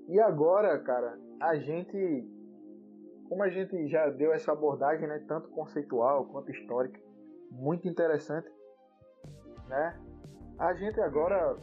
E 0.08 0.20
agora, 0.20 0.78
cara, 0.78 1.18
a 1.40 1.56
gente 1.56 2.26
como 3.28 3.42
a 3.42 3.48
gente 3.48 3.88
já 3.88 4.08
deu 4.10 4.32
essa 4.32 4.52
abordagem, 4.52 5.08
né, 5.08 5.18
tanto 5.26 5.48
conceitual 5.48 6.26
quanto 6.26 6.50
histórica, 6.50 7.00
muito 7.50 7.88
interessante, 7.88 8.48
né? 9.68 10.00
A 10.58 10.74
gente 10.74 11.00
agora, 11.00 11.56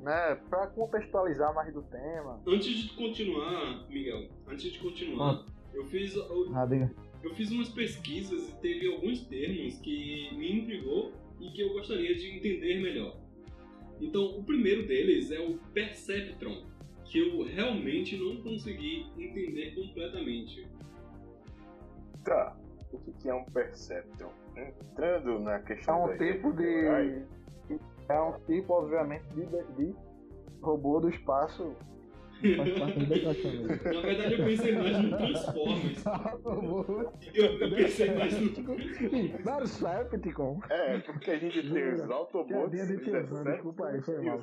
né, 0.00 0.34
para 0.50 0.66
contextualizar 0.68 1.54
mais 1.54 1.72
do 1.72 1.82
tema. 1.82 2.42
Antes 2.46 2.66
de 2.66 2.96
continuar, 2.96 3.86
Miguel, 3.88 4.28
antes 4.48 4.72
de 4.72 4.78
continuar, 4.80 5.32
ah. 5.32 5.46
eu 5.72 5.84
fiz 5.86 6.14
eu, 6.14 6.52
ah, 6.54 6.66
eu 7.24 7.34
fiz 7.34 7.50
umas 7.50 7.68
pesquisas 7.70 8.50
e 8.50 8.52
teve 8.60 8.86
alguns 8.92 9.22
termos 9.26 9.78
que 9.80 10.28
me 10.36 10.60
intrigou 10.60 11.12
e 11.40 11.50
que 11.50 11.62
eu 11.62 11.72
gostaria 11.72 12.14
de 12.14 12.36
entender 12.36 12.80
melhor. 12.80 13.16
Então, 14.00 14.38
o 14.38 14.44
primeiro 14.44 14.86
deles 14.86 15.30
é 15.30 15.40
o 15.40 15.58
perceptron, 15.72 16.66
que 17.04 17.18
eu 17.18 17.44
realmente 17.44 18.16
não 18.16 18.42
consegui 18.42 19.06
entender 19.16 19.74
completamente. 19.74 20.68
Tá. 22.24 22.56
O 22.92 23.12
que 23.12 23.28
é 23.28 23.34
um 23.34 23.44
Perceptron? 23.44 24.32
Entrando 24.56 25.40
na 25.40 25.58
questão. 25.60 26.08
É 26.08 26.14
um 26.14 26.18
tipo 26.18 26.52
de. 26.52 27.24
É 28.08 28.20
um 28.20 28.32
tipo, 28.46 28.72
obviamente, 28.72 29.24
de, 29.34 29.44
de 29.76 29.94
robô 30.62 31.00
do 31.00 31.08
espaço 31.08 31.74
Na 32.56 34.00
verdade, 34.00 34.34
eu 34.34 34.44
pensei 34.44 34.72
mais 34.72 35.02
no 35.02 35.16
Transformers. 35.16 36.04
eu, 37.34 37.44
eu 37.44 37.70
pensei 37.74 38.14
mais 38.14 38.40
no. 38.40 38.50
Percepticon. 39.42 40.60
É, 40.70 40.98
porque 40.98 41.30
a 41.30 41.38
gente 41.38 41.72
tem 41.72 41.92
os 41.94 42.10
Autobots. 42.10 42.80
É 42.80 42.86
de 42.86 42.98
tesão, 42.98 43.44
desculpa 43.44 43.86
aí, 43.86 44.02
foi 44.02 44.20
mal. 44.22 44.40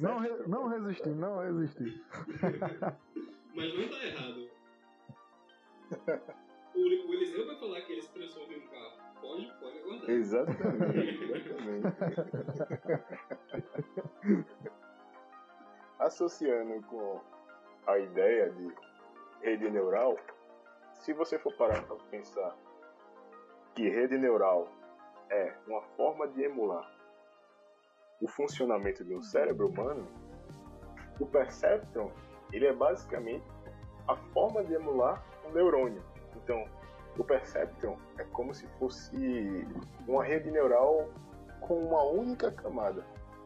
Não, 0.00 0.18
re, 0.18 0.30
não 0.46 0.68
resisti, 0.68 1.08
não 1.10 1.38
resisti. 1.38 2.02
Mas 3.54 3.74
não 3.74 3.88
tá 3.88 4.06
errado 4.06 4.56
o, 6.74 6.78
o 6.78 7.14
Eliseu 7.14 7.46
vai 7.46 7.56
falar 7.56 7.80
que 7.82 7.92
ele 7.92 8.02
se 8.02 8.12
transforma 8.12 8.52
em 8.52 8.58
um 8.58 8.68
carro. 8.68 8.92
Pode, 9.20 9.52
pode 9.60 9.78
aguardar. 9.78 10.10
Exatamente, 10.10 11.24
exatamente. 11.32 11.86
Associando 15.98 16.82
com 16.86 17.20
a 17.86 17.98
ideia 17.98 18.50
de 18.50 18.74
rede 19.42 19.70
neural, 19.70 20.16
se 20.94 21.12
você 21.12 21.38
for 21.38 21.52
parar 21.56 21.82
para 21.86 21.96
pensar 22.10 22.56
que 23.74 23.88
rede 23.88 24.18
neural 24.18 24.68
é 25.30 25.54
uma 25.66 25.82
forma 25.96 26.26
de 26.28 26.42
emular 26.42 26.90
o 28.20 28.28
funcionamento 28.28 29.04
de 29.04 29.14
um 29.14 29.22
cérebro 29.22 29.68
humano, 29.68 30.06
o 31.20 31.26
perceptron 31.26 32.10
ele 32.52 32.66
é 32.66 32.72
basicamente 32.72 33.44
a 34.08 34.16
forma 34.16 34.64
de 34.64 34.74
emular 34.74 35.22
um 35.44 35.52
neurônio. 35.52 36.02
Então, 36.36 36.64
o 37.18 37.24
Perceptron 37.24 37.96
é 38.18 38.24
como 38.24 38.54
se 38.54 38.66
fosse 38.78 39.66
uma 40.06 40.22
rede 40.22 40.50
neural 40.50 41.08
com 41.60 41.78
uma 41.86 42.04
única 42.04 42.52
camada, 42.52 43.04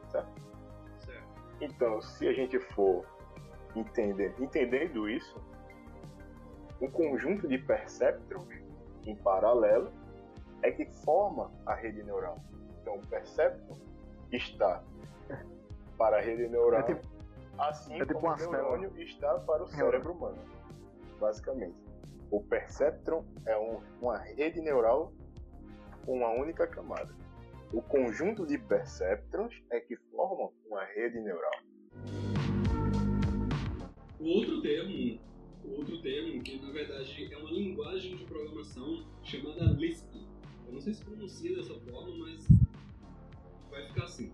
certo? 0.09 0.29
certo. 0.99 1.25
Então, 1.61 2.01
se 2.03 2.29
a 2.29 2.33
gente 2.33 2.59
for 2.59 3.05
entender, 3.77 4.35
entendendo 4.39 5.09
isso, 5.09 5.37
um 6.81 6.91
conjunto 6.91 7.47
de 7.47 7.59
perceptrons 7.59 8.49
em 9.07 9.15
paralelo 9.17 9.93
é 10.63 10.71
que 10.71 10.87
forma 10.87 11.51
a 11.67 11.75
rede 11.75 12.03
neural. 12.03 12.39
Então, 12.81 12.97
o 12.97 13.07
perceptron 13.07 13.77
está 14.33 14.83
para 15.99 16.19
a 16.19 16.21
rede 16.21 16.49
neural, 16.49 16.81
é 16.81 16.95
tipo, 16.95 17.07
assim 17.59 18.01
é 18.01 18.07
tipo 18.07 18.21
como 18.21 18.35
o 18.35 18.51
neurônio 18.51 18.93
está 18.99 19.39
para 19.41 19.63
o 19.63 19.67
cérebro 19.69 20.13
humano, 20.13 20.39
basicamente. 21.19 21.77
O 22.31 22.41
perceptron 22.41 23.25
é 23.45 23.59
um, 23.59 23.81
uma 24.01 24.19
rede 24.19 24.61
neural 24.61 25.13
com 26.07 26.19
uma 26.19 26.31
única 26.31 26.67
camada. 26.67 27.15
O 27.73 27.83
conjunto 27.83 28.47
de 28.47 28.57
perceptrons 28.57 29.63
é 29.71 29.81
que 29.81 29.97
formam 29.97 30.53
uma 30.67 30.85
rede 30.85 31.21
neural. 31.21 31.53
O 34.21 34.25
outro 34.27 34.61
termo, 34.61 35.19
o 35.65 35.79
outro 35.79 35.99
termo 36.03 36.43
que 36.43 36.61
na 36.61 36.71
verdade 36.71 37.33
é 37.33 37.37
uma 37.39 37.51
linguagem 37.51 38.17
de 38.17 38.25
programação 38.25 39.03
chamada 39.23 39.65
Lisp. 39.73 40.15
Eu 40.67 40.75
não 40.75 40.81
sei 40.81 40.93
se 40.93 41.03
pronuncia 41.03 41.57
dessa 41.57 41.75
forma, 41.81 42.15
mas 42.19 42.47
vai 43.71 43.87
ficar 43.87 44.05
assim. 44.05 44.31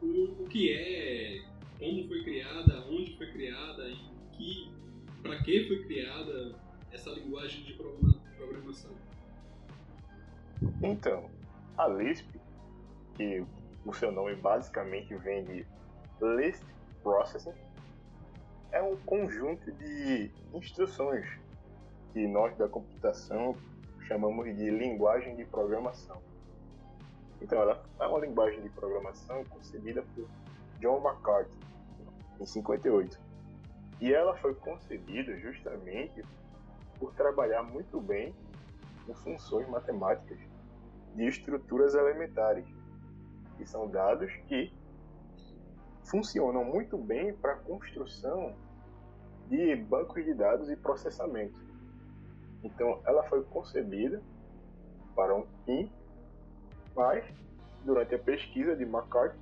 O, 0.00 0.44
o 0.44 0.48
que 0.48 0.72
é, 0.72 1.42
como 1.76 2.06
foi 2.06 2.22
criada, 2.22 2.86
onde 2.88 3.16
foi 3.16 3.32
criada, 3.32 3.90
em 3.90 4.14
que 4.32 4.70
para 5.22 5.42
que 5.42 5.64
foi 5.66 5.84
criada 5.84 6.54
essa 6.92 7.10
linguagem 7.10 7.64
de 7.64 7.72
programação? 7.72 8.92
Então, 10.82 11.28
a 11.76 11.88
Lisp, 11.88 12.28
que 13.16 13.44
o 13.84 13.92
seu 13.92 14.12
nome 14.12 14.36
basicamente 14.36 15.16
vem 15.16 15.44
de 15.44 15.66
List 16.22 16.62
Processing, 17.02 17.65
é 18.72 18.82
um 18.82 18.96
conjunto 18.96 19.70
de 19.72 20.30
instruções 20.52 21.26
que 22.12 22.26
nós 22.26 22.56
da 22.56 22.68
computação 22.68 23.56
chamamos 24.06 24.46
de 24.56 24.70
linguagem 24.70 25.36
de 25.36 25.44
programação. 25.44 26.20
Então, 27.40 27.60
ela 27.60 27.84
é 28.00 28.06
uma 28.06 28.18
linguagem 28.20 28.62
de 28.62 28.68
programação 28.70 29.44
concebida 29.44 30.02
por 30.14 30.28
John 30.80 31.02
McCarthy 31.06 31.52
em 32.40 32.46
58. 32.46 33.20
E 34.00 34.12
ela 34.12 34.36
foi 34.36 34.54
concebida 34.54 35.36
justamente 35.38 36.24
por 36.98 37.14
trabalhar 37.14 37.62
muito 37.62 38.00
bem 38.00 38.34
com 39.06 39.14
funções 39.14 39.68
matemáticas 39.68 40.38
de 41.14 41.26
estruturas 41.26 41.94
elementares, 41.94 42.66
que 43.56 43.66
são 43.66 43.88
dados 43.88 44.30
que 44.48 44.72
funcionam 46.06 46.64
muito 46.64 46.96
bem 46.96 47.34
para 47.34 47.52
a 47.52 47.56
construção 47.56 48.54
de 49.48 49.76
bancos 49.76 50.24
de 50.24 50.34
dados 50.34 50.70
e 50.70 50.76
processamento. 50.76 51.60
Então, 52.62 53.00
ela 53.04 53.22
foi 53.24 53.42
concebida 53.44 54.22
para 55.14 55.34
um 55.34 55.46
fim, 55.64 55.90
mas 56.94 57.24
durante 57.84 58.14
a 58.14 58.18
pesquisa 58.18 58.74
de 58.76 58.84
McCarthy, 58.84 59.38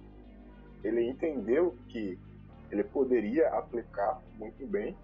ele 0.83 1.09
entendeu 1.09 1.77
que 1.89 2.19
ele 2.71 2.85
poderia 2.85 3.49
aplicar 3.49 4.21
muito 4.37 4.67
bem 4.67 4.97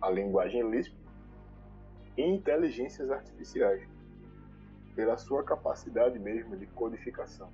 a 0.00 0.10
linguagem 0.10 0.68
Lisp 0.70 0.94
em 2.16 2.34
inteligências 2.34 3.10
artificiais 3.10 3.86
pela 4.94 5.16
sua 5.16 5.44
capacidade 5.44 6.18
mesmo 6.18 6.56
de 6.56 6.66
codificação. 6.66 7.50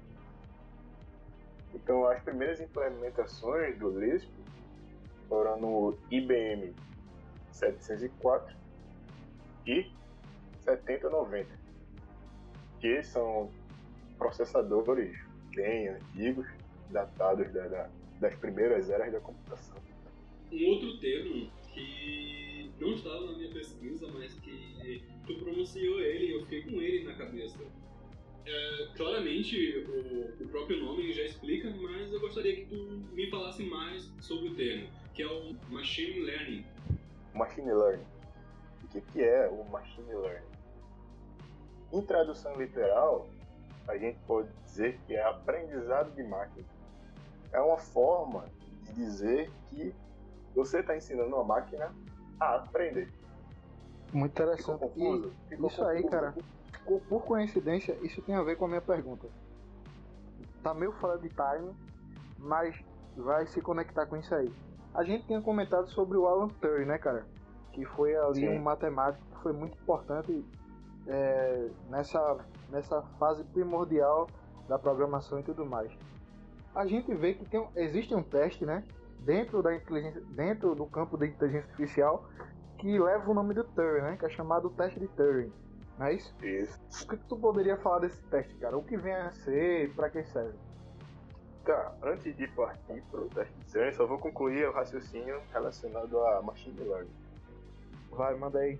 Então, 1.76 2.06
as 2.08 2.22
primeiras 2.22 2.58
implementações 2.58 3.78
do 3.78 3.90
Lisp 4.00 4.30
foram 5.28 5.60
no 5.60 5.98
IBM 6.10 6.74
704 7.52 8.56
e 9.66 9.86
7090, 10.60 11.50
que 12.80 13.02
são 13.02 13.50
processadores 14.16 15.18
bem 15.54 15.88
antigos, 15.88 16.46
datados 16.90 17.52
da, 17.52 17.68
da, 17.68 17.90
das 18.20 18.34
primeiras 18.36 18.88
eras 18.88 19.12
da 19.12 19.20
computação. 19.20 19.76
Um 20.50 20.66
outro 20.68 20.98
termo 20.98 21.50
que 21.74 22.70
não 22.80 22.92
estava 22.94 23.26
na 23.26 23.32
minha 23.36 23.52
pesquisa, 23.52 24.06
mas 24.14 24.32
que 24.40 25.04
tu 25.26 25.34
pronunciou 25.40 26.00
ele 26.00 26.26
e 26.26 26.30
eu 26.32 26.42
fiquei 26.42 26.62
com 26.62 26.80
ele 26.80 27.04
na 27.04 27.14
cabeça. 27.14 27.58
É, 28.46 28.86
claramente, 28.94 29.56
o, 29.88 30.44
o, 30.44 30.48
próprio 30.48 30.78
nome 30.84 31.12
já 31.12 31.22
explica, 31.24 31.68
mas 31.70 32.12
eu 32.12 32.20
gostaria 32.20 32.54
que 32.54 32.66
tu 32.66 32.76
me 33.12 33.28
falasse 33.28 33.64
mais 33.64 34.08
sobre 34.20 34.48
o 34.50 34.54
termo, 34.54 34.88
que 35.12 35.22
é 35.22 35.26
o 35.26 35.56
Machine 35.68 36.20
Learning. 36.20 36.64
Machine 37.34 37.72
Learning. 37.72 38.06
O 38.84 38.88
que, 38.88 39.00
que 39.00 39.24
é 39.24 39.48
o 39.48 39.64
Machine 39.68 40.14
Learning? 40.14 40.46
Em 41.92 42.02
tradução 42.02 42.54
literal, 42.56 43.28
a 43.88 43.98
gente 43.98 44.16
pode 44.28 44.48
dizer 44.64 44.96
que 45.06 45.14
é 45.14 45.24
aprendizado 45.24 46.14
de 46.14 46.22
máquina. 46.22 46.66
É 47.52 47.60
uma 47.60 47.78
forma 47.78 48.44
de 48.84 48.92
dizer 48.94 49.50
que 49.70 49.92
você 50.54 50.80
está 50.80 50.96
ensinando 50.96 51.34
uma 51.34 51.44
máquina 51.44 51.92
a 52.38 52.56
aprender. 52.56 53.08
Muito 54.12 54.30
interessante. 54.30 54.88
Ficou 54.88 55.32
Ficou 55.48 55.68
isso 55.68 55.78
confuso. 55.78 55.88
aí, 55.88 56.04
cara, 56.04 56.34
por 57.08 57.24
coincidência, 57.24 57.96
isso 58.02 58.22
tem 58.22 58.34
a 58.34 58.42
ver 58.42 58.56
com 58.56 58.64
a 58.64 58.68
minha 58.68 58.80
pergunta. 58.80 59.26
Tá 60.62 60.72
meio 60.72 60.92
fora 60.92 61.18
de 61.18 61.28
time, 61.28 61.74
mas 62.38 62.76
vai 63.16 63.46
se 63.46 63.60
conectar 63.60 64.06
com 64.06 64.16
isso 64.16 64.34
aí. 64.34 64.52
A 64.94 65.04
gente 65.04 65.26
tinha 65.26 65.40
comentado 65.40 65.88
sobre 65.88 66.16
o 66.16 66.26
Alan 66.26 66.48
Turing, 66.48 66.86
né, 66.86 66.98
cara? 66.98 67.26
Que 67.72 67.84
foi 67.84 68.16
ali 68.16 68.40
Sim. 68.40 68.58
um 68.58 68.62
matemático 68.62 69.22
que 69.34 69.42
foi 69.42 69.52
muito 69.52 69.76
importante 69.78 70.44
é, 71.06 71.68
nessa, 71.90 72.38
nessa 72.70 73.02
fase 73.18 73.44
primordial 73.44 74.28
da 74.68 74.78
programação 74.78 75.38
e 75.40 75.42
tudo 75.42 75.66
mais. 75.66 75.92
A 76.74 76.86
gente 76.86 77.14
vê 77.14 77.34
que 77.34 77.44
tem, 77.44 77.66
existe 77.76 78.14
um 78.14 78.22
teste, 78.22 78.64
né? 78.64 78.84
Dentro 79.20 79.62
da 79.62 79.74
inteligência, 79.74 80.20
dentro 80.30 80.74
do 80.74 80.86
campo 80.86 81.16
da 81.16 81.26
inteligência 81.26 81.68
artificial, 81.70 82.24
que 82.78 82.98
leva 82.98 83.30
o 83.30 83.34
nome 83.34 83.54
do 83.54 83.64
Turing, 83.64 84.02
né? 84.02 84.16
Que 84.18 84.26
é 84.26 84.30
chamado 84.30 84.70
teste 84.70 85.00
de 85.00 85.08
Turing. 85.08 85.52
Não 85.98 86.06
é 86.06 86.14
isso? 86.14 86.34
Isso. 86.44 86.78
O 87.04 87.08
que, 87.08 87.16
tu 87.16 87.36
poderia 87.36 87.76
falar 87.78 88.00
desse 88.00 88.22
teste, 88.24 88.54
cara? 88.56 88.76
O 88.76 88.82
que 88.82 88.96
vem 88.96 89.14
a 89.14 89.30
ser, 89.32 89.94
para 89.94 90.10
que 90.10 90.22
serve? 90.24 90.58
Tá, 91.64 91.94
antes 92.02 92.36
de 92.36 92.46
partir 92.48 93.02
para 93.10 93.20
o 93.20 93.28
teste 93.28 93.54
de 93.54 93.72
Turing, 93.72 93.92
só 93.92 94.06
vou 94.06 94.18
concluir 94.18 94.68
o 94.68 94.72
raciocínio 94.72 95.40
relacionado 95.52 96.18
a 96.18 96.42
Machine 96.42 96.78
Learning. 96.78 97.10
Vai, 98.10 98.36
manda 98.36 98.58
aí. 98.58 98.78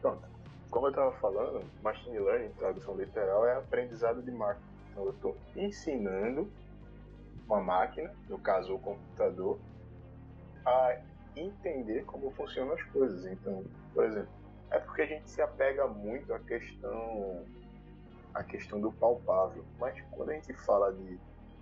Pronto. 0.00 0.22
Como 0.70 0.86
eu 0.86 0.90
estava 0.90 1.12
falando, 1.12 1.64
Machine 1.82 2.18
Learning, 2.18 2.50
tradução 2.58 2.94
literal, 2.94 3.46
é 3.46 3.56
aprendizado 3.56 4.20
de 4.22 4.30
máquina. 4.30 4.66
Então 4.90 5.04
eu 5.04 5.10
estou 5.12 5.36
ensinando 5.56 6.50
uma 7.46 7.60
máquina, 7.60 8.12
no 8.28 8.38
caso 8.38 8.74
o 8.74 8.78
computador, 8.78 9.58
a 10.66 10.98
entender 11.34 12.04
como 12.04 12.30
funcionam 12.32 12.74
as 12.74 12.82
coisas. 12.82 13.24
Então, 13.24 13.64
por 13.94 14.04
exemplo, 14.04 14.28
é 14.70 14.78
porque 14.78 15.02
a 15.02 15.06
gente 15.06 15.30
se 15.30 15.40
apega 15.40 15.86
muito 15.86 16.32
à 16.32 16.38
questão 16.38 17.44
à 18.34 18.44
questão 18.44 18.80
do 18.80 18.92
palpável. 18.92 19.64
Mas 19.78 20.00
quando 20.12 20.30
a 20.30 20.34
gente 20.34 20.52
fala 20.52 20.92
de 20.92 21.18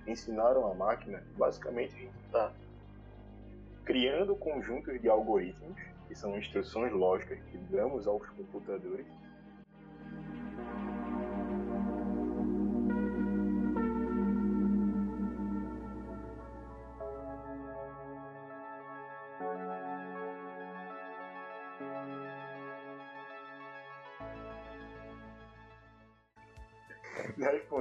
ensinar 0.06 0.56
uma 0.56 0.74
máquina, 0.74 1.22
basicamente 1.36 1.94
a 1.94 1.98
gente 1.98 2.18
está 2.26 2.52
criando 3.84 4.34
conjuntos 4.34 5.00
de 5.00 5.08
algoritmos, 5.08 5.80
que 6.08 6.14
são 6.14 6.36
instruções 6.36 6.92
lógicas 6.92 7.38
que 7.50 7.56
damos 7.58 8.06
aos 8.06 8.26
computadores, 8.30 9.06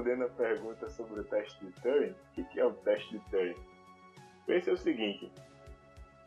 respondendo 0.06 0.24
a 0.24 0.28
pergunta 0.28 0.88
sobre 0.88 1.20
o 1.20 1.24
teste 1.24 1.66
de 1.66 1.72
Turing, 1.80 2.14
o 2.38 2.44
que 2.44 2.60
é 2.60 2.64
o 2.64 2.72
teste 2.72 3.18
de 3.18 3.30
Turing? 3.30 3.56
Pense 4.46 4.70
o 4.70 4.76
seguinte, 4.76 5.32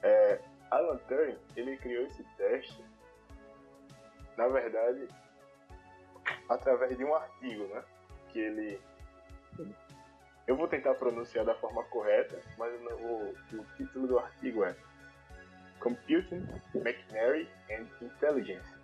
é, 0.04 0.42
Alan 0.70 0.98
Turing, 1.08 1.38
ele 1.56 1.78
criou 1.78 2.06
esse 2.06 2.24
teste, 2.36 2.84
na 4.38 4.48
verdade, 4.50 5.08
através 6.50 6.98
de 6.98 7.06
um 7.06 7.16
artigo, 7.16 7.68
né? 7.68 7.84
Que 8.30 8.40
ele... 8.40 8.82
Eu 10.46 10.58
vou 10.58 10.68
tentar 10.68 10.96
pronunciar 10.96 11.46
da 11.46 11.56
forma 11.56 11.84
correta, 11.86 12.42
mas 12.58 12.74
o, 12.74 13.58
o 13.58 13.66
título 13.78 14.08
do 14.08 14.20
artigo 14.20 14.64
é 14.66 14.76
Computing, 15.80 16.46
Machinery 16.74 17.48
and 17.72 17.86
Intelligence 18.02 18.79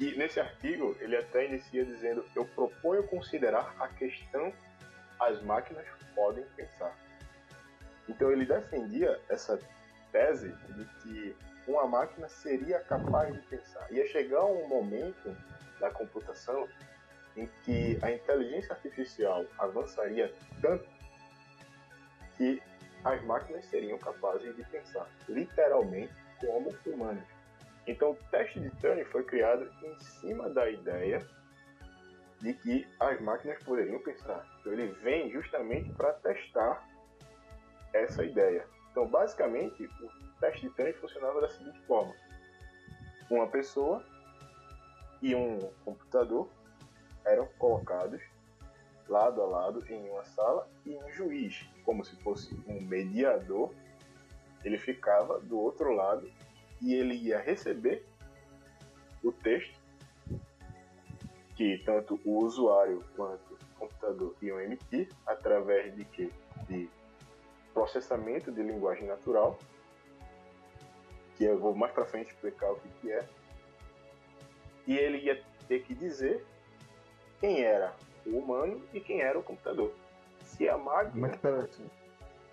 que 0.00 0.16
nesse 0.16 0.40
artigo 0.40 0.96
ele 0.98 1.14
até 1.14 1.44
inicia 1.44 1.84
dizendo: 1.84 2.24
Eu 2.34 2.46
proponho 2.46 3.06
considerar 3.06 3.76
a 3.78 3.86
questão 3.86 4.50
as 5.20 5.42
máquinas 5.42 5.86
podem 6.14 6.42
pensar. 6.56 6.96
Então 8.08 8.32
ele 8.32 8.46
defendia 8.46 9.20
essa 9.28 9.58
tese 10.10 10.48
de 10.70 10.84
que 11.02 11.36
uma 11.68 11.86
máquina 11.86 12.26
seria 12.30 12.80
capaz 12.80 13.30
de 13.34 13.40
pensar. 13.42 13.86
Ia 13.92 14.08
chegar 14.08 14.42
um 14.46 14.66
momento 14.66 15.36
da 15.78 15.90
computação 15.90 16.66
em 17.36 17.46
que 17.62 17.98
a 18.00 18.10
inteligência 18.10 18.72
artificial 18.72 19.44
avançaria 19.58 20.32
tanto 20.62 20.88
que 22.38 22.62
as 23.04 23.22
máquinas 23.24 23.66
seriam 23.66 23.98
capazes 23.98 24.56
de 24.56 24.64
pensar, 24.64 25.06
literalmente 25.28 26.14
como 26.40 26.74
humanos. 26.86 27.39
Então, 27.86 28.12
o 28.12 28.16
teste 28.30 28.60
de 28.60 28.70
Turing 28.80 29.04
foi 29.06 29.24
criado 29.24 29.70
em 29.82 29.98
cima 29.98 30.48
da 30.48 30.68
ideia 30.70 31.26
de 32.40 32.54
que 32.54 32.86
as 32.98 33.20
máquinas 33.20 33.62
poderiam 33.62 33.98
pensar. 34.00 34.46
Então, 34.60 34.72
ele 34.72 34.88
vem 35.02 35.30
justamente 35.30 35.92
para 35.92 36.12
testar 36.14 36.86
essa 37.92 38.24
ideia. 38.24 38.66
Então, 38.90 39.06
basicamente, 39.08 39.84
o 39.84 40.40
teste 40.40 40.68
de 40.68 40.74
Turing 40.74 40.92
funcionava 40.94 41.40
da 41.40 41.48
seguinte 41.48 41.80
forma: 41.82 42.14
uma 43.30 43.46
pessoa 43.46 44.04
e 45.22 45.34
um 45.34 45.58
computador 45.84 46.48
eram 47.24 47.46
colocados 47.58 48.22
lado 49.08 49.42
a 49.42 49.46
lado 49.46 49.84
em 49.88 50.08
uma 50.08 50.24
sala 50.24 50.68
e 50.86 50.94
um 50.94 51.10
juiz, 51.10 51.68
como 51.84 52.04
se 52.04 52.14
fosse 52.22 52.54
um 52.66 52.80
mediador, 52.80 53.74
ele 54.64 54.78
ficava 54.78 55.40
do 55.40 55.58
outro 55.58 55.92
lado 55.92 56.30
e 56.80 56.94
ele 56.94 57.14
ia 57.14 57.38
receber 57.38 58.04
o 59.22 59.30
texto 59.30 59.78
que 61.54 61.78
tanto 61.84 62.18
o 62.24 62.38
usuário 62.38 63.04
quanto 63.14 63.52
o 63.52 63.78
computador 63.78 64.34
iam 64.40 64.60
emitir 64.60 65.08
através 65.26 65.94
de 65.94 66.04
que 66.06 66.32
de 66.68 66.88
processamento 67.74 68.50
de 68.50 68.62
linguagem 68.62 69.06
natural 69.06 69.58
que 71.36 71.44
eu 71.44 71.58
vou 71.58 71.74
mais 71.74 71.92
pra 71.92 72.04
frente 72.04 72.28
explicar 72.28 72.70
o 72.70 72.76
que, 72.76 72.88
que 73.00 73.12
é. 73.12 73.26
E 74.86 74.96
ele 74.96 75.18
ia 75.18 75.42
ter 75.66 75.82
que 75.82 75.94
dizer 75.94 76.44
quem 77.40 77.62
era 77.62 77.94
o 78.26 78.36
humano 78.36 78.82
e 78.92 79.00
quem 79.00 79.22
era 79.22 79.38
o 79.38 79.42
computador. 79.42 79.94
Se 80.44 80.68
a 80.68 80.76
máquina 80.76 81.38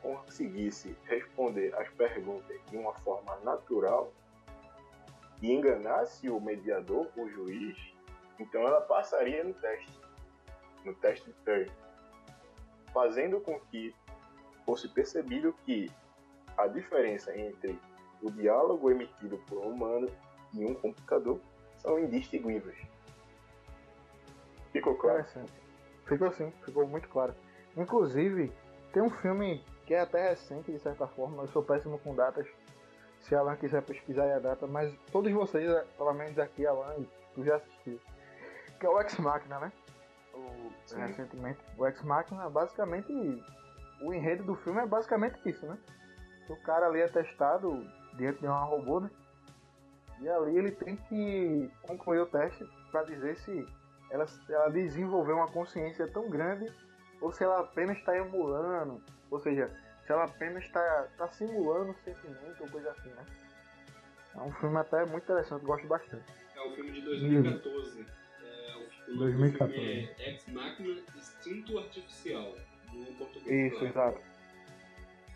conseguisse 0.07 0.95
responder 1.03 1.75
as 1.75 1.89
perguntas 1.89 2.57
de 2.69 2.77
uma 2.77 2.93
forma 2.99 3.35
natural 3.43 4.13
e 5.41 5.51
enganasse 5.51 6.29
o 6.29 6.39
mediador, 6.39 7.09
o 7.17 7.27
juiz, 7.27 7.77
então 8.39 8.61
ela 8.61 8.79
passaria 8.81 9.43
no 9.43 9.53
teste, 9.53 9.99
no 10.85 10.95
teste 10.95 11.25
de 11.25 11.33
Turing, 11.43 11.71
fazendo 12.93 13.41
com 13.41 13.59
que 13.59 13.93
fosse 14.65 14.87
percebido 14.87 15.53
que 15.65 15.91
a 16.57 16.67
diferença 16.67 17.37
entre 17.37 17.77
o 18.21 18.31
diálogo 18.31 18.89
emitido 18.89 19.37
por 19.39 19.59
um 19.59 19.71
humano 19.71 20.09
e 20.53 20.63
um 20.63 20.73
computador 20.73 21.39
são 21.77 21.99
indistinguíveis. 21.99 22.77
Ficou 24.71 24.95
claro? 24.95 25.25
Ficou 26.05 26.31
sim, 26.31 26.51
ficou 26.63 26.87
muito 26.87 27.09
claro. 27.09 27.35
Inclusive, 27.75 28.51
tem 28.93 29.03
um 29.03 29.09
filme 29.09 29.63
que 29.87 29.93
é 29.93 30.01
até 30.01 30.29
recente, 30.29 30.69
de 30.69 30.79
certa 30.79 31.07
forma, 31.07 31.43
eu 31.43 31.47
sou 31.47 31.63
péssimo 31.63 31.97
com 31.99 32.13
datas, 32.13 32.45
se 33.21 33.33
Alan 33.33 33.55
quiser 33.55 33.81
pesquisar 33.81 34.29
a 34.35 34.37
data, 34.37 34.67
mas 34.67 34.93
todos 35.13 35.31
vocês, 35.31 35.65
pelo 35.97 36.13
menos 36.13 36.37
aqui, 36.37 36.67
Alan, 36.67 37.05
tu 37.33 37.43
já 37.43 37.55
assistiu. 37.55 37.99
Que 38.79 38.85
é 38.85 38.89
o 38.89 38.99
Ex 38.99 39.17
Machina, 39.17 39.59
né? 39.59 39.71
O, 40.33 40.71
recentemente. 40.93 41.59
O 41.77 41.87
Ex 41.87 42.03
Machina, 42.03 42.49
basicamente, 42.49 43.11
o 44.01 44.13
enredo 44.13 44.43
do 44.43 44.55
filme 44.55 44.81
é 44.81 44.85
basicamente 44.85 45.39
isso, 45.49 45.65
né? 45.65 45.77
O 46.49 46.57
cara 46.57 46.87
ali 46.87 46.99
é 46.99 47.07
testado 47.07 47.81
dentro 48.17 48.41
de 48.41 48.47
uma 48.47 48.65
robô, 48.65 48.99
né? 48.99 49.09
E 50.19 50.27
ali 50.27 50.57
ele 50.57 50.71
tem 50.71 50.97
que 50.97 51.71
concluir 51.81 52.19
o 52.19 52.25
teste 52.25 52.69
para 52.91 53.03
dizer 53.03 53.37
se 53.37 53.65
ela, 54.11 54.25
ela 54.49 54.69
desenvolveu 54.69 55.37
uma 55.37 55.47
consciência 55.47 56.07
tão 56.11 56.29
grande 56.29 56.71
ou 57.21 57.31
se 57.31 57.43
ela 57.43 57.61
apenas 57.61 57.97
está 57.97 58.15
emulando, 58.17 59.01
ou 59.29 59.39
seja, 59.39 59.69
se 60.05 60.11
ela 60.11 60.25
apenas 60.25 60.63
está 60.63 61.07
tá 61.17 61.27
simulando 61.27 61.91
um 61.91 61.95
sentimento 61.95 62.61
ou 62.61 62.69
coisa 62.69 62.91
assim, 62.91 63.09
né? 63.09 63.25
É 64.35 64.41
um 64.41 64.51
filme 64.53 64.77
até 64.77 65.05
muito 65.05 65.23
interessante, 65.23 65.65
gosto 65.65 65.87
bastante. 65.87 66.23
É 66.55 66.61
um 66.61 66.75
filme 66.75 66.91
de 66.91 67.01
2014. 67.01 68.05
É, 68.43 69.11
o 69.11 69.17
2014. 69.17 69.73
filme 69.73 70.09
é 70.19 70.29
Ex 70.29 70.47
Machina 70.47 71.01
Instinto 71.15 71.79
Artificial, 71.79 72.55
no 72.93 73.05
português. 73.15 73.73
Isso, 73.73 73.85
exato. 73.85 74.21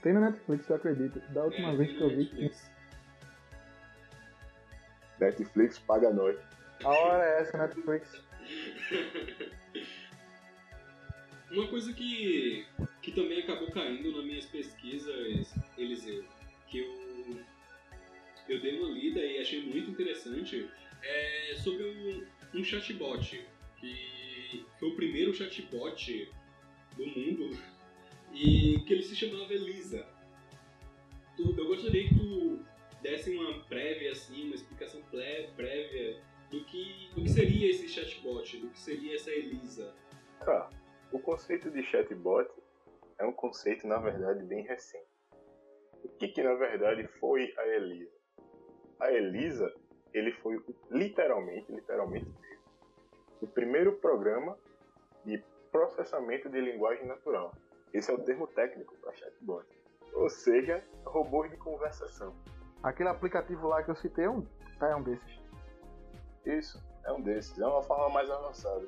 Tem 0.02 0.14
na 0.14 0.32
Netflix, 0.32 0.70
eu 0.70 0.76
acredito. 0.76 1.20
Da 1.32 1.44
última 1.44 1.70
é, 1.70 1.76
vez 1.76 1.92
que 1.92 2.02
eu 2.02 2.10
vi. 2.10 2.18
Netflix. 2.18 2.72
Netflix 5.20 5.80
paga 5.80 6.12
nós. 6.12 6.40
A 6.84 6.90
hora 6.90 7.24
é 7.24 7.42
essa, 7.42 7.58
Netflix. 7.58 8.22
Uma 11.52 11.68
coisa 11.68 11.92
que, 11.92 12.66
que 13.02 13.12
também 13.12 13.40
acabou 13.40 13.70
caindo 13.72 14.12
nas 14.12 14.26
minhas 14.26 14.46
pesquisas, 14.46 15.54
Eliseu, 15.78 16.24
que 16.68 16.80
eu, 16.80 17.40
eu 18.48 18.62
dei 18.62 18.80
uma 18.80 18.90
lida 18.90 19.20
e 19.20 19.40
achei 19.40 19.62
muito 19.64 19.90
interessante, 19.90 20.70
é 21.04 21.56
sobre 21.56 21.84
um, 21.84 22.60
um 22.60 22.64
chatbot, 22.64 23.44
que 23.80 24.66
foi 24.80 24.90
o 24.90 24.96
primeiro 24.96 25.34
chatbot 25.34 26.32
do 26.96 27.06
mundo 27.08 27.58
e 28.34 28.80
que 28.86 28.94
ele 28.94 29.04
se 29.04 29.16
chamava 29.16 29.52
Elisa. 29.54 30.08
eu 31.38 31.68
gostaria 31.68 32.08
que 32.08 32.16
tu 32.16 32.60
desse 33.02 33.36
uma 33.36 33.60
prévia, 33.62 34.12
assim, 34.12 34.46
uma 34.46 34.56
explicação 34.56 35.02
prévia 35.56 36.22
do 36.52 36.64
que, 36.66 37.10
do 37.16 37.24
que 37.24 37.30
seria 37.30 37.70
esse 37.70 37.88
chatbot, 37.88 38.58
do 38.58 38.70
que 38.70 38.80
seria 38.80 39.16
essa 39.16 39.32
Elisa. 39.32 39.96
Tá. 40.46 40.70
O 41.12 41.20
conceito 41.20 41.72
de 41.72 41.84
chatbot 41.84 42.48
é 43.22 43.26
um 43.26 43.32
conceito, 43.32 43.88
na 43.88 43.98
verdade, 43.98 44.44
bem 44.44 44.64
recente. 44.64 45.06
O 46.04 46.10
que, 46.10 46.28
que 46.28 46.42
na 46.42 46.56
verdade 46.56 47.08
foi 47.20 47.54
a 47.56 47.68
Elisa? 47.68 48.12
A 49.00 49.12
Elisa, 49.12 49.72
ele 50.12 50.32
foi 50.34 50.60
literalmente, 50.90 51.72
literalmente 51.72 52.28
o 53.40 53.48
primeiro 53.48 53.94
programa 53.98 54.58
de 55.24 55.38
processamento 55.72 56.50
de 56.50 56.60
linguagem 56.60 57.06
natural. 57.06 57.54
Esse 57.94 58.10
é 58.10 58.14
o 58.14 58.24
termo 58.24 58.48
técnico 58.48 58.96
para 58.98 59.14
chatbot. 59.14 59.68
Ou 60.14 60.30
seja, 60.30 60.84
robôs 61.06 61.52
de 61.52 61.58
conversação. 61.58 62.36
Aquele 62.82 63.10
aplicativo 63.10 63.68
lá 63.68 63.84
que 63.84 63.92
eu 63.92 63.96
citei 63.96 64.26
é 64.26 64.30
um, 64.30 64.46
é 64.82 64.96
um 64.96 65.04
desses. 65.04 65.40
Isso, 66.44 66.84
é 67.06 67.12
um 67.12 67.22
desses. 67.22 67.58
É 67.60 67.66
uma 67.68 67.84
forma 67.84 68.10
mais 68.10 68.30
avançada. 68.32 68.88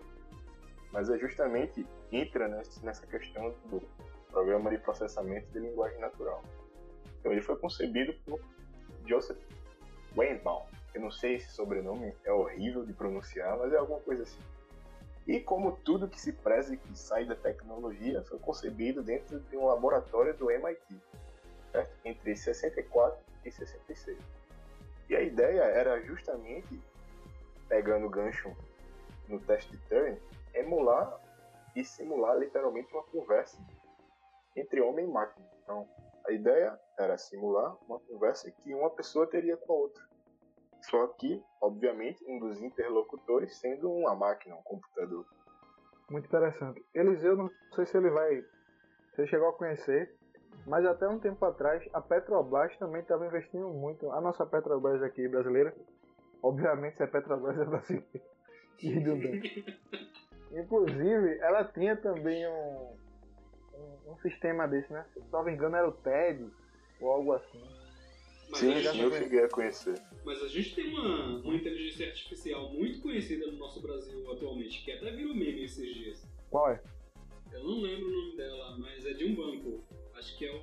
Mas 0.92 1.10
é 1.10 1.18
justamente 1.20 1.86
entra 2.12 2.48
nessa 2.48 3.06
questão 3.08 3.56
do 3.66 3.82
programa 4.34 4.72
de 4.72 4.80
processamento 4.80 5.48
de 5.52 5.60
linguagem 5.60 6.00
natural. 6.00 6.44
Então 7.20 7.32
ele 7.32 7.42
foi 7.42 7.56
concebido 7.56 8.14
por 8.26 8.42
Joseph 9.06 9.38
Weinbaum. 10.18 10.66
Eu 10.94 11.02
não 11.02 11.12
sei 11.12 11.36
esse 11.36 11.52
sobrenome 11.52 12.14
é 12.24 12.34
horrível 12.34 12.84
de 12.86 12.94
pronunciar, 12.94 13.58
mas 13.58 13.72
é 13.72 13.78
alguma 13.78 14.00
coisa 14.02 14.24
assim. 14.24 14.40
E 15.26 15.40
como 15.40 15.78
tudo 15.78 16.10
que 16.10 16.20
se 16.20 16.34
preza 16.34 16.74
e 16.74 16.78
que 16.78 16.98
sai 16.98 17.26
da 17.26 17.36
tecnologia 17.36 18.22
foi 18.24 18.40
concebido 18.40 19.02
dentro 19.02 19.40
de 19.40 19.56
um 19.56 19.66
laboratório 19.66 20.36
do 20.36 20.52
MIT, 20.52 21.00
certo? 21.72 21.96
entre 22.04 22.36
64 22.36 23.18
e 23.46 23.52
66. 23.52 24.18
E 25.10 25.16
a 25.16 25.22
ideia 25.22 25.62
era 25.62 26.02
justamente, 26.02 26.82
pegando 27.70 28.08
o 28.08 28.10
gancho 28.10 28.52
no 29.30 29.40
teste 29.40 29.72
de 29.72 29.78
Turing, 29.88 30.18
emular 30.54 31.20
e 31.76 31.86
simular 31.86 32.38
literalmente 32.38 32.92
uma 32.94 33.04
conversa 33.04 33.58
entre 34.56 34.82
homem 34.82 35.06
e 35.06 35.12
máquina. 35.12 35.46
Então, 35.64 35.88
a 36.26 36.32
ideia 36.32 36.80
era 36.98 37.18
simular 37.18 37.76
uma 37.88 38.00
conversa 38.00 38.52
que 38.52 38.74
uma 38.74 38.90
pessoa 38.90 39.28
teria 39.28 39.58
com 39.58 39.74
a 39.74 39.76
outra. 39.76 40.04
Só 40.82 41.08
que, 41.08 41.42
obviamente, 41.62 42.24
um 42.28 42.40
dos 42.40 42.62
interlocutores 42.62 43.58
sendo 43.60 43.92
uma 43.92 44.16
máquina, 44.16 44.56
um 44.56 44.64
computador. 44.64 45.26
Muito 46.10 46.26
interessante. 46.26 46.84
Eliseu, 46.94 47.38
não 47.38 47.50
sei 47.74 47.86
se 47.86 47.98
ele 47.98 48.10
vai. 48.10 48.44
Você 49.12 49.28
chegou 49.28 49.50
a 49.50 49.54
conhecer, 49.54 50.14
mas 50.68 50.86
até 50.86 51.08
um 51.08 51.20
tempo 51.20 51.44
atrás 51.46 51.88
a 51.94 52.02
Petrobras 52.02 52.76
também 52.78 53.02
estava 53.02 53.26
investindo 53.26 53.70
muito. 53.70 54.12
A 54.12 54.20
nossa 54.20 54.46
Petrobras 54.46 55.02
aqui 55.02 55.28
brasileira, 55.28 55.74
obviamente, 56.42 56.98
se 56.98 57.04
a 57.04 57.08
Petrobras 57.08 57.58
é 57.58 57.66
brasileira. 57.66 58.34
Inclusive, 60.52 61.40
ela 61.40 61.64
tinha 61.66 61.96
também 61.96 62.48
um, 62.48 62.96
um, 63.76 64.12
um, 64.12 64.18
sistema 64.18 64.68
desse, 64.68 64.92
né? 64.92 65.06
Se 65.14 65.22
não 65.32 65.44
me 65.44 65.52
engano, 65.52 65.76
era 65.76 65.88
o 65.88 65.92
TED 65.92 66.46
ou 67.00 67.12
algo 67.12 67.34
assim. 67.34 67.62
Mas 68.50 68.60
sim, 68.60 68.82
sim, 68.84 69.02
eu 69.02 69.12
cheguei 69.12 69.44
a 69.44 69.50
conhecer. 69.50 70.02
Mas 70.24 70.42
a 70.42 70.48
gente 70.48 70.76
tem 70.76 70.90
uma, 70.90 71.38
uma 71.38 71.56
inteligência 71.56 72.08
artificial 72.08 72.70
muito 72.72 73.02
conhecida 73.02 73.48
no 73.48 73.58
nosso 73.58 73.82
Brasil 73.82 74.32
atualmente, 74.32 74.84
que 74.84 74.92
até 74.92 75.12
virou 75.12 75.34
meme 75.34 75.64
esses 75.64 75.94
dias. 75.94 76.24
Qual 76.50 76.70
é? 76.70 76.82
Eu 77.52 77.64
não 77.64 77.82
lembro 77.82 78.08
o 78.08 78.12
nome 78.12 78.38
dela, 78.38 78.78
mas 78.78 79.06
é 79.06 79.14
de 79.14 79.26
um 79.26 79.36
banco. 79.36 79.84
Acho 80.16 80.38
que 80.38 80.46
é 80.46 80.54
o. 80.54 80.62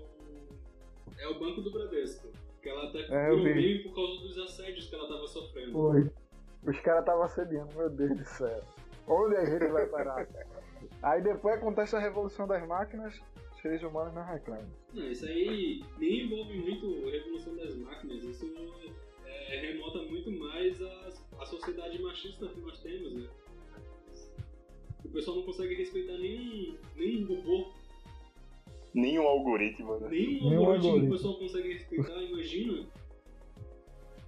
É 1.18 1.28
o 1.28 1.38
Banco 1.38 1.60
do 1.60 1.70
Bradesco. 1.70 2.28
Que 2.62 2.68
ela 2.68 2.88
até 2.88 3.00
é, 3.00 3.30
virou 3.30 3.42
meme 3.42 3.78
por 3.80 3.94
causa 3.94 4.20
dos 4.20 4.38
assédios 4.38 4.88
que 4.88 4.94
ela 4.94 5.08
tava 5.08 5.26
sofrendo. 5.26 5.72
Foi. 5.72 6.10
Os 6.62 6.78
caras 6.80 7.00
estavam 7.00 7.22
assediando, 7.22 7.74
meu 7.74 7.88
Deus 7.88 8.18
do 8.18 8.24
céu. 8.24 8.62
Onde 9.06 9.36
a 9.36 9.44
gente 9.44 9.66
vai 9.68 9.86
parar? 9.86 10.26
Aí 11.02 11.22
depois 11.22 11.56
acontece 11.56 11.96
a 11.96 11.98
revolução 11.98 12.46
das 12.46 12.66
máquinas, 12.66 13.20
os 13.54 13.60
seres 13.60 13.82
humanos 13.82 14.14
não 14.14 14.24
reclamam. 14.24 14.70
Não, 14.92 15.10
isso 15.10 15.26
aí 15.26 15.82
nem 15.98 16.24
envolve 16.24 16.56
muito 16.58 17.08
a 17.08 17.10
revolução 17.10 17.56
das 17.56 17.76
máquinas, 17.76 18.22
isso 18.24 18.46
é, 19.26 19.60
remota 19.60 20.02
muito 20.02 20.30
mais 20.30 20.80
a, 20.80 21.08
a 21.40 21.46
sociedade 21.46 22.00
machista 22.00 22.46
que 22.48 22.60
nós 22.60 22.78
temos, 22.80 23.14
né? 23.14 23.28
O 25.04 25.08
pessoal 25.08 25.38
não 25.38 25.44
consegue 25.44 25.74
respeitar 25.74 26.18
nem, 26.18 26.78
nem 26.96 27.24
um 27.24 27.26
robô. 27.26 27.72
Nenhum 28.94 29.22
algoritmo, 29.22 29.98
né? 29.98 30.08
Nenhum, 30.08 30.50
nenhum 30.50 30.58
algoritmo, 30.60 30.88
algoritmo 30.88 31.08
o 31.08 31.16
pessoal 31.16 31.38
consegue 31.38 31.72
respeitar, 31.72 32.22
imagina. 32.22 32.86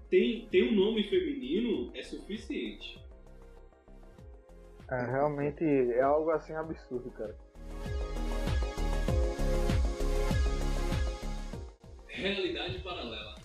Tem, 0.09 0.47
tem 0.47 0.69
um 0.69 0.75
nome 0.75 1.05
feminino, 1.05 1.91
é 1.95 2.03
suficiente. 2.03 3.02
É, 4.93 5.07
realmente 5.07 5.65
é 5.65 6.03
algo 6.03 6.31
assim 6.33 6.53
absurdo, 6.53 7.11
cara. 7.13 7.35
Realidade 12.09 12.79
paralela. 12.81 13.37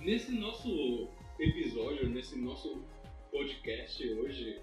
Nesse 0.00 0.32
nosso 0.32 1.08
episódio, 1.38 2.10
nesse 2.10 2.38
nosso 2.38 2.84
podcast 3.30 4.06
hoje, 4.06 4.60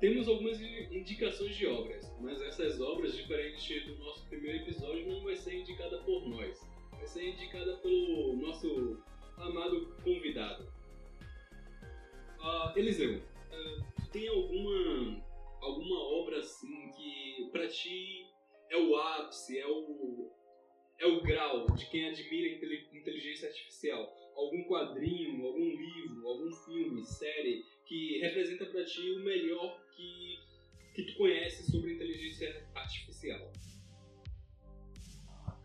temos 0.00 0.26
algumas 0.26 0.60
indicações 0.60 1.54
de 1.54 1.68
obras, 1.68 2.12
mas 2.20 2.42
essas 2.42 2.80
obras, 2.80 3.16
diferente 3.16 3.78
do 3.86 3.96
nosso 4.02 4.26
primeiro 4.26 4.64
episódio, 4.64 5.08
não 5.08 5.22
vai 5.22 5.36
ser 5.36 5.60
indicada 5.60 5.98
por 5.98 6.26
nós. 6.26 6.60
Vai 6.90 7.06
ser 7.06 7.28
indicada 7.28 7.76
pelo 7.76 8.36
nosso 8.36 9.00
amado 9.36 9.94
convidado. 10.02 10.64
Uh, 12.40 12.76
Eliseu, 12.76 13.18
uh, 13.18 14.10
tem 14.10 14.26
alguma 14.26 15.22
alguma 15.62 15.98
obra 16.20 16.38
assim 16.38 16.90
que 16.90 17.48
para 17.50 17.68
ti 17.68 18.26
é 18.68 18.76
o 18.76 18.96
ápice, 18.96 19.58
é 19.58 19.66
o 19.66 20.30
é 20.98 21.06
o 21.06 21.22
grau 21.22 21.66
de 21.74 21.90
quem 21.90 22.08
admira 22.08 22.54
inteligência 22.92 23.48
artificial? 23.48 24.14
Algum 24.36 24.62
quadrinho, 24.68 25.44
algum 25.44 25.68
livro, 25.68 26.28
algum 26.28 26.52
filme, 26.64 27.04
série 27.04 27.64
que 27.86 28.20
representa 28.20 28.66
para 28.66 28.84
ti 28.84 29.10
o 29.10 29.24
melhor 29.24 29.80
que 29.96 30.38
que 30.94 31.06
tu 31.06 31.16
conhece 31.16 31.70
sobre 31.70 31.94
inteligência 31.94 32.68
artificial? 32.74 33.50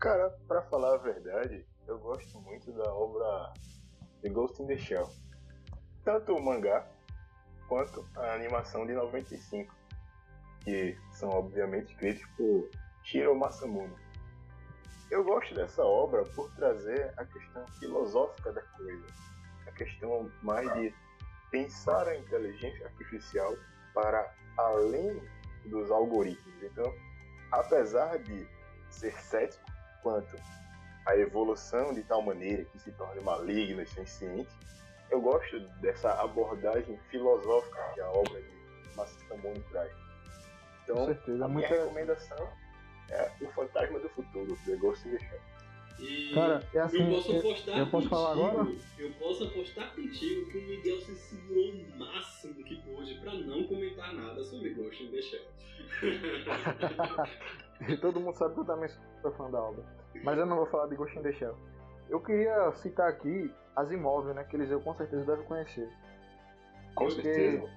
Cara, 0.00 0.30
para 0.46 0.62
falar 0.62 0.94
a 0.94 0.98
verdade, 0.98 1.66
eu 1.86 1.98
gosto 1.98 2.40
muito 2.40 2.72
da 2.72 2.94
obra 2.94 3.52
The 4.22 4.30
Ghost 4.30 4.62
in 4.62 4.66
the 4.66 4.78
Shell. 4.78 5.06
Tanto 6.04 6.32
o 6.32 6.42
mangá 6.42 6.90
quanto 7.68 8.04
a 8.16 8.34
animação 8.34 8.86
de 8.86 8.94
95 8.94 9.77
que 10.68 10.98
são 11.12 11.30
obviamente 11.30 11.92
escritos 11.92 12.22
por 12.36 12.68
Shiro 13.02 13.34
Masamune. 13.34 13.96
Eu 15.10 15.24
gosto 15.24 15.54
dessa 15.54 15.82
obra 15.82 16.22
por 16.24 16.54
trazer 16.56 17.10
a 17.16 17.24
questão 17.24 17.66
filosófica 17.78 18.52
da 18.52 18.60
coisa, 18.60 19.06
a 19.66 19.72
questão 19.72 20.30
mais 20.42 20.70
de 20.74 20.94
pensar 21.50 22.06
a 22.06 22.18
inteligência 22.18 22.84
artificial 22.84 23.56
para 23.94 24.30
além 24.58 25.22
dos 25.64 25.90
algoritmos. 25.90 26.62
Então, 26.62 26.94
apesar 27.50 28.18
de 28.18 28.46
ser 28.90 29.18
cético 29.22 29.64
quanto 30.02 30.36
à 31.06 31.16
evolução 31.16 31.94
de 31.94 32.02
tal 32.02 32.20
maneira 32.20 32.66
que 32.66 32.78
se 32.78 32.92
torne 32.92 33.22
maligno 33.22 33.80
e 33.80 33.86
senciente, 33.86 34.54
eu 35.10 35.22
gosto 35.22 35.60
dessa 35.80 36.12
abordagem 36.20 36.98
filosófica 37.10 37.90
que 37.94 38.00
a 38.02 38.10
obra 38.10 38.42
de 38.42 38.94
Masamune 38.94 39.64
traz. 39.70 40.07
Então, 40.88 40.96
Com 40.96 41.06
certeza, 41.06 41.44
a 41.44 41.48
minha 41.48 41.68
muita... 41.68 41.82
recomendação 41.82 42.48
é 43.10 43.30
O 43.42 43.48
Fantasma 43.48 43.98
do 43.98 44.08
Futuro, 44.08 44.56
The 44.64 44.76
Ghost 44.76 45.06
in 45.06 45.10
the 45.12 45.18
Shell. 45.18 45.40
E 45.98 46.32
Cara, 46.32 46.62
é 46.72 46.78
assim, 46.78 47.02
eu 47.02 47.16
posso 47.16 47.36
apostar 47.36 47.78
eu 47.78 47.86
posso 47.86 48.08
contigo, 48.08 48.10
falar 48.10 48.32
agora? 48.32 48.68
Eu 48.98 49.12
posso 49.14 49.44
apostar 49.44 49.94
contigo 49.94 50.50
que 50.50 50.58
o 50.58 50.62
Miguel 50.62 51.00
se 51.00 51.14
segurou 51.16 51.72
o 51.72 51.98
máximo 51.98 52.54
que 52.64 52.76
pôde 52.82 53.14
pra 53.16 53.34
não 53.34 53.64
comentar 53.64 54.14
nada 54.14 54.42
sobre 54.44 54.70
Ghost 54.74 55.02
in 55.02 55.10
the 55.10 55.20
Shell. 55.20 55.44
e 57.88 57.96
todo 57.96 58.20
mundo 58.20 58.36
sabe 58.36 58.54
que 58.54 58.60
eu 58.60 58.64
também 58.64 58.88
sou 59.20 59.32
fã 59.32 59.50
da 59.50 59.60
obra. 59.60 59.84
Mas 60.22 60.38
eu 60.38 60.46
não 60.46 60.56
vou 60.56 60.66
falar 60.66 60.86
de 60.86 60.94
Ghost 60.96 61.18
in 61.18 61.22
the 61.22 61.32
Shell. 61.32 61.56
Eu 62.08 62.20
queria 62.20 62.72
citar 62.72 63.08
aqui 63.08 63.52
Asimov, 63.76 64.32
né? 64.32 64.44
Que 64.44 64.56
eles 64.56 64.70
eu 64.70 64.80
com 64.80 64.94
certeza 64.94 65.24
devem 65.24 65.44
conhecer. 65.44 65.88
Com 66.94 67.06
Porque 67.06 67.22
certeza. 67.22 67.70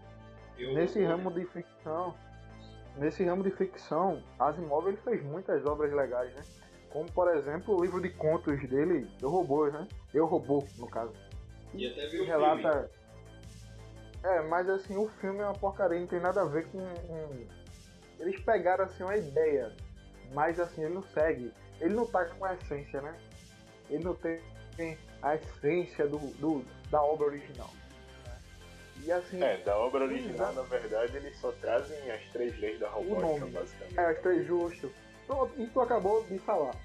Eu- 0.60 0.74
nesse 0.76 1.04
ramo 1.04 1.32
de 1.32 1.44
ficção, 1.48 2.16
nesse 2.98 3.24
ramo 3.24 3.44
de 3.44 3.52
ficção, 3.52 4.22
Asimov 4.40 4.88
ele 4.88 4.98
fez 4.98 5.24
muitas 5.24 5.66
obras 5.66 5.92
legais, 5.94 6.34
né? 6.36 6.42
Como 6.90 7.10
por 7.12 7.34
exemplo 7.36 7.76
o 7.78 7.82
livro 7.84 8.02
de 8.02 8.10
contos 8.10 8.60
dele, 8.70 9.10
Eu 9.22 9.30
Robô, 9.30 9.68
né? 9.68 9.88
Eu 10.14 10.26
Robô, 10.26 10.64
no 10.78 10.88
caso. 10.88 11.14
E 11.74 11.88
até 11.88 12.02
viu 12.08 12.24
o 12.24 12.26
filme. 12.26 12.26
relata. 12.26 12.92
É, 14.24 14.42
mas 14.42 14.70
assim, 14.70 14.96
o 14.98 15.08
filme 15.20 15.40
é 15.40 15.46
uma 15.46 15.54
porcaria, 15.54 16.00
não 16.00 16.08
tem 16.08 16.20
nada 16.20 16.42
a 16.42 16.46
ver 16.46 16.68
com. 16.68 16.80
Eles 18.20 18.40
pegaram 18.42 18.86
assim 18.86 19.04
uma 19.04 19.16
ideia, 19.18 19.72
mas 20.34 20.60
assim, 20.60 20.84
ele 20.84 20.94
não 20.94 21.02
segue. 21.04 21.52
Ele 21.80 21.96
não 21.96 22.06
tá 22.06 22.26
com 22.26 22.46
a 22.46 22.54
essência, 22.54 23.02
né? 23.02 23.16
Ele 23.90 24.04
não 24.04 24.14
tem, 24.14 24.40
tem 24.78 24.98
a 25.24 25.36
essência 25.36 26.08
do, 26.08 26.20
do- 26.38 26.64
da 26.92 27.02
obra 27.02 27.28
original. 27.28 27.70
Né? 29.02 29.06
E 29.06 29.12
assim, 29.12 29.44
É, 29.44 29.58
da 29.58 29.78
obra 29.78 30.04
original, 30.06 30.52
Exato. 30.52 30.56
na 30.56 30.62
verdade, 30.64 31.18
eles 31.18 31.38
só 31.40 31.52
trazem 31.54 32.12
as 32.12 32.22
três 32.32 32.58
leis 32.60 32.80
da 32.80 32.90
robótica, 32.90 33.46
basicamente. 33.48 34.00
é, 34.00 34.14
que 34.14 34.28
é 34.28 34.44
justo. 34.44 34.92
Pronto, 35.28 35.54
e 35.62 35.68
tu 35.68 35.82
acabou 35.82 36.24
de 36.26 36.38
falar. 36.40 36.76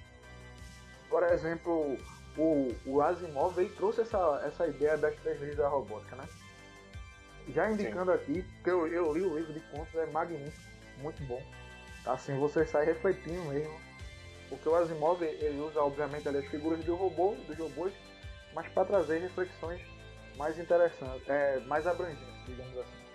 Por 1.09 1.23
exemplo, 1.25 1.97
o, 2.37 2.75
o 2.87 3.01
Asimov 3.03 3.59
ele 3.59 3.71
trouxe 3.71 4.03
essa, 4.03 4.43
essa 4.45 4.67
ideia 4.67 4.97
das 4.97 5.15
três 5.17 5.41
leis 5.41 5.57
da 5.57 5.69
robótica, 5.69 6.17
né? 6.17 6.29
Já 7.49 7.71
indicando 7.71 8.11
aqui, 8.13 8.45
que 8.65 8.71
eu, 8.71 8.87
eu 8.89 9.13
li 9.13 9.23
o 9.23 9.37
livro 9.39 9.53
de 9.53 9.61
contos, 9.71 9.95
é 9.95 10.07
magnífico, 10.07 10.65
muito 10.99 11.23
bom. 11.25 11.41
Assim, 12.05 12.37
você 12.39 12.67
sai 12.67 12.85
refletindo 12.87 13.41
mesmo. 13.45 13.81
Porque 14.49 14.69
o 14.69 14.75
Asimov, 14.75 15.23
ele 15.23 15.61
usa, 15.61 15.81
obviamente, 15.81 16.29
ali 16.29 16.39
as 16.39 16.47
figuras 16.47 16.85
do 16.85 16.95
robô, 16.95 17.35
dos 17.47 17.57
robôs, 17.59 17.93
mas 18.55 18.67
para 18.69 18.85
trazer 18.85 19.19
reflexões 19.19 19.81
mais 20.37 20.59
interessantes, 20.59 21.29
é, 21.29 21.61
mais 21.61 21.87
abrangentes, 21.87 22.45
digamos 22.47 22.79
assim. 22.79 23.07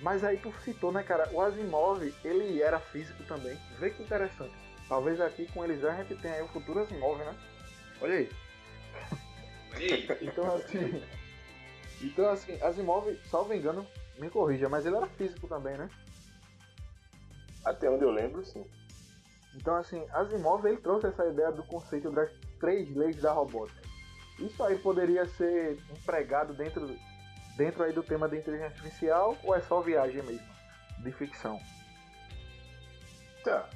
Mas 0.00 0.24
aí 0.24 0.36
tu 0.36 0.52
citou, 0.64 0.90
né, 0.90 1.02
cara? 1.02 1.28
O 1.32 1.40
Asimov, 1.40 2.02
ele 2.24 2.60
era 2.60 2.80
físico 2.80 3.22
também. 3.24 3.56
Vê 3.78 3.90
que 3.90 4.02
interessante. 4.02 4.52
Talvez 4.88 5.20
aqui 5.20 5.46
com 5.52 5.64
eles 5.64 5.84
a 5.84 5.94
gente 5.94 6.16
tenha 6.16 6.34
aí 6.34 6.42
o 6.42 6.48
futuro 6.48 6.80
Asimov, 6.80 7.18
né? 7.18 7.34
Olha 8.00 8.14
aí. 8.14 8.30
Olha 9.74 9.94
aí. 9.94 10.08
Então 10.20 10.54
assim. 10.54 11.02
então 12.02 12.28
assim, 12.28 12.60
Asimov, 12.60 13.16
salvo 13.30 13.54
engano, 13.54 13.86
me 14.18 14.28
corrija, 14.28 14.68
mas 14.68 14.84
ele 14.84 14.96
era 14.96 15.06
físico 15.06 15.46
também, 15.46 15.76
né? 15.76 15.88
Até 17.64 17.88
onde 17.88 18.04
eu 18.04 18.10
lembro, 18.10 18.44
sim. 18.44 18.66
Então 19.54 19.76
assim, 19.76 20.04
Asimov 20.12 20.66
ele 20.66 20.78
trouxe 20.78 21.06
essa 21.06 21.26
ideia 21.26 21.52
do 21.52 21.62
conceito 21.62 22.10
das 22.10 22.30
três 22.58 22.94
leis 22.94 23.16
da 23.16 23.32
robótica. 23.32 23.91
Isso 24.42 24.62
aí 24.64 24.76
poderia 24.78 25.24
ser 25.26 25.78
empregado 25.90 26.52
dentro, 26.52 26.98
dentro 27.56 27.84
aí 27.84 27.92
do 27.92 28.02
tema 28.02 28.28
da 28.28 28.36
inteligência 28.36 28.70
artificial 28.70 29.38
ou 29.44 29.54
é 29.54 29.60
só 29.60 29.80
viagem 29.80 30.22
mesmo? 30.22 30.46
De 30.98 31.12
ficção. 31.12 31.60
Tá. 33.44 33.68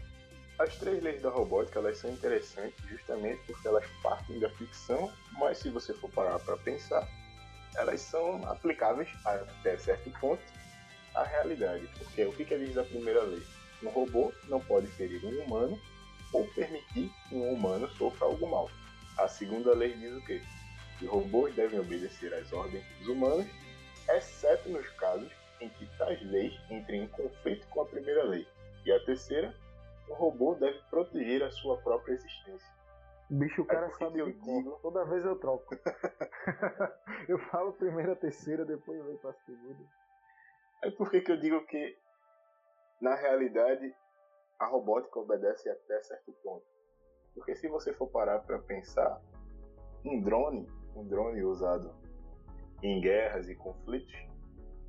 As 0.58 0.74
três 0.76 1.02
leis 1.02 1.22
da 1.22 1.28
robótica 1.28 1.78
elas 1.78 1.98
são 1.98 2.10
interessantes 2.10 2.82
justamente 2.88 3.40
porque 3.46 3.68
elas 3.68 3.84
partem 4.02 4.40
da 4.40 4.48
ficção, 4.50 5.12
mas 5.32 5.58
se 5.58 5.68
você 5.68 5.92
for 5.94 6.10
parar 6.10 6.38
para 6.40 6.56
pensar, 6.56 7.06
elas 7.76 8.00
são 8.00 8.42
aplicáveis 8.48 9.08
até 9.24 9.76
certo 9.76 10.10
ponto 10.18 10.42
à 11.14 11.24
realidade. 11.24 11.86
Porque 11.98 12.24
o 12.24 12.32
que, 12.32 12.44
que 12.44 12.58
diz 12.58 12.76
a 12.78 12.84
primeira 12.84 13.22
lei? 13.22 13.42
Um 13.82 13.90
robô 13.90 14.32
não 14.48 14.58
pode 14.60 14.86
ferir 14.88 15.22
um 15.24 15.44
humano 15.44 15.78
ou 16.32 16.46
permitir 16.54 17.12
que 17.28 17.34
um 17.34 17.52
humano 17.52 17.88
sofra 17.96 18.26
algo 18.26 18.50
mal. 18.50 18.70
A 19.18 19.28
segunda 19.28 19.74
lei 19.74 19.94
diz 19.94 20.12
o 20.14 20.24
quê? 20.24 20.42
Que 20.98 21.06
robôs 21.06 21.54
devem 21.54 21.80
obedecer 21.80 22.32
às 22.34 22.52
ordens 22.52 22.84
dos 22.98 23.08
humanos, 23.08 23.46
exceto 24.08 24.68
nos 24.68 24.88
casos 24.90 25.30
em 25.60 25.68
que 25.68 25.86
tais 25.98 26.20
leis 26.22 26.54
entrem 26.70 27.04
em 27.04 27.08
conflito 27.08 27.66
com 27.68 27.82
a 27.82 27.86
primeira 27.86 28.24
lei. 28.24 28.46
E 28.84 28.92
a 28.92 29.04
terceira, 29.04 29.54
o 30.08 30.14
robô 30.14 30.54
deve 30.54 30.78
proteger 30.90 31.42
a 31.42 31.50
sua 31.50 31.76
própria 31.78 32.14
existência. 32.14 32.76
Bicho, 33.28 33.62
o 33.62 33.66
cara 33.66 33.88
por 33.88 33.98
que 33.98 34.04
sabe 34.04 34.20
eu 34.20 34.30
digo? 34.30 34.78
Toda 34.82 35.04
vez 35.04 35.24
eu 35.24 35.36
troco. 35.36 35.74
eu 37.28 37.38
falo 37.50 37.72
primeiro 37.72 38.12
a 38.12 38.16
terceira, 38.16 38.64
depois 38.64 38.98
eu 38.98 39.04
venho 39.04 39.18
pra 39.18 39.32
segunda. 39.32 39.84
É 40.84 40.90
por 40.92 41.10
que 41.10 41.20
que 41.20 41.32
eu 41.32 41.36
digo 41.36 41.66
que, 41.66 41.98
na 43.00 43.16
realidade, 43.16 43.92
a 44.58 44.66
robótica 44.66 45.18
obedece 45.18 45.68
até 45.68 46.00
certo 46.02 46.32
ponto. 46.42 46.64
Porque 47.34 47.56
se 47.56 47.68
você 47.68 47.92
for 47.92 48.08
parar 48.08 48.38
para 48.40 48.60
pensar, 48.60 49.20
um 50.04 50.22
drone, 50.22 50.68
um 50.96 51.04
drone 51.06 51.42
usado 51.42 51.90
em 52.82 53.00
guerras 53.00 53.48
e 53.48 53.54
conflitos, 53.54 54.14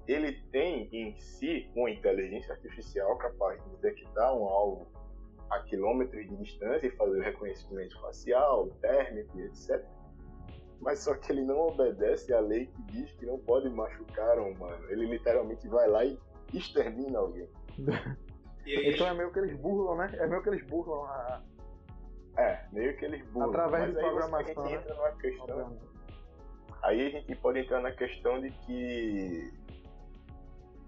ele 0.08 0.34
tem 0.51 0.88
em 0.91 1.18
si 1.20 1.70
uma 1.76 1.89
inteligência 1.89 2.53
artificial 2.53 3.18
capaz 3.18 3.62
de 3.64 3.70
detectar 3.78 4.34
um 4.34 4.45
alvo 4.47 4.88
a 5.49 5.60
quilômetros 5.62 6.28
de 6.28 6.36
distância 6.38 6.88
e 6.88 6.91
fazer 6.91 7.20
o 7.20 7.24
reconhecimento 7.24 7.99
facial, 8.01 8.68
térmico 8.82 9.38
e 9.39 9.43
etc. 9.45 9.84
Mas 10.80 10.99
só 10.99 11.16
que 11.16 11.32
ele 11.32 11.41
não 11.43 11.58
obedece 11.60 12.34
à 12.34 12.39
lei 12.39 12.68
que 12.68 12.82
diz 12.91 13.12
que 13.14 13.26
não 13.26 13.39
pode 13.39 13.70
machucar 13.70 14.38
um 14.39 14.51
humano. 14.51 14.89
Ele 14.89 15.05
literalmente 15.08 15.68
vai 15.68 15.88
lá 15.88 16.05
e 16.05 16.20
extermina 16.53 17.20
alguém. 17.20 17.49
Então 18.70 19.08
é 19.08 19.14
meio 19.14 19.32
que 19.32 19.39
eles 19.39 19.58
burlam, 19.62 19.95
né? 19.95 20.12
É 20.20 20.28
meio 20.28 20.43
que 20.43 20.49
eles 20.49 20.62
burlam 20.68 21.05
a. 21.05 21.41
É, 22.38 22.68
meio 22.74 22.97
que 22.97 23.05
eles 23.05 23.26
burlam. 23.28 23.47
Através 23.49 23.84
Mas 23.86 23.93
de 23.93 23.97
aí 23.97 24.03
você- 24.03 24.10
programação, 24.20 24.64
a 24.64 24.68
gente 24.68 24.74
né? 24.76 24.82
entra 24.82 24.93
numa 24.95 25.12
questão. 25.14 25.43
obviamente. 25.45 25.97
Aí 26.88 27.05
a 27.05 27.09
gente 27.09 27.35
pode 27.35 27.59
entrar 27.59 27.81
na 27.81 27.91
questão 27.91 28.39
de 28.39 28.49
que 28.65 29.51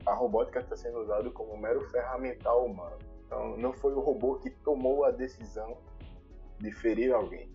a 0.05 0.13
robótica 0.13 0.61
está 0.61 0.75
sendo 0.77 0.99
usada 0.99 1.29
como 1.31 1.53
um 1.53 1.57
mero 1.57 1.81
ferramental 1.89 2.65
humano. 2.65 2.97
Então 3.25 3.57
não 3.57 3.73
foi 3.73 3.93
o 3.93 3.99
robô 3.99 4.35
que 4.35 4.49
tomou 4.49 5.03
a 5.03 5.11
decisão 5.11 5.77
de 6.59 6.71
ferir 6.71 7.11
alguém. 7.13 7.49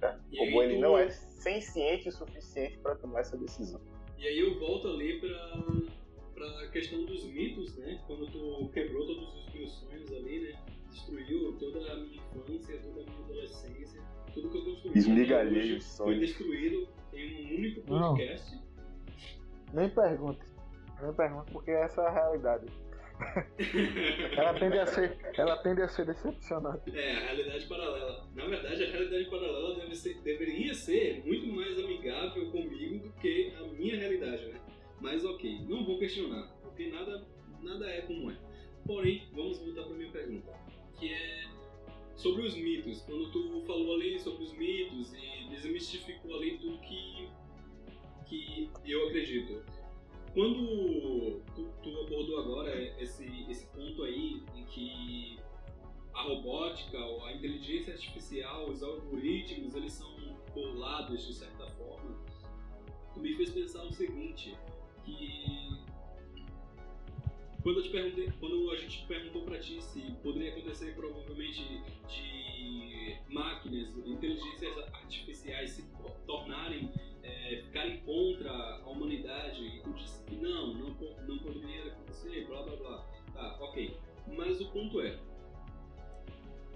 tá? 0.00 0.18
O 0.32 0.44
robô 0.44 0.62
ele 0.64 0.74
tu- 0.74 0.80
não 0.80 0.98
é 0.98 1.08
senciente 1.08 2.08
o 2.08 2.12
suficiente 2.12 2.78
para 2.78 2.96
tomar 2.96 3.20
essa 3.20 3.36
decisão. 3.36 3.80
E 4.18 4.26
aí 4.26 4.40
eu 4.40 4.58
volto 4.58 4.88
ali 4.88 5.20
pra, 5.20 5.56
pra 6.34 6.68
questão 6.72 7.04
dos 7.04 7.24
mitos, 7.26 7.76
né? 7.76 8.02
Quando 8.08 8.26
tu 8.32 8.68
quebrou 8.74 9.06
todos 9.06 9.34
os 9.46 9.54
meus 9.54 9.70
sonhos 9.78 10.10
ali, 10.12 10.40
né? 10.40 10.58
Destruiu 10.90 11.56
toda 11.60 11.92
a 11.92 11.96
minha 11.96 12.16
infância, 12.16 12.76
toda 12.82 13.02
a 13.02 13.04
minha 13.04 13.18
adolescência, 13.24 14.02
tudo 14.34 14.50
que 14.50 14.58
eu 14.58 14.64
construí. 14.64 14.98
Os 14.98 15.06
Foi 15.96 16.06
sonhos. 16.06 16.20
destruído 16.20 16.88
em 17.16 17.54
um 17.54 17.58
único 17.58 17.90
Não. 17.92 18.14
podcast. 18.14 18.58
Nem 19.72 19.88
pergunte. 19.90 20.40
Nem 21.02 21.12
pergunte, 21.12 21.52
porque 21.52 21.70
essa 21.70 22.02
é 22.02 22.06
a 22.06 22.10
realidade. 22.10 22.66
ela, 24.36 24.54
tende 24.54 24.78
a 24.78 24.86
ser, 24.86 25.16
ela 25.38 25.56
tende 25.58 25.82
a 25.82 25.88
ser 25.88 26.04
decepcionante. 26.06 26.96
É, 26.96 27.16
a 27.16 27.20
realidade 27.20 27.66
paralela. 27.66 28.28
Na 28.34 28.46
verdade, 28.46 28.84
a 28.84 28.90
realidade 28.90 29.24
paralela 29.30 29.74
deve 29.76 29.94
ser, 29.94 30.20
deveria 30.20 30.74
ser 30.74 31.22
muito 31.24 31.46
mais 31.48 31.78
amigável 31.78 32.50
comigo 32.50 33.06
do 33.06 33.12
que 33.14 33.54
a 33.56 33.62
minha 33.62 33.96
realidade, 33.96 34.46
né? 34.46 34.60
Mas 35.00 35.24
ok, 35.24 35.64
não 35.66 35.84
vou 35.84 35.98
questionar, 35.98 36.48
porque 36.62 36.90
nada, 36.90 37.26
nada 37.62 37.86
é 37.86 38.02
como 38.02 38.30
é. 38.30 38.36
Porém, 38.86 39.26
vamos 39.32 39.58
voltar 39.58 39.84
para 39.84 39.96
minha 39.96 40.10
pergunta, 40.10 40.52
que 40.98 41.12
é 41.12 41.44
sobre 42.16 42.42
os 42.42 42.54
mitos. 42.54 43.02
Quando 43.02 43.30
tu 43.30 43.62
falou 43.66 43.94
ali 43.94 44.18
sobre 44.18 44.44
os 44.44 44.52
mitos 44.54 45.12
e 45.14 45.48
desmistificou 45.50 46.36
ali 46.36 46.58
tudo 46.58 46.78
que, 46.78 47.28
que 48.26 48.70
eu 48.84 49.06
acredito. 49.06 49.62
Quando 50.34 51.40
tu, 51.54 51.64
tu 51.82 52.00
abordou 52.00 52.40
agora 52.40 52.74
esse, 53.00 53.46
esse 53.48 53.66
ponto 53.68 54.02
aí 54.02 54.42
em 54.54 54.64
que 54.66 55.38
a 56.12 56.22
robótica, 56.22 56.98
a 56.98 57.32
inteligência 57.32 57.94
artificial, 57.94 58.68
os 58.68 58.82
algoritmos, 58.82 59.74
eles 59.74 59.92
são 59.92 60.14
burlados 60.54 61.26
de 61.26 61.34
certa 61.34 61.66
forma, 61.72 62.16
tu 63.12 63.20
me 63.20 63.34
fez 63.34 63.50
pensar 63.50 63.84
o 63.84 63.92
seguinte, 63.92 64.56
que 65.04 65.85
quando, 67.66 67.78
eu 67.78 67.82
te 67.82 67.88
perguntei, 67.88 68.32
quando 68.38 68.70
a 68.70 68.76
gente 68.76 69.04
perguntou 69.08 69.42
para 69.42 69.58
ti 69.58 69.82
se 69.82 70.00
poderia 70.22 70.52
acontecer 70.52 70.94
provavelmente 70.94 71.82
de 72.06 73.16
máquinas, 73.28 73.88
inteligências 74.06 74.78
artificiais 74.94 75.72
se 75.72 75.84
tornarem, 76.28 76.88
é, 77.24 77.62
ficarem 77.64 77.98
contra 78.02 78.52
a 78.52 78.88
humanidade, 78.88 79.66
e 79.66 79.80
tu 79.80 79.92
disse 79.94 80.22
que 80.26 80.36
não, 80.36 80.74
não, 80.74 80.90
não 81.26 81.38
poderia 81.38 81.86
acontecer, 81.86 82.46
blá 82.46 82.62
blá 82.62 82.76
blá. 82.76 82.98
Tá, 83.34 83.58
ok. 83.60 83.96
Mas 84.28 84.60
o 84.60 84.70
ponto 84.70 85.00
é, 85.00 85.18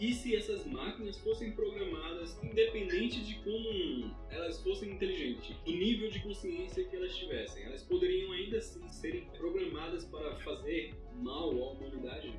e 0.00 0.14
se 0.14 0.34
essas 0.34 0.64
máquinas 0.64 1.18
fossem 1.18 1.52
programadas 1.52 2.42
independente 2.42 3.22
de 3.22 3.34
como 3.44 4.10
elas 4.30 4.58
fossem 4.62 4.92
inteligentes, 4.92 5.54
do 5.58 5.70
nível 5.70 6.08
de 6.08 6.20
consciência 6.20 6.82
que 6.84 6.96
elas 6.96 7.14
tivessem, 7.14 7.64
elas 7.64 7.82
poderiam 7.82 8.32
ainda 8.32 8.56
assim 8.56 8.88
serem 8.88 9.26
programadas 9.36 10.06
para 10.06 10.36
fazer 10.36 10.94
mal 11.16 11.50
à 11.50 11.72
humanidade? 11.72 12.34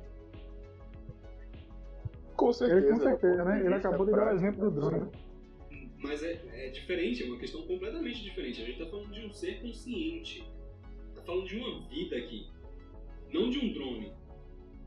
Com 2.36 2.52
certeza. 2.52 2.80
Ele, 2.80 2.90
com 2.94 3.00
certeza, 3.00 3.44
né? 3.44 3.60
Ele 3.64 3.74
acabou 3.74 4.06
de 4.06 4.12
dar 4.12 4.32
o 4.32 4.36
exemplo 4.36 4.68
do 4.68 4.80
drone. 4.80 5.04
Né? 5.04 5.10
Mas 5.98 6.20
é, 6.24 6.42
é 6.52 6.68
diferente, 6.70 7.22
é 7.22 7.26
uma 7.26 7.38
questão 7.38 7.62
completamente 7.62 8.24
diferente. 8.24 8.60
A 8.60 8.64
gente 8.64 8.82
está 8.82 8.90
falando 8.90 9.12
de 9.12 9.24
um 9.24 9.32
ser 9.32 9.62
consciente. 9.62 10.44
Está 11.10 11.22
falando 11.22 11.46
de 11.46 11.56
uma 11.56 11.88
vida 11.88 12.16
aqui. 12.16 12.50
Não 13.32 13.48
de 13.48 13.60
um 13.60 13.72
drone. 13.72 14.12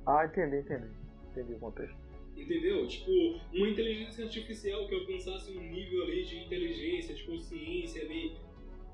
Ah, 0.05 0.25
entendi, 0.25 0.57
entendi. 0.57 0.87
Entendi 1.31 1.53
o 1.53 1.59
contexto. 1.59 2.04
Entendeu? 2.35 2.87
Tipo, 2.87 3.11
uma 3.53 3.69
inteligência 3.69 4.25
artificial 4.25 4.87
que 4.87 4.95
alcançasse 4.95 5.51
um 5.51 5.61
nível 5.61 6.03
ali 6.03 6.23
de 6.23 6.37
inteligência, 6.37 7.15
de 7.15 7.23
consciência 7.23 8.01
ali. 8.01 8.37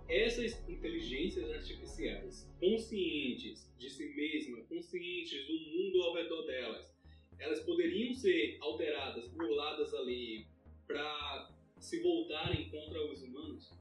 Essas 0.08 0.68
inteligências 0.70 1.50
artificiais, 1.52 2.50
conscientes 2.60 3.72
de 3.78 3.90
si 3.90 4.14
mesmas, 4.14 4.68
conscientes 4.68 5.48
do 5.48 5.54
mundo 5.54 6.04
ao 6.04 6.16
redor 6.16 6.46
delas, 6.46 6.92
elas 7.40 7.60
poderiam 7.62 8.14
ser 8.14 8.58
alteradas, 8.62 9.28
burladas 9.30 9.94
ali, 9.96 10.46
para 10.86 11.50
se 11.80 12.00
voltarem 12.02 12.70
contra 12.70 13.04
os 13.12 13.24
humanos? 13.24 13.74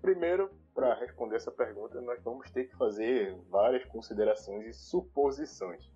Primeiro, 0.00 0.50
para 0.74 0.94
responder 0.94 1.36
essa 1.36 1.52
pergunta, 1.52 2.00
nós 2.00 2.20
vamos 2.22 2.50
ter 2.50 2.64
que 2.64 2.76
fazer 2.76 3.36
várias 3.48 3.84
considerações 3.84 4.66
e 4.66 4.72
suposições. 4.72 5.88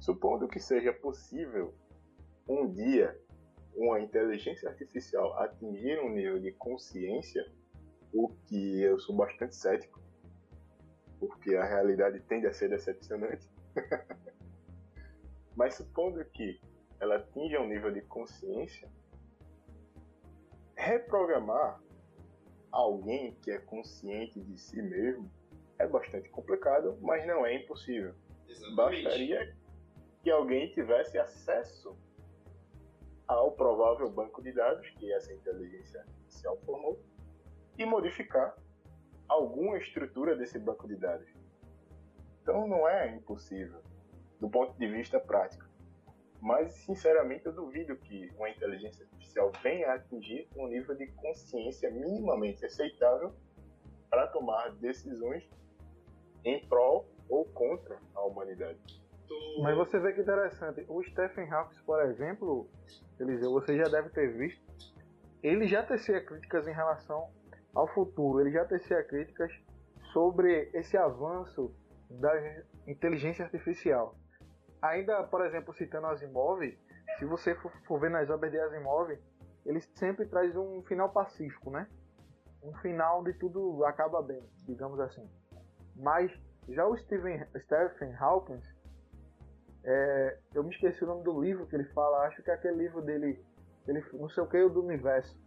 Supondo 0.00 0.48
que 0.48 0.60
seja 0.60 0.92
possível 0.92 1.74
um 2.48 2.70
dia 2.70 3.18
uma 3.74 4.00
inteligência 4.00 4.68
artificial 4.70 5.38
atingir 5.38 6.00
um 6.00 6.08
nível 6.08 6.40
de 6.40 6.50
consciência, 6.52 7.46
o 8.12 8.28
que 8.46 8.80
eu 8.82 8.98
sou 8.98 9.14
bastante 9.14 9.54
cético, 9.54 10.00
porque 11.20 11.54
a 11.54 11.64
realidade 11.64 12.20
tende 12.20 12.46
a 12.46 12.52
ser 12.52 12.70
decepcionante. 12.70 13.46
Mas 15.54 15.74
supondo 15.74 16.24
que 16.24 16.58
ela 16.98 17.16
atinja 17.16 17.60
um 17.60 17.68
nível 17.68 17.92
de 17.92 18.00
consciência, 18.02 18.88
reprogramar 20.74 21.80
alguém 22.70 23.34
que 23.42 23.50
é 23.50 23.58
consciente 23.58 24.40
de 24.40 24.58
si 24.58 24.80
mesmo 24.80 25.30
é 25.78 25.86
bastante 25.86 26.28
complicado, 26.30 26.98
mas 27.02 27.26
não 27.26 27.44
é 27.44 27.54
impossível. 27.54 28.14
Exatamente. 28.48 29.04
Bastaria 29.04 29.56
que 30.22 30.30
alguém 30.30 30.70
tivesse 30.72 31.18
acesso 31.18 31.96
ao 33.26 33.52
provável 33.52 34.08
banco 34.10 34.42
de 34.42 34.52
dados 34.52 34.88
que 34.90 35.12
essa 35.12 35.32
inteligência 35.32 36.00
artificial 36.00 36.56
formou 36.64 37.00
e 37.78 37.84
modificar 37.84 38.56
alguma 39.28 39.76
estrutura 39.78 40.36
desse 40.36 40.58
banco 40.58 40.86
de 40.86 40.96
dados. 40.96 41.28
Então 42.42 42.66
não 42.68 42.88
é 42.88 43.14
impossível 43.14 43.82
do 44.40 44.48
ponto 44.48 44.78
de 44.78 44.86
vista 44.86 45.18
prático. 45.18 45.66
Mas, 46.40 46.72
sinceramente, 46.84 47.46
eu 47.46 47.52
duvido 47.52 47.96
que 47.96 48.30
uma 48.36 48.50
inteligência 48.50 49.04
artificial 49.04 49.50
venha 49.62 49.94
atingir 49.94 50.48
um 50.54 50.68
nível 50.68 50.94
de 50.94 51.06
consciência 51.08 51.90
minimamente 51.90 52.64
aceitável 52.64 53.34
para 54.10 54.26
tomar 54.28 54.70
decisões 54.76 55.48
em 56.44 56.64
prol 56.68 57.08
ou 57.28 57.44
contra 57.46 57.98
a 58.14 58.20
humanidade. 58.22 58.78
Mas 59.62 59.76
você 59.76 59.98
vê 59.98 60.12
que 60.12 60.20
interessante, 60.20 60.84
o 60.88 61.02
Stephen 61.02 61.50
Hawking, 61.50 61.82
por 61.84 62.02
exemplo, 62.02 62.68
Eliseu, 63.18 63.50
você 63.52 63.76
já 63.76 63.84
deve 63.84 64.10
ter 64.10 64.36
visto, 64.36 64.62
ele 65.42 65.66
já 65.66 65.82
tecia 65.82 66.20
críticas 66.24 66.66
em 66.66 66.72
relação 66.72 67.30
ao 67.74 67.88
futuro, 67.88 68.40
ele 68.40 68.52
já 68.52 68.64
tecia 68.64 69.02
críticas 69.04 69.52
sobre 70.12 70.70
esse 70.74 70.96
avanço 70.96 71.74
da 72.10 72.32
inteligência 72.86 73.44
artificial. 73.44 74.14
Ainda, 74.80 75.22
por 75.24 75.44
exemplo, 75.44 75.74
citando 75.74 76.06
Asimov, 76.06 76.60
se 77.18 77.24
você 77.24 77.54
for, 77.54 77.72
for 77.86 77.98
ver 77.98 78.10
nas 78.10 78.28
obras 78.30 78.52
de 78.52 78.58
Asimov, 78.58 79.10
ele 79.64 79.80
sempre 79.80 80.26
traz 80.26 80.54
um 80.56 80.82
final 80.82 81.10
pacífico, 81.10 81.70
né? 81.70 81.88
Um 82.62 82.74
final 82.76 83.20
onde 83.20 83.32
tudo 83.34 83.84
acaba 83.84 84.22
bem, 84.22 84.42
digamos 84.66 85.00
assim. 85.00 85.28
Mas 85.96 86.32
já 86.68 86.86
o 86.86 86.96
Stephen, 86.96 87.44
Stephen 87.58 88.14
Hawking, 88.14 88.60
é, 89.86 90.38
eu 90.52 90.64
me 90.64 90.70
esqueci 90.70 91.04
o 91.04 91.06
nome 91.06 91.22
do 91.22 91.40
livro 91.40 91.64
que 91.68 91.76
ele 91.76 91.84
fala, 91.84 92.26
acho 92.26 92.42
que 92.42 92.50
é 92.50 92.54
aquele 92.54 92.76
livro 92.76 93.00
dele, 93.00 93.40
ele, 93.86 94.04
não 94.14 94.28
sei 94.28 94.42
o 94.42 94.48
que, 94.48 94.68
do 94.68 94.82
universo. 94.82 95.38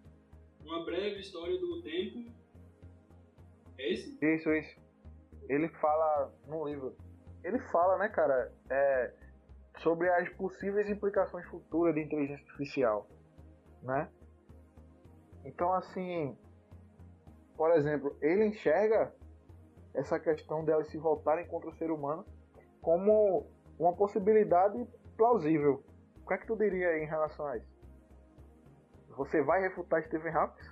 Uma 0.64 0.86
breve 0.86 1.20
história 1.20 1.60
do 1.60 1.82
tempo. 1.82 2.32
É 3.78 3.92
esse? 3.92 4.18
Isso, 4.22 4.50
isso. 4.54 4.80
Ele 5.50 5.68
fala 5.68 6.34
no 6.48 6.66
livro. 6.66 6.96
Ele 7.44 7.60
fala, 7.72 7.98
né, 7.98 8.08
cara, 8.08 8.52
é, 8.70 9.14
sobre 9.80 10.10
as 10.10 10.30
possíveis 10.30 10.90
implicações 10.90 11.46
futuras 11.48 11.94
de 11.94 12.02
inteligência 12.02 12.46
artificial, 12.46 13.08
né? 13.82 14.10
Então, 15.44 15.74
assim, 15.74 16.38
por 17.58 17.72
exemplo, 17.72 18.16
ele 18.22 18.46
enxerga 18.46 19.14
essa 19.94 20.18
questão 20.18 20.64
delas 20.64 20.88
se 20.90 20.98
voltarem 20.98 21.46
contra 21.48 21.70
o 21.70 21.76
ser 21.76 21.92
humano 21.92 22.26
como 22.82 23.46
uma 23.80 23.94
possibilidade 23.94 24.86
plausível. 25.16 25.84
O 26.22 26.28
que 26.28 26.34
é 26.34 26.38
que 26.38 26.46
tu 26.46 26.56
diria 26.56 27.00
em 27.00 27.06
relação 27.06 27.48
a 27.48 27.58
isso? 27.58 27.80
Você 29.18 29.42
vai 29.42 29.62
refutar 29.62 30.04
Stephen 30.04 30.34
Hawking? 30.34 30.70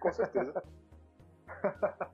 Com 0.00 0.12
certeza. 0.12 0.62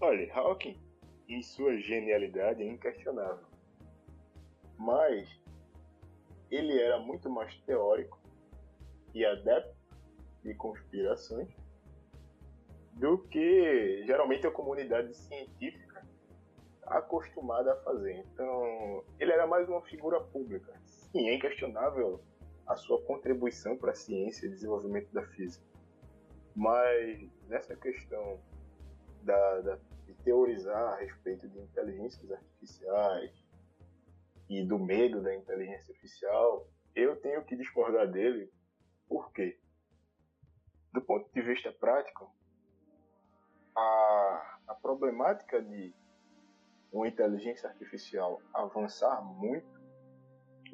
Olha, 0.00 0.34
Hawking, 0.34 0.80
em 1.28 1.42
sua 1.42 1.76
genialidade, 1.78 2.62
é 2.62 2.66
inquestionável. 2.66 3.46
Mas 4.76 5.40
ele 6.50 6.80
era 6.80 6.98
muito 6.98 7.30
mais 7.30 7.56
teórico 7.60 8.18
e 9.14 9.24
adepto 9.24 9.76
de 10.42 10.54
conspirações 10.54 11.48
do 12.92 13.18
que 13.18 14.04
geralmente 14.06 14.46
a 14.46 14.50
comunidade 14.50 15.14
científica 15.14 15.89
acostumada 16.90 17.72
a 17.72 17.76
fazer. 17.76 18.18
Então, 18.18 19.04
ele 19.18 19.32
era 19.32 19.46
mais 19.46 19.68
uma 19.68 19.80
figura 19.82 20.20
pública. 20.20 20.72
Sim, 20.84 21.28
é 21.28 21.34
inquestionável 21.34 22.20
a 22.66 22.76
sua 22.76 23.00
contribuição 23.02 23.76
para 23.76 23.92
a 23.92 23.94
ciência 23.94 24.46
e 24.46 24.50
desenvolvimento 24.50 25.10
da 25.12 25.24
física. 25.28 25.64
Mas 26.54 27.28
nessa 27.48 27.76
questão 27.76 28.40
da, 29.22 29.60
da, 29.60 29.78
de 30.04 30.14
teorizar 30.24 30.94
a 30.94 30.96
respeito 30.96 31.48
de 31.48 31.58
inteligências 31.60 32.30
artificiais 32.30 33.32
e 34.48 34.64
do 34.64 34.78
medo 34.78 35.22
da 35.22 35.34
inteligência 35.34 35.92
artificial, 35.92 36.68
eu 36.94 37.16
tenho 37.20 37.44
que 37.44 37.56
discordar 37.56 38.10
dele. 38.10 38.52
Por 39.08 39.32
quê? 39.32 39.58
Do 40.92 41.00
ponto 41.00 41.32
de 41.32 41.40
vista 41.40 41.72
prático, 41.72 42.34
a, 43.76 44.58
a 44.68 44.74
problemática 44.74 45.62
de 45.62 45.94
uma 46.92 47.06
inteligência 47.06 47.68
artificial 47.68 48.40
avançar 48.52 49.22
muito, 49.22 49.80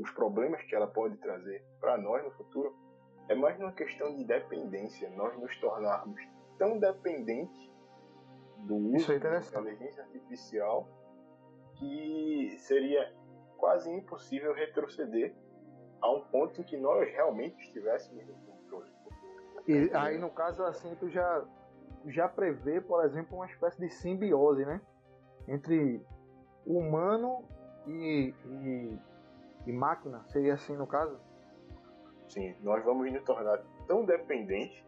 os 0.00 0.10
problemas 0.10 0.62
que 0.62 0.74
ela 0.74 0.86
pode 0.86 1.16
trazer 1.18 1.64
para 1.80 1.96
nós 1.96 2.24
no 2.24 2.30
futuro, 2.32 2.74
é 3.28 3.34
mais 3.34 3.58
uma 3.58 3.72
questão 3.72 4.14
de 4.14 4.24
dependência, 4.24 5.10
nós 5.10 5.36
nos 5.38 5.56
tornarmos 5.58 6.20
tão 6.58 6.78
dependentes 6.78 7.70
do 8.58 8.76
uso 8.76 9.12
é 9.12 9.18
da 9.18 9.38
inteligência 9.38 10.02
artificial 10.02 10.88
que 11.74 12.56
seria 12.58 13.12
quase 13.58 13.90
impossível 13.90 14.54
retroceder 14.54 15.34
a 16.00 16.10
um 16.10 16.22
ponto 16.24 16.60
em 16.60 16.64
que 16.64 16.76
nós 16.76 17.08
realmente 17.10 17.60
estivéssemos 17.62 18.26
no 18.26 18.34
controle. 18.34 18.90
E 19.66 19.90
aí, 19.94 20.18
no 20.18 20.30
caso, 20.30 20.62
assim, 20.62 20.94
tu 20.94 21.08
já, 21.08 21.44
já 22.06 22.28
prevê, 22.28 22.80
por 22.80 23.04
exemplo, 23.04 23.36
uma 23.36 23.46
espécie 23.46 23.78
de 23.78 23.90
simbiose, 23.90 24.64
né? 24.64 24.80
Entre 25.48 26.04
humano 26.66 27.44
e, 27.86 28.34
e, 28.44 28.98
e 29.66 29.72
máquina, 29.72 30.24
seria 30.26 30.54
assim 30.54 30.76
no 30.76 30.86
caso? 30.86 31.18
Sim, 32.28 32.54
nós 32.62 32.84
vamos 32.84 33.12
nos 33.12 33.22
tornar 33.22 33.62
tão 33.86 34.04
dependentes 34.04 34.84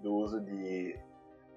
do 0.00 0.14
uso 0.14 0.40
de 0.40 0.98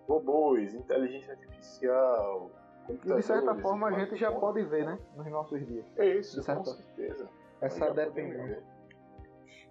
robôs, 0.08 0.74
inteligência 0.74 1.34
artificial, 1.34 2.52
e 2.90 2.94
de 2.98 3.22
certa 3.22 3.56
forma 3.56 3.88
a 3.88 3.92
gente 3.92 4.16
já 4.16 4.32
pode 4.32 4.64
ver, 4.64 4.86
né? 4.86 5.00
Nos 5.16 5.28
nossos 5.28 5.66
dias. 5.66 5.86
É 5.98 6.06
isso, 6.06 6.44
com 6.44 6.64
certeza. 6.64 7.30
Essa 7.62 7.92
dependência. 7.92 8.64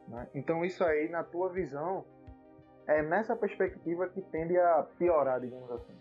Né? 0.09 0.29
Então 0.35 0.65
isso 0.65 0.85
aí, 0.85 1.09
na 1.09 1.23
tua 1.23 1.49
visão, 1.51 2.05
é 2.87 3.03
nessa 3.03 3.37
perspectiva 3.37 4.09
que 4.09 4.21
tende 4.23 4.59
a 4.59 4.83
piorar, 4.99 5.41
digamos 5.41 5.71
assim. 5.71 5.95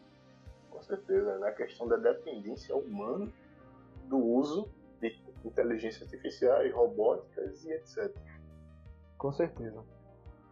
Com 0.73 0.81
certeza, 0.81 1.37
na 1.37 1.51
questão 1.51 1.87
da 1.87 1.97
dependência 1.97 2.75
humana 2.75 3.31
do 4.09 4.17
uso 4.17 4.67
de 4.99 5.15
inteligência 5.45 6.03
artificial, 6.03 6.59
robóticas 6.71 7.63
e 7.63 7.71
etc. 7.71 8.11
Com 9.19 9.31
certeza. 9.31 9.83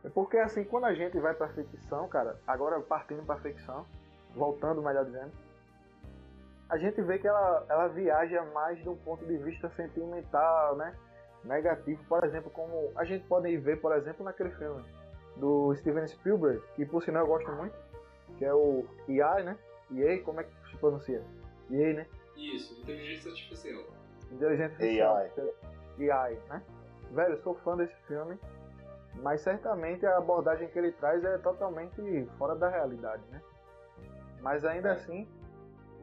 É 0.03 0.09
porque 0.09 0.38
assim, 0.38 0.63
quando 0.63 0.86
a 0.86 0.93
gente 0.93 1.19
vai 1.19 1.34
para 1.34 1.49
ficção, 1.49 2.07
cara, 2.07 2.39
agora 2.45 2.80
partindo 2.82 3.26
para 3.26 3.41
ficção, 3.41 3.86
voltando, 4.36 4.82
melhor 4.82 5.05
dizendo, 5.05 5.32
a 6.69 6.78
gente 6.78 7.01
vê 7.01 7.17
que 7.17 7.28
ela, 7.28 7.65
ela 7.67 7.88
viaja 7.88 8.43
mais 8.53 8.78
de 8.78 8.89
um 8.89 8.95
ponto 8.97 9.26
de 9.26 9.38
vista 9.38 9.69
sentimental, 9.72 10.76
né? 10.76 10.95
Negativo, 11.43 12.03
por 12.07 12.24
exemplo, 12.24 12.51
como 12.51 12.91
a 12.95 13.03
gente 13.03 13.26
pode 13.26 13.57
ver, 13.57 13.82
por 13.82 13.95
exemplo, 13.95 14.24
naquele 14.24 14.51
filme 14.51 14.84
do 15.38 15.74
Steven 15.76 16.07
Spielberg, 16.07 16.61
que 16.76 16.86
por 16.86 17.03
sinal 17.03 17.24
eu 17.24 17.28
gosto 17.28 17.51
muito, 17.53 17.76
que 18.38 18.45
é 18.45 18.53
o 18.53 18.86
EA, 19.09 19.43
né? 19.43 19.57
EA, 19.93 20.21
como 20.23 20.39
é 20.39 20.43
que 20.43 20.69
se 20.69 20.77
pronuncia? 20.77 21.23
EA, 21.69 21.93
né? 21.93 22.07
Isso, 22.35 22.79
inteligência 22.81 23.31
artificial. 23.31 23.83
Inteligência 24.31 24.65
artificial. 24.65 25.15
AI. 25.17 26.09
AI, 26.09 26.39
né? 26.49 26.63
Velho, 27.11 27.33
eu 27.33 27.41
sou 27.41 27.55
fã 27.55 27.75
desse 27.75 27.95
filme, 28.07 28.39
mas 29.15 29.41
certamente 29.41 30.05
a 30.05 30.17
abordagem 30.17 30.67
que 30.69 30.79
ele 30.79 30.91
traz 30.93 31.23
é 31.23 31.37
totalmente 31.39 32.25
fora 32.37 32.55
da 32.55 32.69
realidade, 32.69 33.21
né? 33.29 33.41
Mas 34.41 34.63
ainda 34.65 34.89
é. 34.89 34.91
assim, 34.93 35.27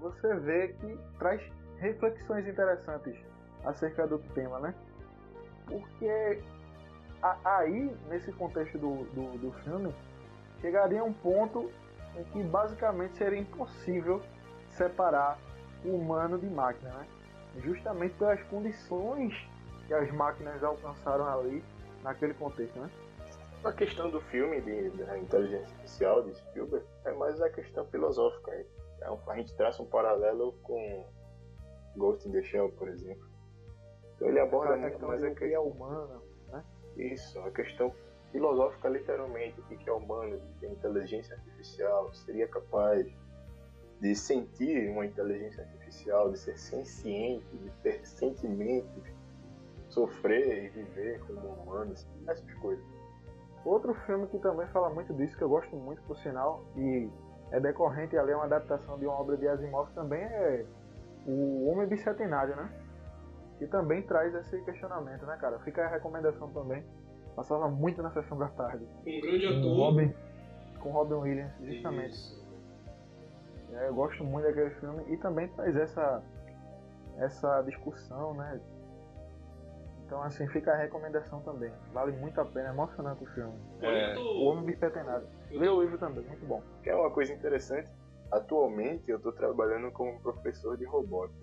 você 0.01 0.35
vê 0.37 0.69
que 0.69 0.99
traz 1.19 1.43
reflexões 1.79 2.47
interessantes 2.47 3.17
acerca 3.65 4.07
do 4.07 4.19
tema, 4.35 4.59
né? 4.61 4.75
Porque 5.67 6.43
aí, 7.45 7.95
nesse 8.09 8.33
contexto 8.33 8.79
do, 8.79 9.05
do, 9.13 9.39
do 9.39 9.53
filme, 9.65 9.95
chegaria 10.61 11.03
um 11.03 11.13
ponto 11.13 11.71
em 12.17 12.25
que 12.25 12.43
basicamente 12.43 13.17
seria 13.17 13.39
impossível 13.39 14.23
separar 14.71 15.39
o 15.85 15.91
humano 15.91 16.39
de 16.39 16.47
máquina, 16.47 16.91
né? 16.91 17.07
Justamente 17.59 18.15
pelas 18.15 18.43
condições 18.45 19.35
que 19.87 19.95
as 19.95 20.11
máquinas 20.13 20.63
alcançaram 20.63 21.27
ali 21.27 21.65
naquele 22.03 22.35
contexto, 22.35 22.79
né? 22.79 22.91
A 23.65 23.73
questão 23.73 24.11
do 24.11 24.21
filme 24.21 24.61
de, 24.61 24.91
da 24.91 25.19
inteligência 25.19 25.67
artificial 25.67 26.23
de 26.23 26.35
Spielberg 26.37 26.87
é 27.05 27.13
mais 27.13 27.41
a 27.41 27.51
questão 27.51 27.85
filosófica. 27.87 28.53
Então, 28.97 29.21
a 29.27 29.37
gente 29.37 29.55
traça 29.57 29.83
um 29.83 29.87
paralelo 29.87 30.53
com 30.63 31.07
Ghost 31.97 32.29
in 32.29 32.33
the 32.33 32.43
Shell, 32.43 32.71
por 32.73 32.89
exemplo. 32.89 33.27
Então 34.15 34.29
ele 34.29 34.41
aborda 34.41 34.75
a 34.75 34.91
questão 34.91 35.09
mais 35.09 35.23
a 35.23 35.31
que 35.31 35.45
é 35.45 35.59
humana, 35.59 36.21
né? 36.49 36.65
Isso, 36.97 37.39
a 37.41 37.51
questão 37.51 37.93
filosófica 38.39 38.89
literalmente, 38.89 39.61
o 39.61 39.65
que 39.65 39.91
é 39.91 39.93
humano, 39.93 40.37
o 40.37 40.61
que 40.61 40.67
é 40.67 40.71
inteligência 40.71 41.35
artificial, 41.35 42.13
seria 42.15 42.47
capaz 42.47 43.07
de 44.01 44.15
sentir 44.15 44.89
uma 44.91 45.05
inteligência 45.05 45.65
artificial, 45.65 46.31
de 46.31 46.39
ser 46.39 46.57
senciente, 46.57 47.45
de 47.57 47.71
ter 47.83 48.07
sentimentos, 48.07 49.03
sofrer 49.89 50.67
e 50.67 50.69
viver 50.69 51.21
como 51.27 51.41
humano, 51.41 51.93
essas 52.29 52.55
coisas. 52.55 52.85
Outro 53.65 53.93
filme 54.07 54.29
que 54.29 54.39
também 54.39 54.69
fala 54.69 54.89
muito 54.89 55.13
disso, 55.15 55.37
que 55.37 55.43
eu 55.43 55.49
gosto 55.49 55.75
muito, 55.75 56.01
por 56.03 56.17
sinal, 56.19 56.65
e 56.77 57.11
é 57.51 57.59
decorrente 57.59 58.17
ali, 58.17 58.31
é 58.31 58.37
uma 58.37 58.45
adaptação 58.45 58.99
de 58.99 59.07
uma 59.07 59.19
obra 59.21 59.37
de 59.37 59.49
Asimov 59.49 59.91
também, 59.95 60.23
é 60.23 60.65
o 61.27 61.69
Homem 61.69 61.89
Bicentenário, 61.89 62.55
né? 62.55 62.71
Que 63.59 63.67
também 63.67 64.03
traz 64.03 64.33
esse 64.33 64.63
questionamento, 64.63 65.27
né, 65.27 65.37
cara? 65.41 65.59
Fica 65.59 65.85
a 65.85 65.89
recomendação 65.89 66.49
também. 66.51 66.85
Passava 67.39 67.69
muito 67.69 68.03
na 68.03 68.11
sessão 68.11 68.37
da 68.37 68.49
tarde. 68.49 68.85
Um 69.07 69.21
grande 69.21 69.47
ator. 69.47 69.63
Com 69.63 69.77
Robin, 69.77 70.15
com 70.81 70.91
Robin 70.91 71.15
Williams, 71.15 71.53
justamente. 71.61 72.37
É, 73.75 73.87
eu 73.87 73.95
gosto 73.95 74.25
muito 74.25 74.45
daquele 74.45 74.71
filme 74.71 75.05
e 75.07 75.17
também 75.19 75.47
traz 75.51 75.77
essa, 75.77 76.21
essa 77.17 77.63
discussão, 77.63 78.35
né? 78.35 78.61
Então, 80.05 80.21
assim, 80.21 80.49
fica 80.49 80.73
a 80.73 80.77
recomendação 80.77 81.41
também. 81.43 81.71
Vale 81.93 82.11
muito 82.17 82.41
a 82.41 82.45
pena, 82.45 82.71
é 82.71 82.73
emocionante 82.73 83.23
o 83.23 83.27
filme. 83.29 83.55
É, 83.83 84.19
o 84.19 84.47
Homem 84.47 84.65
Bicentenário. 84.65 85.29
Lê 85.53 85.69
o 85.69 85.81
livro 85.81 85.97
também, 85.97 86.25
muito 86.25 86.45
bom. 86.45 86.61
Que 86.83 86.91
é 86.91 86.97
uma 86.97 87.13
coisa 87.13 87.33
interessante. 87.33 87.89
Atualmente 88.33 89.09
eu 89.09 89.19
estou 89.19 89.31
trabalhando 89.31 89.93
como 89.93 90.19
professor 90.19 90.77
de 90.77 90.85
robótica, 90.85 91.39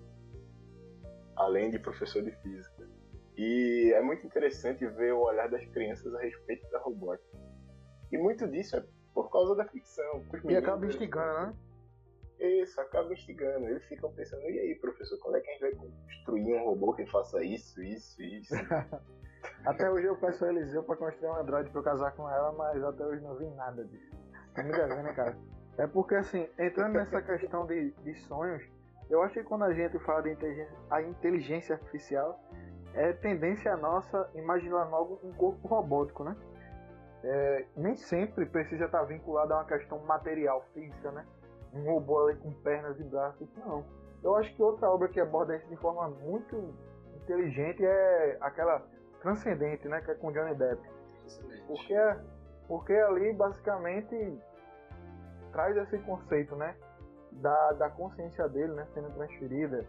além 1.36 1.70
de 1.70 1.78
professor 1.78 2.22
de 2.22 2.32
física. 2.32 2.75
E 3.36 3.92
é 3.94 4.00
muito 4.00 4.26
interessante 4.26 4.86
ver 4.86 5.12
o 5.12 5.20
olhar 5.20 5.48
das 5.48 5.64
crianças 5.66 6.14
a 6.14 6.20
respeito 6.20 6.68
da 6.70 6.78
robótica. 6.78 7.38
E 8.10 8.16
muito 8.16 8.46
disso 8.48 8.76
é 8.76 8.84
por 9.12 9.30
causa 9.30 9.54
da 9.54 9.64
ficção. 9.66 10.24
E 10.48 10.56
acaba 10.56 10.86
instigando, 10.86 11.46
né? 11.48 11.54
Isso, 12.38 12.80
acaba 12.80 13.12
instigando. 13.12 13.66
Eles 13.66 13.84
ficam 13.84 14.12
pensando, 14.12 14.42
e 14.42 14.58
aí, 14.58 14.74
professor, 14.76 15.18
quando 15.18 15.36
é 15.36 15.40
que 15.40 15.48
a 15.48 15.52
gente 15.52 15.60
vai 15.62 15.72
construir 15.72 16.54
um 16.54 16.64
robô 16.64 16.92
que 16.94 17.06
faça 17.06 17.42
isso, 17.42 17.82
isso, 17.82 18.22
isso? 18.22 18.54
até 19.64 19.90
hoje 19.90 20.06
eu 20.06 20.16
peço 20.16 20.44
a 20.44 20.48
Eliseu 20.48 20.82
pra 20.82 20.96
construir 20.96 21.30
um 21.30 21.36
Android 21.36 21.70
pra 21.70 21.80
eu 21.80 21.84
casar 21.84 22.12
com 22.12 22.30
ela, 22.30 22.52
mas 22.52 22.82
até 22.82 23.04
hoje 23.04 23.22
não 23.22 23.36
vi 23.36 23.46
nada 23.50 23.84
disso. 23.84 24.14
Ainda 24.54 24.86
vendo, 24.86 25.02
né, 25.02 25.12
cara? 25.14 25.36
É 25.78 25.86
porque, 25.86 26.14
assim, 26.14 26.48
entrando 26.58 26.94
nessa 26.94 27.20
questão 27.20 27.66
de, 27.66 27.90
de 28.02 28.14
sonhos, 28.26 28.62
eu 29.10 29.22
acho 29.22 29.34
que 29.34 29.44
quando 29.44 29.64
a 29.64 29.72
gente 29.72 29.98
fala 30.00 30.22
de 30.22 30.30
inteligência, 30.30 30.76
a 30.90 31.02
inteligência 31.02 31.74
artificial, 31.74 32.40
é 32.96 33.12
tendência 33.12 33.76
nossa 33.76 34.28
imaginar 34.34 34.84
logo 34.84 35.20
um 35.22 35.32
corpo 35.32 35.68
robótico, 35.68 36.24
né? 36.24 36.36
É, 37.22 37.66
nem 37.76 37.96
sempre 37.96 38.46
precisa 38.46 38.86
estar 38.86 39.02
vinculado 39.04 39.52
a 39.52 39.58
uma 39.58 39.64
questão 39.64 39.98
material, 40.00 40.64
física, 40.72 41.10
né? 41.12 41.24
Um 41.72 41.84
robô 41.84 42.26
ali 42.26 42.38
com 42.38 42.52
pernas 42.52 42.98
e 42.98 43.04
braços, 43.04 43.48
não. 43.56 43.84
Eu 44.22 44.34
acho 44.36 44.54
que 44.54 44.62
outra 44.62 44.90
obra 44.90 45.08
que 45.08 45.20
aborda 45.20 45.56
isso 45.56 45.68
de 45.68 45.76
forma 45.76 46.08
muito 46.08 46.74
inteligente 47.14 47.84
é 47.84 48.38
aquela 48.40 48.82
Transcendente, 49.20 49.88
né? 49.88 50.00
Que 50.02 50.12
é 50.12 50.14
com 50.14 50.30
Johnny 50.30 50.54
Depp. 50.54 50.80
Porque, 51.66 51.94
porque 52.68 52.92
ali 52.92 53.32
basicamente 53.32 54.40
traz 55.52 55.76
esse 55.76 55.98
conceito, 55.98 56.54
né? 56.54 56.76
Da, 57.32 57.72
da 57.72 57.90
consciência 57.90 58.48
dele, 58.48 58.72
né? 58.74 58.86
Sendo 58.94 59.10
transferida 59.14 59.84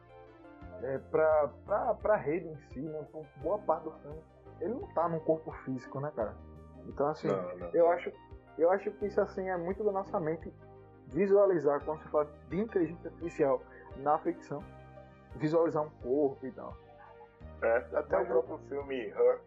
é, 0.84 0.98
pra, 0.98 1.50
pra, 1.66 1.94
pra 1.96 2.16
rede 2.16 2.48
em 2.48 2.58
si, 2.70 2.82
né? 2.82 3.06
Por 3.12 3.26
boa 3.42 3.58
parte 3.60 3.84
do 3.84 3.92
filme. 3.92 4.22
Ele 4.60 4.74
não 4.74 4.88
tá 4.94 5.08
num 5.08 5.20
corpo 5.20 5.52
físico, 5.64 6.00
né, 6.00 6.12
cara? 6.16 6.34
Então, 6.88 7.08
assim, 7.08 7.28
não, 7.28 7.58
não. 7.58 7.70
eu 7.74 7.90
acho 7.92 8.12
eu 8.58 8.72
acho 8.72 8.90
que 8.92 9.06
isso, 9.06 9.22
assim, 9.22 9.48
é 9.50 9.56
muito 9.56 9.84
da 9.84 9.92
nossa 9.92 10.20
mente 10.20 10.52
visualizar, 11.08 11.80
quando 11.86 12.02
se 12.02 12.10
fala 12.10 12.28
de 12.50 12.58
inteligência 12.58 13.10
artificial 13.10 13.62
na 13.98 14.18
ficção, 14.18 14.64
visualizar 15.36 15.84
um 15.84 15.90
corpo 16.02 16.46
e 16.46 16.52
tal. 16.52 16.76
É, 17.62 17.78
até 17.94 18.18
Mas 18.18 18.30
o 18.30 18.32
próprio 18.32 18.56
eu... 18.56 18.60
filme 18.68 19.08
Her, 19.08 19.40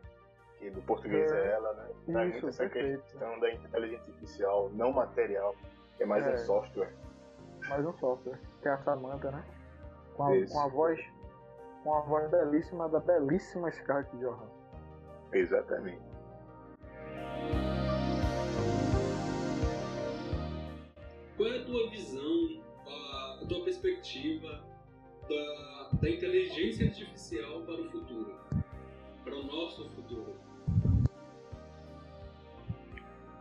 que 0.58 0.70
do 0.70 0.80
português 0.82 1.30
é, 1.32 1.38
é 1.38 1.52
ela, 1.52 1.72
né? 1.74 1.88
Traz 2.06 2.30
muito 2.32 2.48
essa 2.48 2.68
perfeito. 2.68 3.02
questão 3.02 3.40
da 3.40 3.52
inteligência 3.52 4.12
artificial 4.12 4.70
não 4.70 4.92
material, 4.92 5.54
que 5.96 6.04
é 6.04 6.06
mais 6.06 6.24
é. 6.24 6.32
um 6.32 6.38
software. 6.38 6.92
Mais 7.68 7.84
um 7.84 7.92
software, 7.98 8.38
que 8.62 8.68
é 8.68 8.72
a 8.72 8.78
Samantha, 8.78 9.30
né? 9.32 9.44
Com 10.16 10.24
a, 10.24 10.28
com 10.28 10.60
a 10.60 10.68
voz 10.68 11.00
com 11.82 11.94
a 11.94 12.00
voz 12.00 12.30
belíssima 12.30 12.88
da 12.88 13.00
belíssima 13.00 13.70
Scarlett 13.70 14.14
Johansson. 14.16 14.60
Exatamente. 15.32 16.02
Qual 21.36 21.48
é 21.48 21.58
a 21.58 21.64
tua 21.64 21.90
visão, 21.90 22.62
a 22.86 23.46
tua 23.48 23.64
perspectiva 23.64 24.62
da, 25.28 25.98
da 25.98 26.10
inteligência 26.10 26.86
artificial 26.86 27.62
para 27.62 27.80
o 27.80 27.90
futuro, 27.90 28.34
para 29.24 29.34
o 29.34 29.42
nosso 29.44 29.88
futuro? 29.90 30.34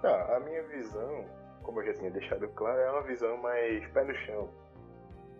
Ah, 0.03 0.37
a 0.37 0.39
minha 0.39 0.63
visão, 0.63 1.25
como 1.61 1.81
eu 1.81 1.87
já 1.87 1.93
tinha 1.95 2.11
deixado 2.11 2.47
claro, 2.49 2.79
é 2.79 2.91
uma 2.91 3.03
visão 3.03 3.35
mais 3.37 3.85
pé 3.89 4.05
no 4.05 4.15
chão. 4.15 4.49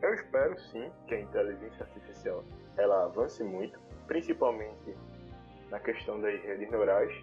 Eu 0.02 0.14
espero 0.14 0.60
sim 0.60 0.92
que 1.08 1.16
a 1.16 1.22
inteligência 1.22 1.86
artificial 1.86 2.44
ela 2.80 3.06
avance 3.06 3.44
muito, 3.44 3.80
principalmente 4.08 4.96
na 5.70 5.80
questão 5.80 6.20
das 6.20 6.42
redes 6.42 6.70
neurais 6.70 7.14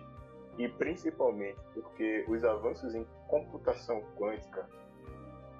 e 0.59 0.69
principalmente 0.69 1.59
porque 1.75 2.25
os 2.29 2.45
avanços 2.45 2.95
em 2.95 3.07
computação 3.29 4.03
quântica 4.17 4.69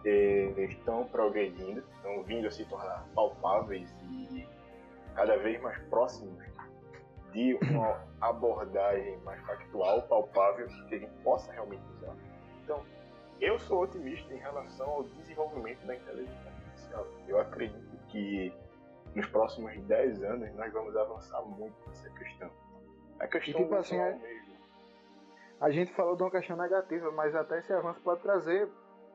eh, 0.05 0.53
estão 0.59 1.05
progredindo, 1.05 1.83
estão 1.97 2.23
vindo 2.23 2.47
a 2.47 2.51
se 2.51 2.65
tornar 2.67 3.07
palpáveis 3.15 3.91
e 4.11 4.47
cada 5.15 5.37
vez 5.37 5.61
mais 5.61 5.79
próximos 5.89 6.45
de 7.33 7.55
uma 7.71 8.01
abordagem 8.21 9.19
mais 9.19 9.41
factual, 9.45 10.03
palpável, 10.03 10.67
que 10.89 10.95
a 10.95 10.99
gente 10.99 11.13
possa 11.23 11.53
realmente 11.53 11.83
usar. 11.99 12.15
Então, 12.65 12.83
eu 13.41 13.59
sou 13.59 13.83
otimista 13.83 14.33
em 14.33 14.39
relação 14.39 14.89
ao 14.89 15.03
desenvolvimento 15.03 15.85
da 15.87 15.97
inteligência 15.97 16.51
artificial. 16.51 17.07
Eu 17.29 17.39
acredito 17.41 17.97
que 18.09 18.53
nos 19.17 19.27
próximos 19.31 19.77
10 19.87 20.23
anos 20.23 20.55
nós 20.55 20.73
vamos 20.73 20.95
avançar 20.95 21.41
muito 21.43 21.75
nessa 21.89 22.09
questão. 22.11 22.51
A 23.19 23.27
questão 23.27 23.61
E, 23.61 23.65
tipo 23.65 23.75
assim, 23.75 23.97
é- 23.97 24.15
mesmo. 24.15 24.57
A 25.59 25.71
gente 25.71 25.93
falou 25.95 26.15
de 26.15 26.23
uma 26.23 26.31
questão 26.31 26.55
negativa, 26.55 27.11
mas 27.13 27.35
até 27.35 27.59
esse 27.59 27.73
avanço 27.73 27.99
pode 28.03 28.21
trazer 28.21 28.69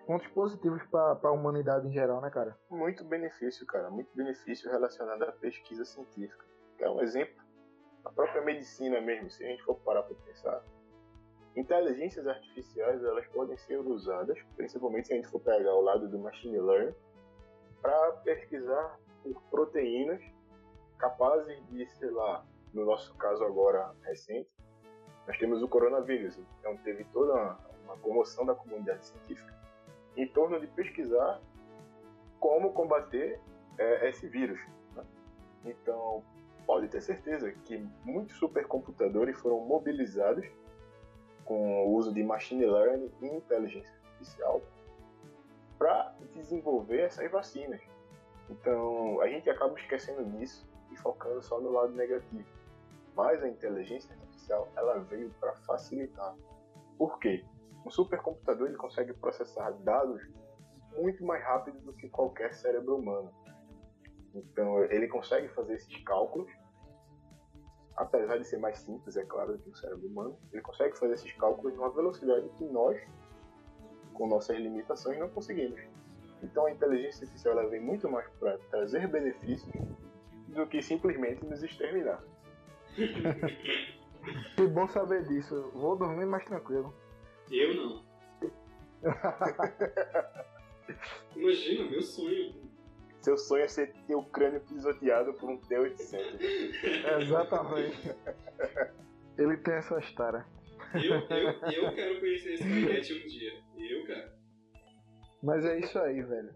pontos 0.07 0.27
positivos 0.29 0.81
para 0.87 1.19
a 1.21 1.31
humanidade 1.31 1.87
em 1.87 1.91
geral, 1.91 2.19
né, 2.19 2.31
cara? 2.31 2.57
muito 2.67 3.03
benefício, 3.05 3.63
cara, 3.67 3.91
muito 3.91 4.09
benefício 4.15 4.69
relacionado 4.71 5.21
à 5.21 5.31
pesquisa 5.33 5.85
científica. 5.85 6.43
É 6.79 6.89
um 6.89 6.99
exemplo, 6.99 7.39
a 8.03 8.09
própria 8.09 8.41
medicina 8.41 8.99
mesmo, 8.99 9.29
se 9.29 9.43
a 9.45 9.47
gente 9.49 9.63
for 9.63 9.75
parar 9.81 10.01
para 10.01 10.15
pensar, 10.25 10.63
inteligências 11.55 12.25
artificiais 12.25 13.03
elas 13.03 13.27
podem 13.27 13.55
ser 13.57 13.77
usadas, 13.77 14.39
principalmente 14.55 15.07
se 15.09 15.13
a 15.13 15.17
gente 15.17 15.27
for 15.27 15.39
pegar 15.41 15.75
o 15.75 15.81
lado 15.81 16.09
do 16.09 16.17
machine 16.17 16.59
learning, 16.59 16.95
para 17.83 18.11
pesquisar 18.23 18.99
por 19.23 19.41
proteínas 19.49 20.21
capazes 20.97 21.61
de, 21.69 21.85
sei 21.97 22.11
lá, 22.11 22.45
no 22.73 22.85
nosso 22.85 23.13
caso 23.15 23.43
agora 23.43 23.93
recente, 24.03 24.49
nós 25.27 25.37
temos 25.37 25.61
o 25.61 25.67
coronavírus, 25.67 26.39
então 26.59 26.77
teve 26.77 27.03
toda 27.05 27.33
uma, 27.33 27.59
uma 27.85 27.97
comoção 27.97 28.45
da 28.45 28.55
comunidade 28.55 29.05
científica 29.05 29.53
em 30.15 30.27
torno 30.27 30.59
de 30.59 30.67
pesquisar 30.67 31.41
como 32.39 32.73
combater 32.73 33.39
é, 33.77 34.09
esse 34.09 34.27
vírus. 34.27 34.59
né? 34.95 35.03
Então, 35.65 36.23
pode 36.65 36.87
ter 36.87 37.01
certeza 37.01 37.51
que 37.51 37.77
muitos 38.03 38.37
supercomputadores 38.37 39.37
foram 39.39 39.59
mobilizados 39.61 40.45
com 41.45 41.85
o 41.85 41.93
uso 41.93 42.13
de 42.13 42.23
machine 42.23 42.65
learning 42.65 43.11
e 43.21 43.27
inteligência 43.27 43.93
artificial 44.05 44.61
para 45.77 46.15
desenvolver 46.33 47.01
essas 47.01 47.29
vacinas. 47.31 47.81
Então, 48.49 49.21
a 49.21 49.27
gente 49.27 49.49
acaba 49.49 49.77
esquecendo 49.79 50.23
disso 50.37 50.67
e 50.91 50.97
focando 50.97 51.41
só 51.41 51.59
no 51.59 51.71
lado 51.71 51.93
negativo. 51.93 52.45
Mas 53.15 53.41
a 53.43 53.47
inteligência 53.47 54.13
artificial, 54.13 54.67
ela 54.75 54.99
veio 54.99 55.29
para 55.39 55.53
facilitar. 55.57 56.35
Por 56.97 57.19
quê? 57.19 57.45
Um 57.85 57.89
supercomputador 57.89 58.67
ele 58.67 58.77
consegue 58.77 59.13
processar 59.13 59.71
dados 59.83 60.21
muito 60.97 61.25
mais 61.25 61.43
rápido 61.43 61.79
do 61.79 61.93
que 61.93 62.09
qualquer 62.09 62.53
cérebro 62.53 62.97
humano. 62.97 63.31
Então 64.33 64.83
ele 64.85 65.07
consegue 65.07 65.47
fazer 65.49 65.75
esses 65.75 66.03
cálculos, 66.03 66.51
apesar 67.95 68.37
de 68.37 68.45
ser 68.45 68.57
mais 68.57 68.79
simples, 68.79 69.17
é 69.17 69.25
claro, 69.25 69.57
do 69.57 69.63
que 69.63 69.69
o 69.69 69.75
cérebro 69.75 70.07
humano, 70.07 70.37
ele 70.51 70.61
consegue 70.61 70.97
fazer 70.97 71.13
esses 71.13 71.31
cálculos 71.33 71.75
numa 71.75 71.89
velocidade 71.89 72.47
que 72.57 72.65
nós, 72.65 72.99
com 74.13 74.27
nossas 74.27 74.57
limitações, 74.57 75.19
não 75.19 75.29
conseguimos. 75.29 75.81
Então 76.43 76.65
a 76.65 76.71
inteligência 76.71 77.23
artificial 77.23 77.57
ela 77.57 77.69
vem 77.69 77.81
muito 77.81 78.09
mais 78.09 78.27
para 78.39 78.57
trazer 78.69 79.07
benefícios 79.07 79.73
do 80.47 80.65
que 80.67 80.81
simplesmente 80.81 81.45
nos 81.45 81.63
exterminar. 81.63 82.23
Que 84.55 84.67
bom 84.67 84.87
saber 84.87 85.23
disso. 85.25 85.71
Vou 85.73 85.97
dormir 85.97 86.25
mais 86.25 86.45
tranquilo. 86.45 86.93
Eu 87.49 87.73
não. 87.73 88.03
Imagina, 91.35 91.89
meu 91.89 92.01
sonho. 92.01 92.53
Seu 93.21 93.37
sonho 93.37 93.63
é 93.63 93.67
ser 93.67 93.93
ter 94.07 94.15
o 94.15 94.23
crânio 94.23 94.61
pisoteado 94.61 95.33
por 95.33 95.49
um 95.49 95.57
T-800. 95.57 97.21
Exatamente. 97.21 98.15
Ele 99.37 99.57
tem 99.57 99.73
essa 99.75 99.99
história. 99.99 100.45
Eu, 100.93 101.15
eu, 101.15 101.85
eu 101.87 101.95
quero 101.95 102.19
conhecer 102.19 102.53
esse 102.53 102.63
paquete 102.63 103.13
um 103.13 103.27
dia. 103.27 103.53
Eu 103.77 104.05
quero. 104.05 104.40
Mas 105.41 105.65
é 105.65 105.79
isso 105.79 105.97
aí, 105.99 106.21
velho. 106.21 106.53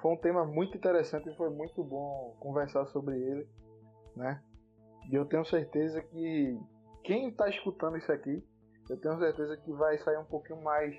Foi 0.00 0.12
um 0.12 0.16
tema 0.16 0.44
muito 0.46 0.76
interessante 0.76 1.28
e 1.28 1.36
foi 1.36 1.50
muito 1.50 1.84
bom 1.84 2.36
conversar 2.40 2.86
sobre 2.86 3.20
ele, 3.20 3.46
né? 4.16 4.42
E 5.10 5.14
eu 5.14 5.26
tenho 5.26 5.44
certeza 5.44 6.00
que 6.02 6.58
quem 7.04 7.30
tá 7.34 7.48
escutando 7.50 7.96
isso 7.98 8.10
aqui, 8.10 8.42
eu 8.88 8.98
tenho 9.00 9.18
certeza 9.18 9.56
que 9.58 9.70
vai 9.72 9.98
sair 9.98 10.18
um 10.18 10.24
pouquinho 10.24 10.62
mais 10.62 10.96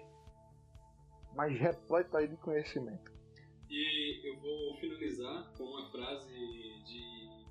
mais 1.35 1.57
repleto 1.57 2.15
aí 2.17 2.27
de 2.27 2.35
conhecimento. 2.37 3.11
E 3.69 4.27
eu 4.29 4.39
vou 4.41 4.75
finalizar 4.79 5.51
com 5.57 5.63
uma 5.63 5.89
frase 5.89 6.29
de. 6.83 7.41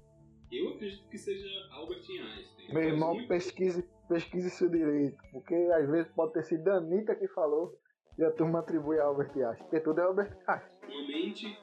Eu 0.53 0.75
acredito 0.75 1.09
que 1.09 1.17
seja 1.19 1.49
Albert 1.73 1.99
Einstein. 2.11 2.73
Meu 2.75 2.83
Eu 2.83 2.89
irmão, 2.91 3.15
muito- 3.15 3.29
pesquise, 3.29 3.83
pesquise 4.09 4.51
seu 4.51 4.69
direito, 4.69 5.17
porque 5.33 5.55
às 5.55 5.89
vezes 5.89 6.13
pode 6.13 6.35
ter 6.35 6.43
sido 6.45 6.69
a 6.69 6.75
Anitta 6.77 7.15
que 7.17 7.27
falou 7.29 7.79
e 8.19 8.25
a 8.25 8.31
turma 8.31 8.61
atribui 8.61 8.99
a 8.99 9.05
Albert 9.05 9.31
Einstein, 9.37 9.57
porque 9.69 9.81
tudo 9.81 10.01
é 10.01 10.05
Albert 10.05 10.37
Einstein. 10.47 10.91
Uma 10.91 11.09
mente 11.09 11.59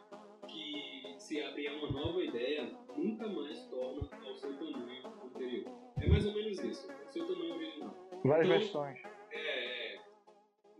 que 0.48 1.16
se 1.20 1.42
abre 1.42 1.68
a 1.68 1.74
uma 1.74 1.92
nova 1.92 2.22
ideia 2.24 2.72
nunca 2.96 3.28
mais 3.28 3.66
torna 3.68 4.10
ao 4.26 4.36
seu 4.36 4.54
tamanho 4.58 5.08
anterior. 5.26 5.66
É 6.02 6.08
mais 6.08 6.26
ou 6.26 6.34
menos 6.34 6.60
isso. 6.64 6.88
O 6.92 7.12
seu 7.12 7.28
tamanho 7.28 7.56
original. 7.56 7.94
Várias 8.24 8.48
Então- 8.48 8.60
versões. 8.60 9.00
É, 9.32 9.96
é, 9.96 10.00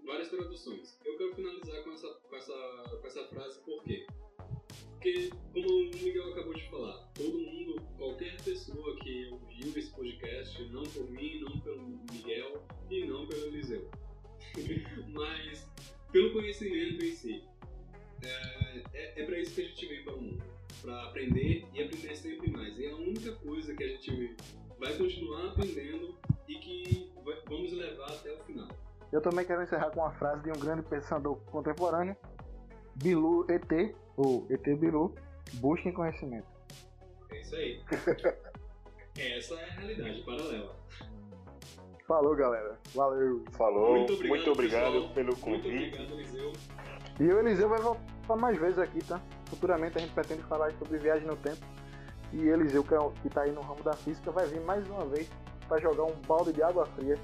várias 0.06 0.30
traduções. 0.30 1.00
Eu 1.06 1.18
quero 1.18 1.36
finalizar 1.36 1.84
com 1.84 1.92
essa, 1.92 2.08
com 2.30 2.36
essa, 2.36 2.98
com 3.02 3.08
essa 3.08 3.24
frase, 3.28 3.62
por 3.64 3.84
quê? 3.84 4.08
Porque, 4.94 5.30
como 5.54 5.68
o 5.68 6.04
Miguel 6.04 6.32
acabou 6.32 6.54
de 6.56 6.70
falar, 6.72 7.08
todo 7.14 7.38
mundo, 7.38 7.82
qualquer 7.98 8.36
pessoa 8.42 8.96
que 8.98 9.30
ouviu 9.32 9.68
esse 9.78 9.92
podcast, 9.96 10.64
não 10.72 10.84
por 10.84 11.10
mim, 11.12 11.40
não 11.42 11.60
pelo 11.60 11.84
Miguel 12.12 12.64
e 12.90 13.06
não 13.06 13.28
pelo 13.28 13.46
Eliseu, 13.48 13.88
mas 15.14 15.68
pelo 16.12 16.34
conhecimento 16.34 17.04
em 17.04 17.12
si. 17.12 17.44
É, 18.24 18.82
é, 18.94 19.22
é 19.22 19.26
para 19.26 19.40
isso 19.40 19.54
que 19.54 19.62
a 19.62 19.66
gente 19.66 19.86
veio 19.86 20.04
para 20.04 20.14
o 20.16 20.22
mundo, 20.22 20.44
para 20.82 21.04
aprender 21.04 21.66
e 21.74 21.84
aprender 21.84 22.16
sempre 22.16 22.50
mais. 22.50 22.78
E 22.78 22.86
é 22.86 22.92
a 22.92 22.96
única 22.96 23.32
coisa 23.36 23.76
que 23.76 23.84
a 23.84 23.88
gente 23.88 24.36
vai 24.80 24.98
continuar 24.98 25.50
aprendendo 25.50 26.18
e 26.48 26.56
que 26.56 27.12
vai- 27.24 27.40
vamos 27.48 27.72
levar 27.74 28.12
até 28.12 28.32
o 28.34 28.38
final. 28.44 28.68
Eu 29.12 29.22
também 29.22 29.46
quero 29.46 29.62
encerrar 29.64 29.92
com 29.92 30.00
uma 30.02 30.12
frase 30.14 30.44
de 30.44 30.50
um 30.50 30.60
grande 30.60 30.82
pensador 30.84 31.38
contemporâneo, 31.46 32.16
Bilu 32.96 33.46
ET, 33.50 33.96
ou 34.18 34.48
ET 34.50 34.64
Bilu, 34.76 35.14
busquem 35.56 35.94
conhecimento. 35.94 36.48
É 37.30 37.40
isso 37.40 37.56
aí. 37.56 37.82
Essa 39.18 39.56
é 39.56 39.64
a 39.64 39.74
realidade 39.74 40.22
paralela. 40.24 40.76
Falou, 42.08 42.36
galera. 42.36 42.80
Valeu. 42.96 43.44
Falou, 43.52 44.08
Muito 44.28 44.52
obrigado, 44.52 44.94
pessoal. 44.94 45.14
pelo 45.14 45.28
Muito 45.28 45.42
convite. 45.42 45.68
obrigado, 45.94 46.14
Eliseu. 46.14 46.54
E 47.20 47.24
o 47.24 47.40
Eliseu 47.40 47.68
vai 47.70 47.80
voltar 47.82 48.36
mais 48.38 48.58
vezes 48.60 48.80
aqui, 48.80 49.04
tá? 49.04 49.22
Futuramente 49.50 49.98
a 49.98 50.02
gente 50.02 50.14
pretende 50.14 50.44
falar 50.44 50.72
sobre 50.74 50.98
viagem 51.00 51.28
no 51.28 51.36
tempo. 51.36 51.60
E 52.32 52.48
Eliseu, 52.48 52.84
que, 52.84 52.94
é 52.94 53.00
o- 53.00 53.12
que 53.12 53.30
tá 53.30 53.42
aí 53.42 53.52
no 53.52 53.62
ramo 53.62 53.84
da 53.84 53.94
física, 53.94 54.32
vai 54.32 54.46
vir 54.48 54.62
mais 54.62 54.88
uma 54.90 55.06
vez 55.08 55.30
para 55.68 55.80
jogar 55.82 56.04
um 56.04 56.16
balde 56.22 56.54
de 56.54 56.62
água 56.64 56.86
fria 56.86 57.18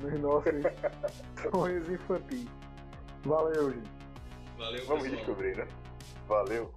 nos 0.00 0.20
nossos 0.20 0.52
sonhos 1.50 1.88
infantis. 1.88 2.46
Valeu, 3.24 3.70
gente. 3.72 3.90
Valeu, 4.58 4.86
Vamos 4.86 5.02
pessoal. 5.04 5.18
descobrir, 5.24 5.56
né? 5.56 5.66
Valeu. 6.28 6.72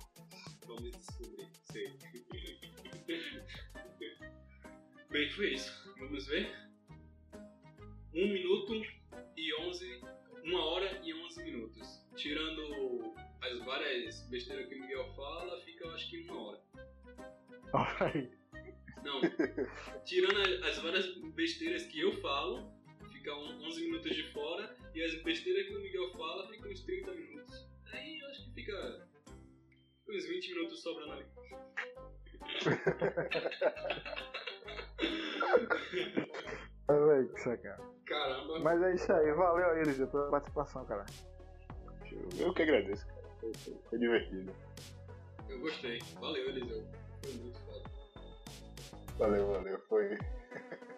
Vamos 0.65 0.83
descobrir. 0.91 1.47
Sei. 1.71 1.93
Bem, 5.11 5.29
foi 5.31 5.53
isso. 5.53 5.93
Vamos 5.99 6.25
ver? 6.27 6.62
Um 8.13 8.27
minuto 8.31 8.73
e 9.37 9.53
onze. 9.61 10.01
Uma 10.43 10.63
hora 10.65 10.99
e 11.03 11.13
onze 11.13 11.43
minutos. 11.43 11.87
Tirando 12.15 13.13
as 13.41 13.57
várias 13.59 14.21
besteiras 14.29 14.67
que 14.67 14.75
o 14.75 14.81
Miguel 14.81 15.13
fala, 15.15 15.59
fica 15.61 15.85
eu 15.85 15.91
acho 15.91 16.09
que 16.09 16.19
uma 16.29 16.41
hora. 16.41 16.61
Olha 17.73 18.11
aí. 18.13 18.31
Não. 19.03 19.21
Tirando 20.05 20.65
as 20.65 20.77
várias 20.79 21.07
besteiras 21.33 21.85
que 21.87 21.99
eu 22.01 22.11
falo, 22.21 22.71
fica 23.11 23.35
um- 23.35 23.63
11 23.65 23.81
minutos 23.85 24.15
de 24.15 24.23
fora. 24.31 24.75
E 24.93 25.01
as 25.01 25.15
besteiras 25.23 25.67
que 25.67 25.75
o 25.75 25.81
Miguel 25.81 26.11
fala, 26.11 26.47
fica 26.49 26.69
uns 26.69 26.81
30 26.81 27.11
minutos. 27.13 27.67
Aí 27.91 28.19
eu 28.19 28.27
acho 28.29 28.43
que 28.45 28.51
fica 28.53 29.07
uns 30.09 30.25
20 30.27 30.53
minutos 30.53 30.81
sobrando 30.81 31.13
ali. 31.13 31.25
Que 36.87 37.39
sacana. 37.41 37.79
Caramba. 38.05 38.59
Mas 38.59 38.81
é 38.81 38.93
isso 38.95 39.11
aí, 39.13 39.31
valeu 39.33 39.69
aí, 39.71 39.79
Eliseu, 39.81 40.07
pela 40.07 40.29
participação, 40.29 40.85
cara. 40.85 41.05
Eu, 42.37 42.53
que 42.53 42.63
agradeço, 42.63 43.07
cara. 43.07 43.21
Foi, 43.39 43.51
foi- 43.55 43.77
foi 43.89 43.99
divertido. 43.99 44.51
Eu 45.49 45.59
gostei. 45.59 45.99
Valeu, 46.19 46.49
Eliseu. 46.49 46.83
Foi 47.23 47.33
muito 47.33 47.59
foda. 47.61 47.83
Valeu, 49.17 49.47
valeu. 49.53 49.79
Foi. 49.87 50.17